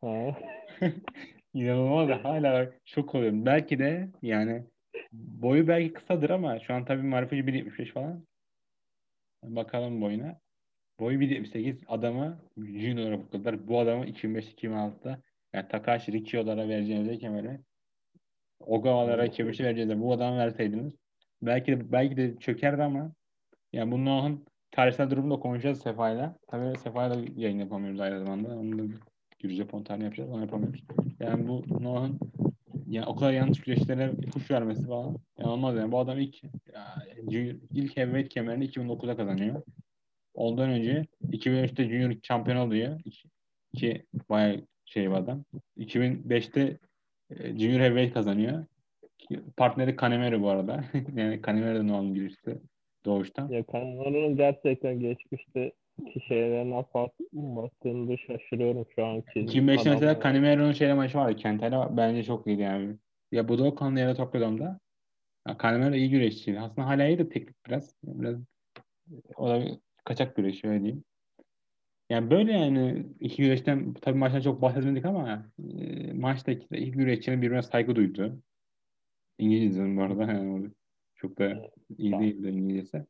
Ha. 0.00 0.38
İnanılmaz 1.54 2.08
da 2.08 2.24
hala 2.24 2.72
şok 2.84 3.14
oluyorum. 3.14 3.46
Belki 3.46 3.78
de 3.78 4.08
yani 4.22 4.64
boyu 5.12 5.68
belki 5.68 5.92
kısadır 5.92 6.30
ama 6.30 6.60
şu 6.60 6.74
an 6.74 6.84
tabii 6.84 7.02
Marifeci 7.02 7.42
1.75 7.42 7.92
falan. 7.92 8.26
Bakalım 9.42 10.00
boyuna. 10.00 10.40
Boyu 11.00 11.18
1.78 11.18 11.86
adamı 11.88 12.38
junior 12.56 13.18
bukladılar. 13.18 13.68
Bu 13.68 13.80
adamı 13.80 14.06
2005-2006'da 14.06 15.22
yani 15.52 15.68
Takashi 15.68 16.12
Rikio'lara 16.12 16.68
vereceğinize 16.68 17.18
kemeri 17.18 17.60
Ogawa'lara 18.60 19.28
Kebiş'e 19.28 19.64
vereceğinize 19.64 20.00
bu 20.00 20.12
adamı 20.12 20.38
verseydiniz 20.38 20.94
belki 21.42 21.72
de, 21.72 21.92
belki 21.92 22.16
de 22.16 22.36
çökerdi 22.36 22.82
ama 22.82 23.12
yani 23.72 23.92
bu 23.92 24.04
Noah'ın 24.04 24.46
tarihsel 24.70 25.10
durumunu 25.10 25.34
da 25.34 25.40
konuşacağız 25.40 25.82
Sefa'yla. 25.82 26.36
Tabii 26.46 26.78
Sefa'yla 26.78 27.16
yayın 27.36 27.58
yapamıyoruz 27.58 28.00
aynı 28.00 28.18
zamanda. 28.18 28.56
Onu 28.56 28.78
da 28.78 28.82
Japon 29.44 29.82
tarihini 29.82 30.04
yapacağız. 30.04 30.30
Onu 30.30 30.40
yapamıyoruz. 30.40 30.84
Yani 31.20 31.48
bu 31.48 31.64
Noah'ın 31.80 32.20
yani 32.86 33.06
o 33.06 33.16
kadar 33.16 33.32
yanlış 33.32 33.60
güreşlere 33.60 34.12
ipuç 34.22 34.50
vermesi 34.50 34.86
falan. 34.86 35.16
Yani 35.38 35.48
olmaz 35.48 35.76
yani. 35.76 35.92
Bu 35.92 35.98
adam 35.98 36.18
ilk 36.18 36.44
ya, 36.44 37.04
ilk 37.70 37.96
heavyweight 37.96 38.28
kemerini 38.28 38.64
2009'da 38.64 39.16
kazanıyor. 39.16 39.62
Ondan 40.34 40.70
önce 40.70 41.06
2003'te 41.30 41.84
Junior 41.84 42.14
şampiyon 42.22 42.56
oluyor. 42.56 43.00
İki, 43.04 43.28
iki 43.72 44.04
bayağı 44.28 44.66
şey 44.84 45.10
bir 45.10 45.14
adam. 45.14 45.44
2005'te 45.78 46.78
e, 47.30 47.58
Junior 47.58 47.80
Heavyweight 47.80 48.14
kazanıyor. 48.14 48.64
Partneri 49.56 49.96
Canemiro 49.96 50.42
bu 50.42 50.48
arada. 50.48 50.84
yani 51.16 51.40
Canemiro 51.46 51.78
da 51.78 51.82
Noah'ın 51.82 52.14
girişti 52.14 52.60
doğuştan. 53.04 53.48
Ya 53.48 53.64
Canemero'nun 53.72 54.36
gerçekten 54.36 55.00
geçmişte 55.00 55.72
şeylerine 56.28 56.84
baktığımda 57.32 58.16
şaşırıyorum 58.16 58.86
şu 58.94 59.06
anki. 59.06 59.40
2005'te 59.40 59.90
mesela 59.90 60.20
Canemero'nun 60.22 60.72
şeyle 60.72 60.94
maçı 60.94 61.18
vardı. 61.18 61.36
Kentay'la 61.36 61.96
bence 61.96 62.24
çok 62.24 62.46
iyiydi 62.46 62.62
yani. 62.62 62.96
Ya 63.32 63.48
Budokan'la 63.48 64.00
ya 64.00 64.08
da 64.08 64.14
Tokyo'da 64.14 64.80
ya 65.48 65.56
Canemiro 65.62 65.94
iyi 65.94 66.10
güreşçiydi. 66.10 66.60
Aslında 66.60 66.88
hala 66.88 67.06
iyi 67.06 67.18
de 67.18 67.28
teknik 67.28 67.66
biraz. 67.66 67.94
Biraz 68.04 68.36
o 69.36 69.48
da 69.48 69.62
kaçak 70.10 70.36
güreş 70.36 70.64
öyle 70.64 70.80
diyeyim. 70.80 71.04
Yani 72.10 72.30
böyle 72.30 72.52
yani 72.52 73.06
iki 73.20 73.42
güreşten 73.42 73.94
tabii 73.94 74.18
maçtan 74.18 74.40
çok 74.40 74.62
bahsetmedik 74.62 75.04
ama 75.04 75.46
e, 75.58 76.12
maçtaki 76.12 76.70
de 76.70 76.78
iki 76.78 76.90
güreşçinin 76.90 77.42
birbirine 77.42 77.62
saygı 77.62 77.96
duydu. 77.96 78.42
İngilizce'nin 79.38 79.96
bu 79.96 80.02
arada 80.02 80.32
yani 80.32 80.70
çok 81.14 81.38
da 81.38 81.70
iyi 81.98 82.12
değildi 82.12 82.48
İngilizcesi. 82.48 83.06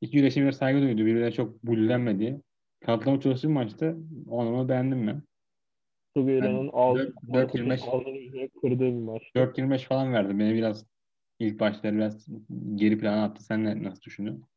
İki 0.00 0.12
güreşçinin 0.12 0.46
birbirine 0.46 0.58
saygı 0.58 0.80
duydu. 0.80 0.98
Birbirine 0.98 1.32
çok 1.32 1.62
bullenmedi. 1.64 2.40
Kanıtlama 2.80 3.20
çalıştığı 3.20 3.48
bir 3.48 3.52
maçtı. 3.52 3.96
Onu 4.28 4.68
beğendim 4.68 5.06
ben. 5.06 5.22
Sugira'nın 6.16 6.58
Yani 6.58 6.70
alt, 6.72 6.98
4-25 6.98 7.88
altını 7.88 8.48
kırdığı 8.60 8.86
bir 8.86 8.92
maç. 8.92 9.22
4-25 9.34 9.78
falan 9.78 10.12
verdi. 10.12 10.38
Beni 10.38 10.54
biraz 10.54 10.86
ilk 11.38 11.60
başları 11.60 11.96
biraz 11.96 12.26
geri 12.74 12.98
plana 12.98 13.24
attı. 13.24 13.44
Sen 13.44 13.64
ne, 13.64 13.82
nasıl 13.82 14.02
düşünüyorsun? 14.02 14.51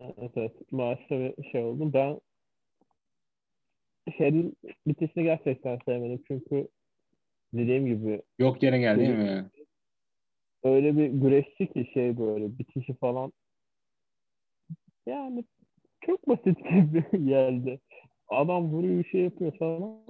Evet, 0.00 0.30
evet. 0.36 0.52
Bir 1.38 1.50
şey 1.50 1.64
oldu. 1.64 1.92
Ben 1.92 2.20
şeyin 4.18 4.56
bitişini 4.86 5.24
gerçekten 5.24 5.78
sevmedim. 5.84 6.22
Çünkü 6.28 6.68
dediğim 7.52 7.86
gibi 7.86 8.22
Yok 8.38 8.62
yere 8.62 8.78
geldi 8.78 9.00
değil 9.00 9.18
mi? 9.18 9.50
öyle 10.64 10.96
bir 10.96 11.06
güreşçi 11.06 11.72
ki 11.72 11.90
şey 11.94 12.18
böyle 12.18 12.58
bitişi 12.58 12.94
falan 12.94 13.32
yani 15.06 15.44
çok 16.00 16.28
basit 16.28 16.58
gibi 16.70 17.04
geldi. 17.26 17.80
Adam 18.28 18.72
vuruyor 18.72 19.04
bir 19.04 19.08
şey 19.08 19.20
yapıyor 19.20 19.58
falan. 19.58 20.04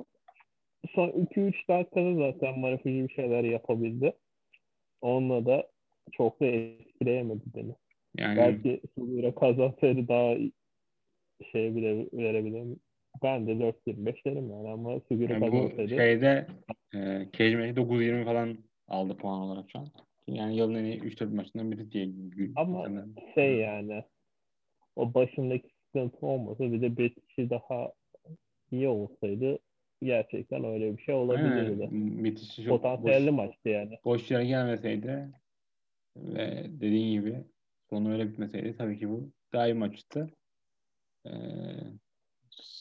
Son 0.95 1.09
2-3 1.09 1.69
dakikada 1.69 2.15
zaten 2.15 2.59
Marafuji 2.59 3.09
bir 3.09 3.15
şeyler 3.15 3.45
yapabildi. 3.45 4.13
Onunla 5.01 5.47
da 5.47 5.69
çok 6.13 6.41
da 6.41 6.47
etkileyemedi 6.47 7.43
beni. 7.55 7.75
Yani 8.17 8.37
Belki 8.39 8.81
Sugura 8.95 9.35
kazansaydı 9.35 10.09
daha 10.09 10.35
şey 11.53 11.77
bile 11.77 12.07
verebilirim. 12.13 12.81
Ben 13.23 13.47
de 13.47 13.53
4-25 13.53 14.25
derim 14.25 14.51
yani 14.51 14.69
ama 14.69 15.01
Sugura 15.09 15.33
Yani 15.33 15.47
bu 15.47 15.51
kazansaydı. 15.51 15.89
şeyde 15.89 16.47
e, 16.95 16.99
Match'te 16.99 17.77
9-20 17.77 18.25
falan 18.25 18.59
aldı 18.89 19.17
puan 19.17 19.41
olarak 19.41 19.71
şu 19.71 19.79
an. 19.79 19.89
Yani 20.27 20.57
yılın 20.57 20.75
en 20.75 20.85
iyi 20.85 21.01
3-4 21.01 21.35
maçından 21.35 21.73
biri 21.73 21.93
diye. 21.93 22.09
Ama 22.57 22.85
sanırım. 22.85 23.15
şey 23.35 23.57
yani 23.57 24.05
o 24.97 25.15
başındaki 25.15 25.69
sıkıntı 25.87 26.27
olmasa 26.27 26.73
bir 26.73 26.83
de 26.83 26.97
bir 26.97 27.15
kişi 27.15 27.51
daha 27.51 27.93
iyi 28.73 28.89
olsaydı 28.89 29.59
gerçekten 30.03 30.65
öyle 30.65 30.97
bir 30.97 31.03
şey 31.03 31.15
olabilirdi. 31.15 31.89
Bitişi 32.25 32.65
çok 32.65 32.83
Potansiyelli 32.83 33.27
boş, 33.27 33.35
maçtı 33.37 33.69
yani. 33.69 33.99
boş 34.05 34.31
yere 34.31 34.47
gelmeseydi 34.47 35.29
ve 36.17 36.65
dediğin 36.69 37.21
gibi 37.21 37.45
sonu 37.91 38.13
öyle 38.13 38.29
bitmeseydi 38.29 38.77
tabii 38.77 38.99
ki 38.99 39.09
bu 39.09 39.33
daha 39.53 39.67
iyi 39.67 39.75
maçtı. 39.75 40.31
Ee, 41.27 41.31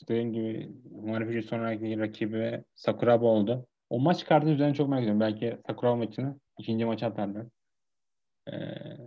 dediğim 0.09 0.33
gibi 0.33 0.71
Marifuji 1.01 1.43
sonraki 1.43 1.99
rakibi 1.99 2.63
Sakuraba 2.75 3.25
oldu. 3.25 3.67
O 3.89 3.99
maç 3.99 4.25
kartı 4.25 4.49
üzerine 4.49 4.73
çok 4.73 4.89
merak 4.89 5.03
ediyorum. 5.03 5.21
Belki 5.21 5.57
Sakuraba 5.67 5.95
maçını 5.95 6.39
ikinci 6.59 6.85
maça 6.85 7.07
atarlar. 7.07 7.45
Ee, 8.47 8.97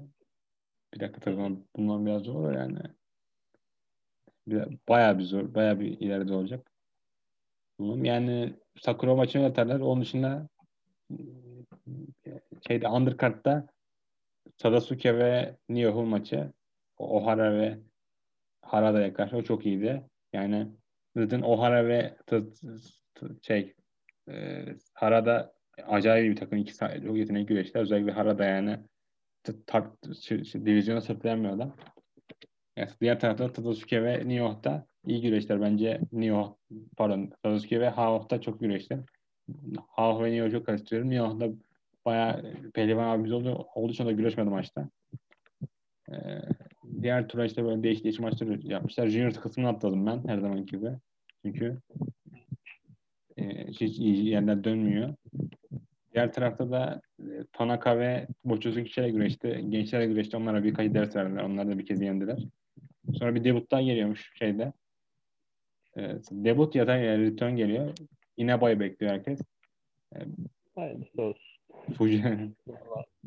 bir 0.94 1.00
dakika 1.00 1.20
tabii 1.20 1.62
bundan- 1.76 2.06
biraz 2.06 2.22
zor 2.22 2.52
yani. 2.52 2.78
Bayağı 4.88 5.18
bir 5.18 5.24
zor, 5.24 5.54
bayağı 5.54 5.80
bir 5.80 6.00
ileride 6.00 6.34
olacak. 6.34 6.70
Yani 7.80 8.54
Sakura 8.80 9.14
maçını 9.14 9.46
atarlar. 9.46 9.80
Onun 9.80 10.02
dışında 10.02 10.48
e, 11.10 11.16
şeyde 12.68 12.88
undercard'da 12.88 13.66
Sadasuke 14.62 15.18
ve 15.18 15.56
Niohu 15.68 16.02
maçı 16.06 16.52
Ohara 16.98 17.58
ve 17.58 17.78
Harada'ya 18.62 19.14
karşı 19.14 19.36
o 19.36 19.42
çok 19.42 19.66
iyiydi. 19.66 20.02
Yani 20.32 20.68
zaten 21.16 21.42
Ohara 21.42 21.86
ve 21.88 22.16
şey 23.42 23.74
e, 24.30 24.64
Harada 24.94 25.52
acayip 25.86 26.30
bir 26.30 26.36
takım. 26.36 26.58
iki 26.58 26.74
çok 26.76 27.16
yetenekli 27.16 27.46
güreşler. 27.46 27.80
Özellikle 27.80 28.12
Harada 28.12 28.44
yani 28.44 28.78
t- 29.42 29.52
tar- 29.52 30.22
şu- 30.22 30.44
şu 30.44 30.66
divizyona 30.66 31.00
sırtlayan 31.00 31.44
bir 31.44 31.48
adam. 31.48 31.76
Yani 32.76 32.90
diğer 33.00 33.20
tarafta 33.20 33.52
Tadasuke 33.52 34.02
ve 34.02 34.28
Nioh 34.28 34.64
da 34.64 34.86
iyi 35.06 35.22
güreşler. 35.22 35.60
Bence 35.60 36.00
Nioh, 36.12 36.56
pardon 36.96 37.32
Tadasuke 37.42 37.80
ve 37.80 37.88
Haoh 37.88 38.30
da 38.30 38.40
çok 38.40 38.60
güreşler. 38.60 39.00
Haoh 39.88 40.22
ve 40.22 40.32
Nioh'u 40.32 40.50
çok 40.50 40.66
karıştırıyorum. 40.66 41.10
Nioh 41.10 41.40
da 41.40 41.48
bayağı 42.04 42.54
pehlivan 42.74 43.08
abimiz 43.08 43.32
oldu. 43.32 43.66
Olduğu 43.74 43.92
için 43.92 44.06
da 44.06 44.12
güreşmedi 44.12 44.50
maçta. 44.50 44.88
Ee, 46.12 46.14
diğer 47.02 47.28
tura 47.28 47.44
işte 47.44 47.64
böyle 47.64 47.82
değişik 47.82 48.04
değişik 48.04 48.20
maçlar 48.20 48.62
yapmışlar. 48.62 49.08
Junior 49.08 49.32
kısmını 49.32 49.68
atladım 49.68 50.06
ben 50.06 50.28
her 50.28 50.38
zaman 50.38 50.66
gibi. 50.66 50.90
Çünkü 51.44 51.78
e, 53.36 53.66
hiç 53.66 53.98
iyi 53.98 54.26
yerler 54.28 54.64
dönmüyor. 54.64 55.14
Diğer 56.14 56.32
tarafta 56.32 56.70
da 56.70 57.00
e, 57.20 57.44
Tanaka 57.52 57.98
ve 57.98 58.26
Boçozuki 58.44 59.00
ile 59.00 59.10
güreşti. 59.10 59.64
Gençlerle 59.68 60.06
güreşti. 60.06 60.36
Onlara 60.36 60.64
birkaç 60.64 60.94
ders 60.94 61.16
verdiler. 61.16 61.44
Onlar 61.44 61.68
da 61.68 61.78
bir 61.78 61.86
kez 61.86 62.00
yendiler. 62.00 62.38
Sonra 63.14 63.34
bir 63.34 63.44
debut 63.44 63.70
daha 63.70 63.82
geliyormuş 63.82 64.32
şeyde. 64.38 64.72
E, 65.96 66.02
debut 66.30 66.74
ya 66.74 66.86
da 66.86 66.96
yani 66.96 67.26
return 67.26 67.56
geliyor. 67.56 67.92
Yine 68.36 68.60
bay 68.60 68.80
bekliyor 68.80 69.12
herkes. 69.12 69.40
Hayırlısı 70.74 71.22
olsun. 71.22 71.59
Fuji, 71.90 72.24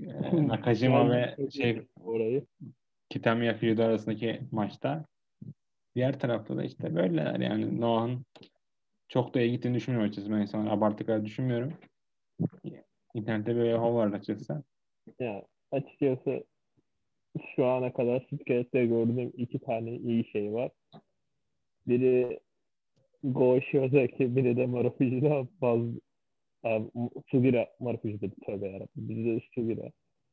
e, 0.03 0.47
Nakajima 0.47 1.11
ve 1.11 1.35
şey 1.51 1.81
orayı. 2.03 2.45
Kitamiya 3.09 3.53
Fyudo 3.53 3.83
arasındaki 3.83 4.41
maçta. 4.51 5.05
Diğer 5.95 6.19
tarafta 6.19 6.57
da 6.57 6.63
işte 6.63 6.95
böyleler 6.95 7.39
yani 7.39 7.81
Noah'ın 7.81 8.25
çok 9.07 9.33
da 9.33 9.41
iyi 9.41 9.51
gittiğini 9.51 9.75
düşünmüyorum 9.75 10.09
açıkçası. 10.09 10.33
Ben 10.33 10.41
insanlar 10.41 10.71
abartı 10.71 11.05
kadar 11.05 11.25
düşünmüyorum. 11.25 11.73
İnternette 13.13 13.55
böyle 13.55 13.77
hava 13.77 13.95
var 13.95 14.07
açıkçası. 14.07 14.63
Ya 15.19 15.43
açıkçası 15.71 16.43
şu 17.55 17.65
ana 17.65 17.93
kadar 17.93 18.25
Sitget'te 18.29 18.85
gördüğüm 18.85 19.31
iki 19.37 19.59
tane 19.59 19.95
iyi 19.95 20.25
şey 20.25 20.53
var. 20.53 20.71
Biri 21.87 22.39
Go 23.23 23.61
Shiozaki, 23.61 24.35
biri 24.35 24.57
de 24.57 24.65
Marufuji'de 24.65 25.47
bazı 25.61 25.91
Abi, 26.63 26.89
Sugira 27.31 27.67
Marufuji'de 27.79 28.29
tövbe 28.45 28.67
yarabbim. 28.69 28.89
Biri 29.09 29.25
de 29.25 29.41
Sugira. 29.55 29.91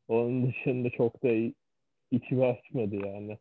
Onun 0.09 0.47
dışında 0.47 0.91
çok 0.91 1.23
da 1.23 1.29
içimi 2.11 2.45
açmadı 2.45 2.97
yani. 3.07 3.39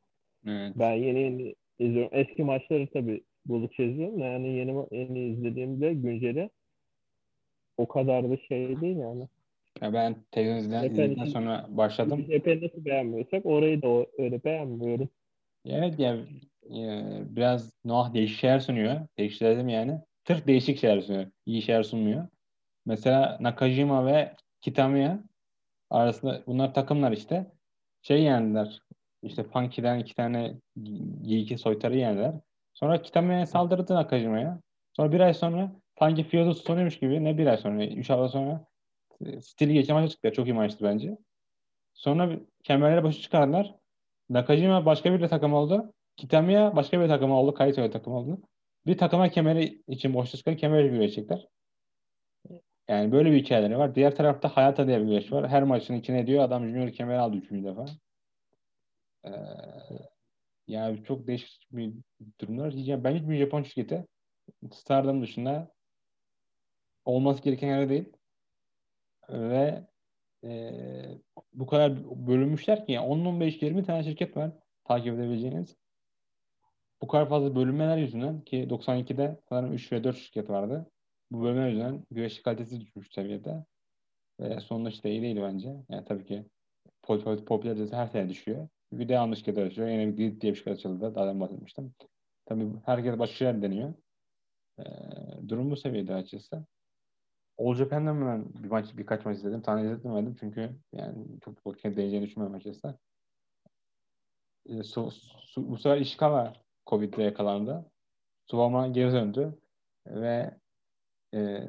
Evet. 0.48 0.74
Ben 0.76 0.94
yeni 0.94 1.20
yeni 1.20 1.56
izliyorum. 1.80 2.10
Eski 2.14 2.44
maçları 2.44 2.88
tabii 2.94 3.24
bulup 3.46 3.80
izliyorum 3.80 4.20
da 4.20 4.26
yani 4.26 4.48
yeni, 4.48 4.86
yeni 4.92 5.20
izlediğimde 5.20 5.94
günceli 5.94 6.50
o 7.78 7.88
kadar 7.88 8.30
da 8.30 8.38
şey 8.38 8.82
değil 8.82 8.98
yani. 8.98 9.28
Ya 9.82 9.94
ben 9.94 10.16
televizyon 10.32 10.60
izle- 10.72 10.76
Efendim, 10.78 10.94
izledikten 11.04 11.26
sonra 11.26 11.66
başladım. 11.70 12.26
Epey 12.30 12.62
nasıl 12.62 12.86
beğenmiyorsak 12.86 13.46
orayı 13.46 13.82
da 13.82 14.06
öyle 14.18 14.44
beğenmiyorum. 14.44 15.10
Evet 15.66 16.00
ya, 16.00 16.18
ya 16.70 17.22
biraz 17.30 17.74
Noah 17.86 18.14
değişik 18.14 18.40
şeyler 18.40 18.60
sunuyor. 18.60 19.08
Değişik 19.18 19.42
dedim 19.42 19.70
yani. 19.70 20.00
Sırf 20.28 20.48
değişik 20.48 20.78
şeyler 20.80 21.02
sunuyor. 21.02 21.32
İyi 21.46 21.62
şeyler 21.62 21.84
sunmuyor. 21.84 22.28
Mesela 22.90 23.38
Nakajima 23.42 24.06
ve 24.06 24.36
Kitamiya 24.62 25.24
arasında 25.90 26.44
bunlar 26.48 26.74
takımlar 26.74 27.12
işte. 27.12 27.52
Şey 28.02 28.24
yendiler. 28.24 28.82
İşte 29.24 29.44
Funky'den 29.44 30.00
iki 30.00 30.16
tane 30.16 30.58
G2 30.78 31.58
soytarı 31.58 31.98
yendiler. 31.98 32.36
Sonra 32.74 33.02
Kitamiya'ya 33.02 33.46
saldırdı 33.46 33.94
Nakajima'ya. 33.96 34.62
Sonra 34.96 35.12
bir 35.12 35.20
ay 35.20 35.34
sonra 35.34 35.72
sanki 36.00 36.24
Fiyod'u 36.24 36.54
tutunuyormuş 36.54 37.00
gibi 37.00 37.24
ne 37.24 37.38
bir 37.38 37.48
ay 37.48 37.58
sonra, 37.58 37.86
üç 37.86 38.10
hafta 38.10 38.30
sonra 38.30 38.66
e, 39.26 39.42
stili 39.42 39.74
geçen 39.74 39.96
maça 39.96 40.10
çıktı. 40.10 40.32
Çok 40.34 40.48
iyi 40.48 40.54
maçtı 40.54 40.86
bence. 40.86 41.18
Sonra 41.94 42.40
kemerleri 42.64 43.04
başı 43.04 43.22
çıkardılar. 43.22 43.76
Nakajima 44.30 44.86
başka 44.86 45.14
bir 45.14 45.28
takım 45.28 45.54
oldu. 45.54 45.94
Kitamiya 46.18 46.76
başka 46.76 47.02
bir 47.02 47.08
takım 47.08 47.32
oldu. 47.32 47.54
Kaito'ya 47.54 47.92
takım 47.92 48.14
oldu. 48.14 48.42
Bir 48.86 48.98
takıma 48.98 49.30
kemeri 49.30 49.84
için 49.88 50.14
boşta 50.14 50.38
çıkan 50.38 50.56
kemeri 50.56 50.90
güreşecekler. 50.90 51.48
Yani 52.90 53.12
böyle 53.12 53.32
bir 53.32 53.44
hikayeleri 53.44 53.78
var. 53.78 53.96
Diğer 53.96 54.16
tarafta 54.16 54.50
Hayata 54.50 54.88
diye 54.88 55.02
bir 55.02 55.06
güreş 55.06 55.32
var. 55.32 55.50
Her 55.50 55.64
maçın 55.64 55.94
içine 55.94 56.28
diyor 56.28 56.44
adam 56.44 56.68
Junior 56.68 56.92
kemeri 56.92 57.20
aldı 57.20 57.38
üçüncü 57.38 57.68
defa. 57.68 57.86
Ee, 59.26 59.30
yani 60.68 61.04
çok 61.04 61.28
değişik 61.28 61.68
bir 61.72 61.94
durumlar. 62.42 62.72
Yani 62.72 63.04
ben 63.04 63.16
hiçbir 63.16 63.38
Japon 63.38 63.64
şirketi 63.64 64.08
Stardom 64.72 65.22
dışında 65.22 65.72
olması 67.06 67.44
gereken 67.44 67.68
yerde 67.68 67.90
değil. 67.90 68.14
Ve 69.30 69.88
e, 70.44 70.72
bu 71.54 71.68
kadar 71.68 72.04
bölünmüşler 72.28 72.86
ki 72.86 72.92
yani 72.92 73.08
10-15-20 73.08 73.86
tane 73.86 74.04
şirket 74.04 74.38
var 74.38 74.52
takip 74.84 75.14
edebileceğiniz. 75.14 75.76
Bu 77.02 77.08
kadar 77.08 77.30
fazla 77.30 77.56
bölünmeler 77.56 77.98
yüzünden 77.98 78.42
ki 78.42 78.70
92'de 78.70 79.40
sanırım 79.50 79.74
3 79.74 79.92
ve 79.92 80.04
4 80.04 80.18
şirket 80.18 80.50
vardı. 80.50 80.92
Bu 81.32 81.44
bölümler 81.44 81.68
yüzünden 81.70 82.06
güreş 82.12 82.42
kalitesi 82.44 82.82
düşmüş 82.82 83.08
seviyede. 83.14 83.66
Ve 84.40 84.60
sonunda 84.60 84.90
işte 84.90 85.12
iyi 85.12 85.22
değil 85.22 85.38
bence. 85.42 85.76
Yani 85.90 86.06
tabii 86.06 86.26
ki 86.26 86.46
pop- 87.04 87.24
pop- 87.24 87.46
popülaritesi 87.46 87.96
her 87.96 88.08
sene 88.08 88.30
düşüyor. 88.30 88.68
Bir 88.92 89.10
de 89.10 89.14
yanlış 89.14 89.40
şirket 89.40 89.58
açıyor. 89.58 89.88
Yine 89.88 90.08
bir 90.08 90.18
Grid 90.18 90.42
diye 90.42 90.52
bir 90.52 90.58
şirket 90.58 90.74
açıldı. 90.74 91.16
Daha 91.16 91.30
önce 91.30 91.40
bahsetmiştim. 91.40 91.94
Tabii 92.46 92.68
herkes 92.86 93.20
başka 93.20 93.36
şeyler 93.36 93.62
deniyor. 93.62 93.94
Ee, 94.80 94.84
durum 95.48 95.72
bu 95.72 95.76
seviyede 95.76 96.14
açıkçası. 96.14 96.66
All 97.58 97.76
Japan'dan 97.76 98.26
ben 98.28 98.64
bir 98.64 98.70
maç, 98.70 98.98
birkaç 98.98 99.26
maç 99.26 99.38
izledim. 99.38 99.62
Tane 99.62 99.92
izlemedim 99.92 100.36
çünkü 100.40 100.80
yani 100.94 101.26
çok 101.46 101.68
vakit 101.68 101.98
değeceğini 101.98 102.26
düşünmüyorum 102.26 102.56
açıkçası. 102.56 103.00
Ee, 104.70 104.84
su, 104.84 105.12
su, 105.12 105.70
bu 105.70 105.78
sefer 105.78 105.98
Ishikawa 105.98 106.54
Covid'le 106.88 107.18
yakalandı. 107.20 107.92
Suwama 108.48 108.88
geri 108.88 109.12
döndü 109.12 109.60
ve 110.08 110.60
e, 111.34 111.68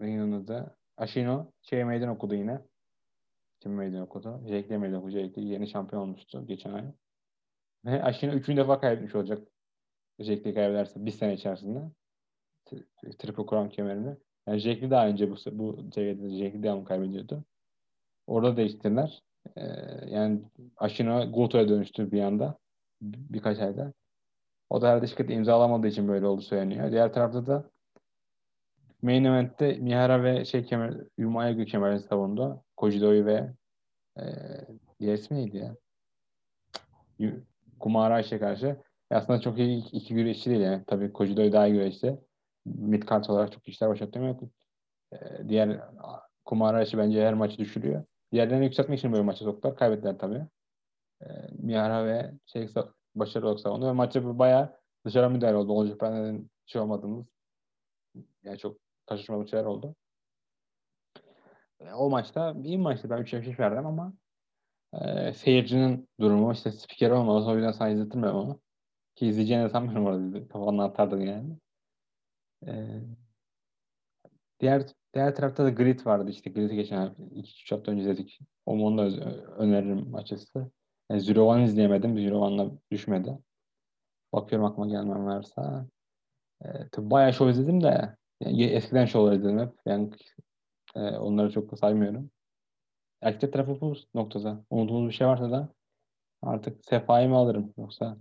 neyin 0.00 0.18
onun 0.20 0.44
adı? 0.44 0.76
Ashino 0.96 1.52
şey 1.62 1.84
meydan 1.84 2.08
okudu 2.08 2.34
yine. 2.34 2.60
Kim 3.60 3.72
meydan 3.72 4.00
okudu? 4.00 4.40
Jake 4.48 4.78
meydan 4.78 4.98
okudu. 4.98 5.10
Jake 5.10 5.40
yeni 5.40 5.68
şampiyon 5.68 6.02
olmuştu 6.02 6.46
geçen 6.46 6.72
ay. 6.72 6.84
Ve 7.84 8.02
Ashino 8.02 8.32
üçüncü 8.32 8.60
defa 8.60 8.80
kaybetmiş 8.80 9.14
olacak. 9.14 9.48
Jake'li 10.18 10.54
kaybederse 10.54 11.06
bir 11.06 11.10
sene 11.10 11.34
içerisinde. 11.34 11.82
Tri- 12.66 13.16
Triple 13.18 13.46
Crown 13.46 13.68
kemerini. 13.68 14.16
Yani 14.46 14.58
Jake'li 14.58 14.90
daha 14.90 15.08
önce 15.08 15.30
bu, 15.30 15.36
bu 15.52 15.90
seviyede 15.94 16.30
Jake'li 16.30 16.62
devamlı 16.62 16.84
kaybediyordu. 16.84 17.44
Orada 18.26 18.56
değiştirdiler. 18.56 19.22
Ee, 19.56 19.62
yani 20.08 20.42
Ashino 20.76 21.32
Goto'ya 21.32 21.68
dönüştü 21.68 22.12
bir 22.12 22.22
anda. 22.22 22.58
Bir- 23.02 23.34
birkaç 23.34 23.58
ayda. 23.58 23.92
O 24.70 24.82
da 24.82 24.88
herhalde 24.88 25.06
şirketi 25.06 25.32
imzalamadığı 25.32 25.86
için 25.86 26.08
böyle 26.08 26.26
oldu 26.26 26.42
söyleniyor. 26.42 26.92
Diğer 26.92 27.12
tarafta 27.12 27.46
da 27.46 27.70
Main 29.02 29.24
Event'te 29.24 29.72
Mihara 29.72 30.24
ve 30.24 30.44
şey 30.44 30.64
kemer, 30.64 30.94
Yumaya 31.18 31.52
Gü 31.52 31.64
kemerini 31.66 32.00
savundu. 32.00 32.64
Kojido'yu 32.76 33.26
ve 33.26 33.52
e, 34.18 34.24
diğer 35.00 35.14
ismi 35.14 35.36
neydi 35.36 35.56
ya? 35.56 35.76
Kumara 37.80 38.14
Ayşe 38.14 38.38
karşı. 38.38 38.66
E 39.10 39.14
aslında 39.14 39.40
çok 39.40 39.58
iyi 39.58 39.78
iki, 39.78 39.96
iki 39.96 40.14
güreşçi 40.14 40.50
değil 40.50 40.62
yani. 40.62 40.84
Tabii 40.86 41.12
Kojido'yu 41.12 41.52
daha 41.52 41.66
iyi 41.66 41.72
güreşti. 41.72 42.20
Mid 42.66 43.02
olarak 43.28 43.52
çok 43.52 43.68
işler 43.68 43.90
başlattı 43.90 44.18
ama 44.18 44.36
e, 45.12 45.48
diğer 45.48 45.80
Kumara 46.44 46.76
Ayşe 46.76 46.98
bence 46.98 47.26
her 47.26 47.34
maçı 47.34 47.58
düşürüyor. 47.58 48.04
Diğerlerini 48.32 48.64
yükseltmek 48.64 48.98
için 48.98 49.12
böyle 49.12 49.24
maça 49.24 49.44
soktular. 49.44 49.76
Kaybettiler 49.76 50.18
tabii. 50.18 50.46
E, 51.22 51.26
Mihara 51.52 52.06
ve 52.06 52.32
şey 52.46 52.68
başarılı 53.14 53.46
olarak 53.46 53.60
savundu. 53.60 53.86
Ve 53.86 53.92
maçta 53.92 54.38
bayağı 54.38 54.76
dışarı 55.06 55.30
müdahale 55.30 55.56
oldu. 55.56 55.72
Olacak 55.72 56.00
benden 56.00 56.50
şey 56.66 56.80
olmadığımız 56.80 57.26
yani 58.42 58.58
çok 58.58 58.89
taşışmalı 59.10 59.48
şeyler 59.48 59.64
oldu. 59.64 59.96
E, 61.80 61.92
O 61.92 62.10
maçta 62.10 62.54
iyi 62.64 62.78
maçtı. 62.78 63.10
Ben 63.10 63.18
3'e 63.18 63.42
5 63.42 63.58
verdim 63.60 63.86
ama 63.86 64.12
e, 64.94 65.32
seyircinin 65.32 66.08
durumu 66.20 66.52
işte 66.52 66.72
spiker 66.72 67.10
olmadı. 67.10 67.46
O 67.46 67.54
yüzden 67.56 67.72
sana 67.72 67.88
izletirmem 67.88 68.34
onu. 68.34 68.60
Ki 69.16 69.26
izleyeceğini 69.26 69.70
sanmıyorum 69.70 70.06
orada. 70.06 70.48
Kafanla 70.48 70.84
atardın 70.84 71.20
yani. 71.20 71.56
E, 72.66 73.00
diğer 74.60 74.82
diğer 75.14 75.34
tarafta 75.36 75.64
da 75.64 75.70
Grid 75.70 76.06
vardı. 76.06 76.30
İşte 76.30 76.50
Grid'i 76.50 76.76
geçen 76.76 77.14
2-3 77.34 77.72
hafta 77.72 77.92
önce 77.92 78.02
izledik. 78.02 78.40
Onu, 78.66 78.84
onu 78.84 78.98
da 78.98 79.02
öneririm 79.56 80.14
açıkçası. 80.14 80.70
Yani 81.10 81.20
Zero 81.20 81.44
One 81.44 81.64
izleyemedim. 81.64 82.18
Zero 82.18 82.38
One'la 82.38 82.70
düşmedi. 82.92 83.38
Bakıyorum 84.32 84.66
aklıma 84.66 84.88
gelmem 84.88 85.26
varsa. 85.26 85.86
E, 86.64 86.68
tabii 86.92 87.10
bayağı 87.10 87.32
show 87.32 87.50
izledim 87.50 87.82
de 87.82 88.16
yani 88.40 88.62
eskiden 88.64 89.04
show'lar 89.06 89.32
izledim 89.36 89.58
hep. 89.58 89.72
Yani 89.86 90.10
e, 90.96 91.00
onları 91.00 91.50
çok 91.52 91.78
saymıyorum. 91.78 92.30
Erkek 93.22 93.52
tarafı 93.52 93.80
bu 93.80 93.94
noktada. 94.14 94.64
Unuttuğumuz 94.70 95.08
bir 95.08 95.14
şey 95.14 95.26
varsa 95.26 95.50
da 95.50 95.68
artık 96.42 96.86
Sefa'yı 96.86 97.28
mı 97.28 97.36
alırım 97.36 97.74
yoksa 97.78 98.18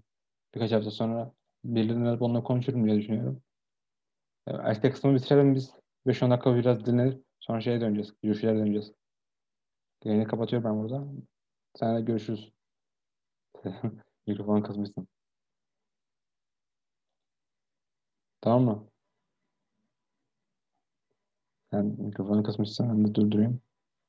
birkaç 0.55 0.71
hafta 0.71 0.91
sonra 0.91 1.33
birilerine 1.65 2.09
alıp 2.09 2.21
onunla 2.21 2.43
konuşurum 2.43 2.85
diye 2.87 2.97
düşünüyorum. 2.97 3.43
E, 4.47 4.51
Erkek 4.51 4.93
kısmını 4.93 5.15
bitirelim 5.15 5.55
biz. 5.55 5.73
5-10 6.07 6.31
dakika 6.31 6.55
biraz 6.55 6.85
dinlenip 6.85 7.23
sonra 7.39 7.61
şeye 7.61 7.81
döneceğiz. 7.81 8.13
Görüşlere 8.23 8.57
döneceğiz. 8.57 8.93
Yayını 10.03 10.27
kapatıyorum 10.27 10.69
ben 10.69 10.83
burada. 10.83 11.07
Seninle 11.75 12.01
görüşürüz. 12.01 12.51
Mikrofonu 14.27 14.63
kızmışsın. 14.63 15.07
Tamam 18.41 18.63
mı? 18.65 18.89
Sen 21.71 21.85
mikrofonu 21.85 22.43
kısmışsın. 22.43 22.89
Ben 22.89 23.05
de 23.05 23.15
durdurayım. 23.15 23.61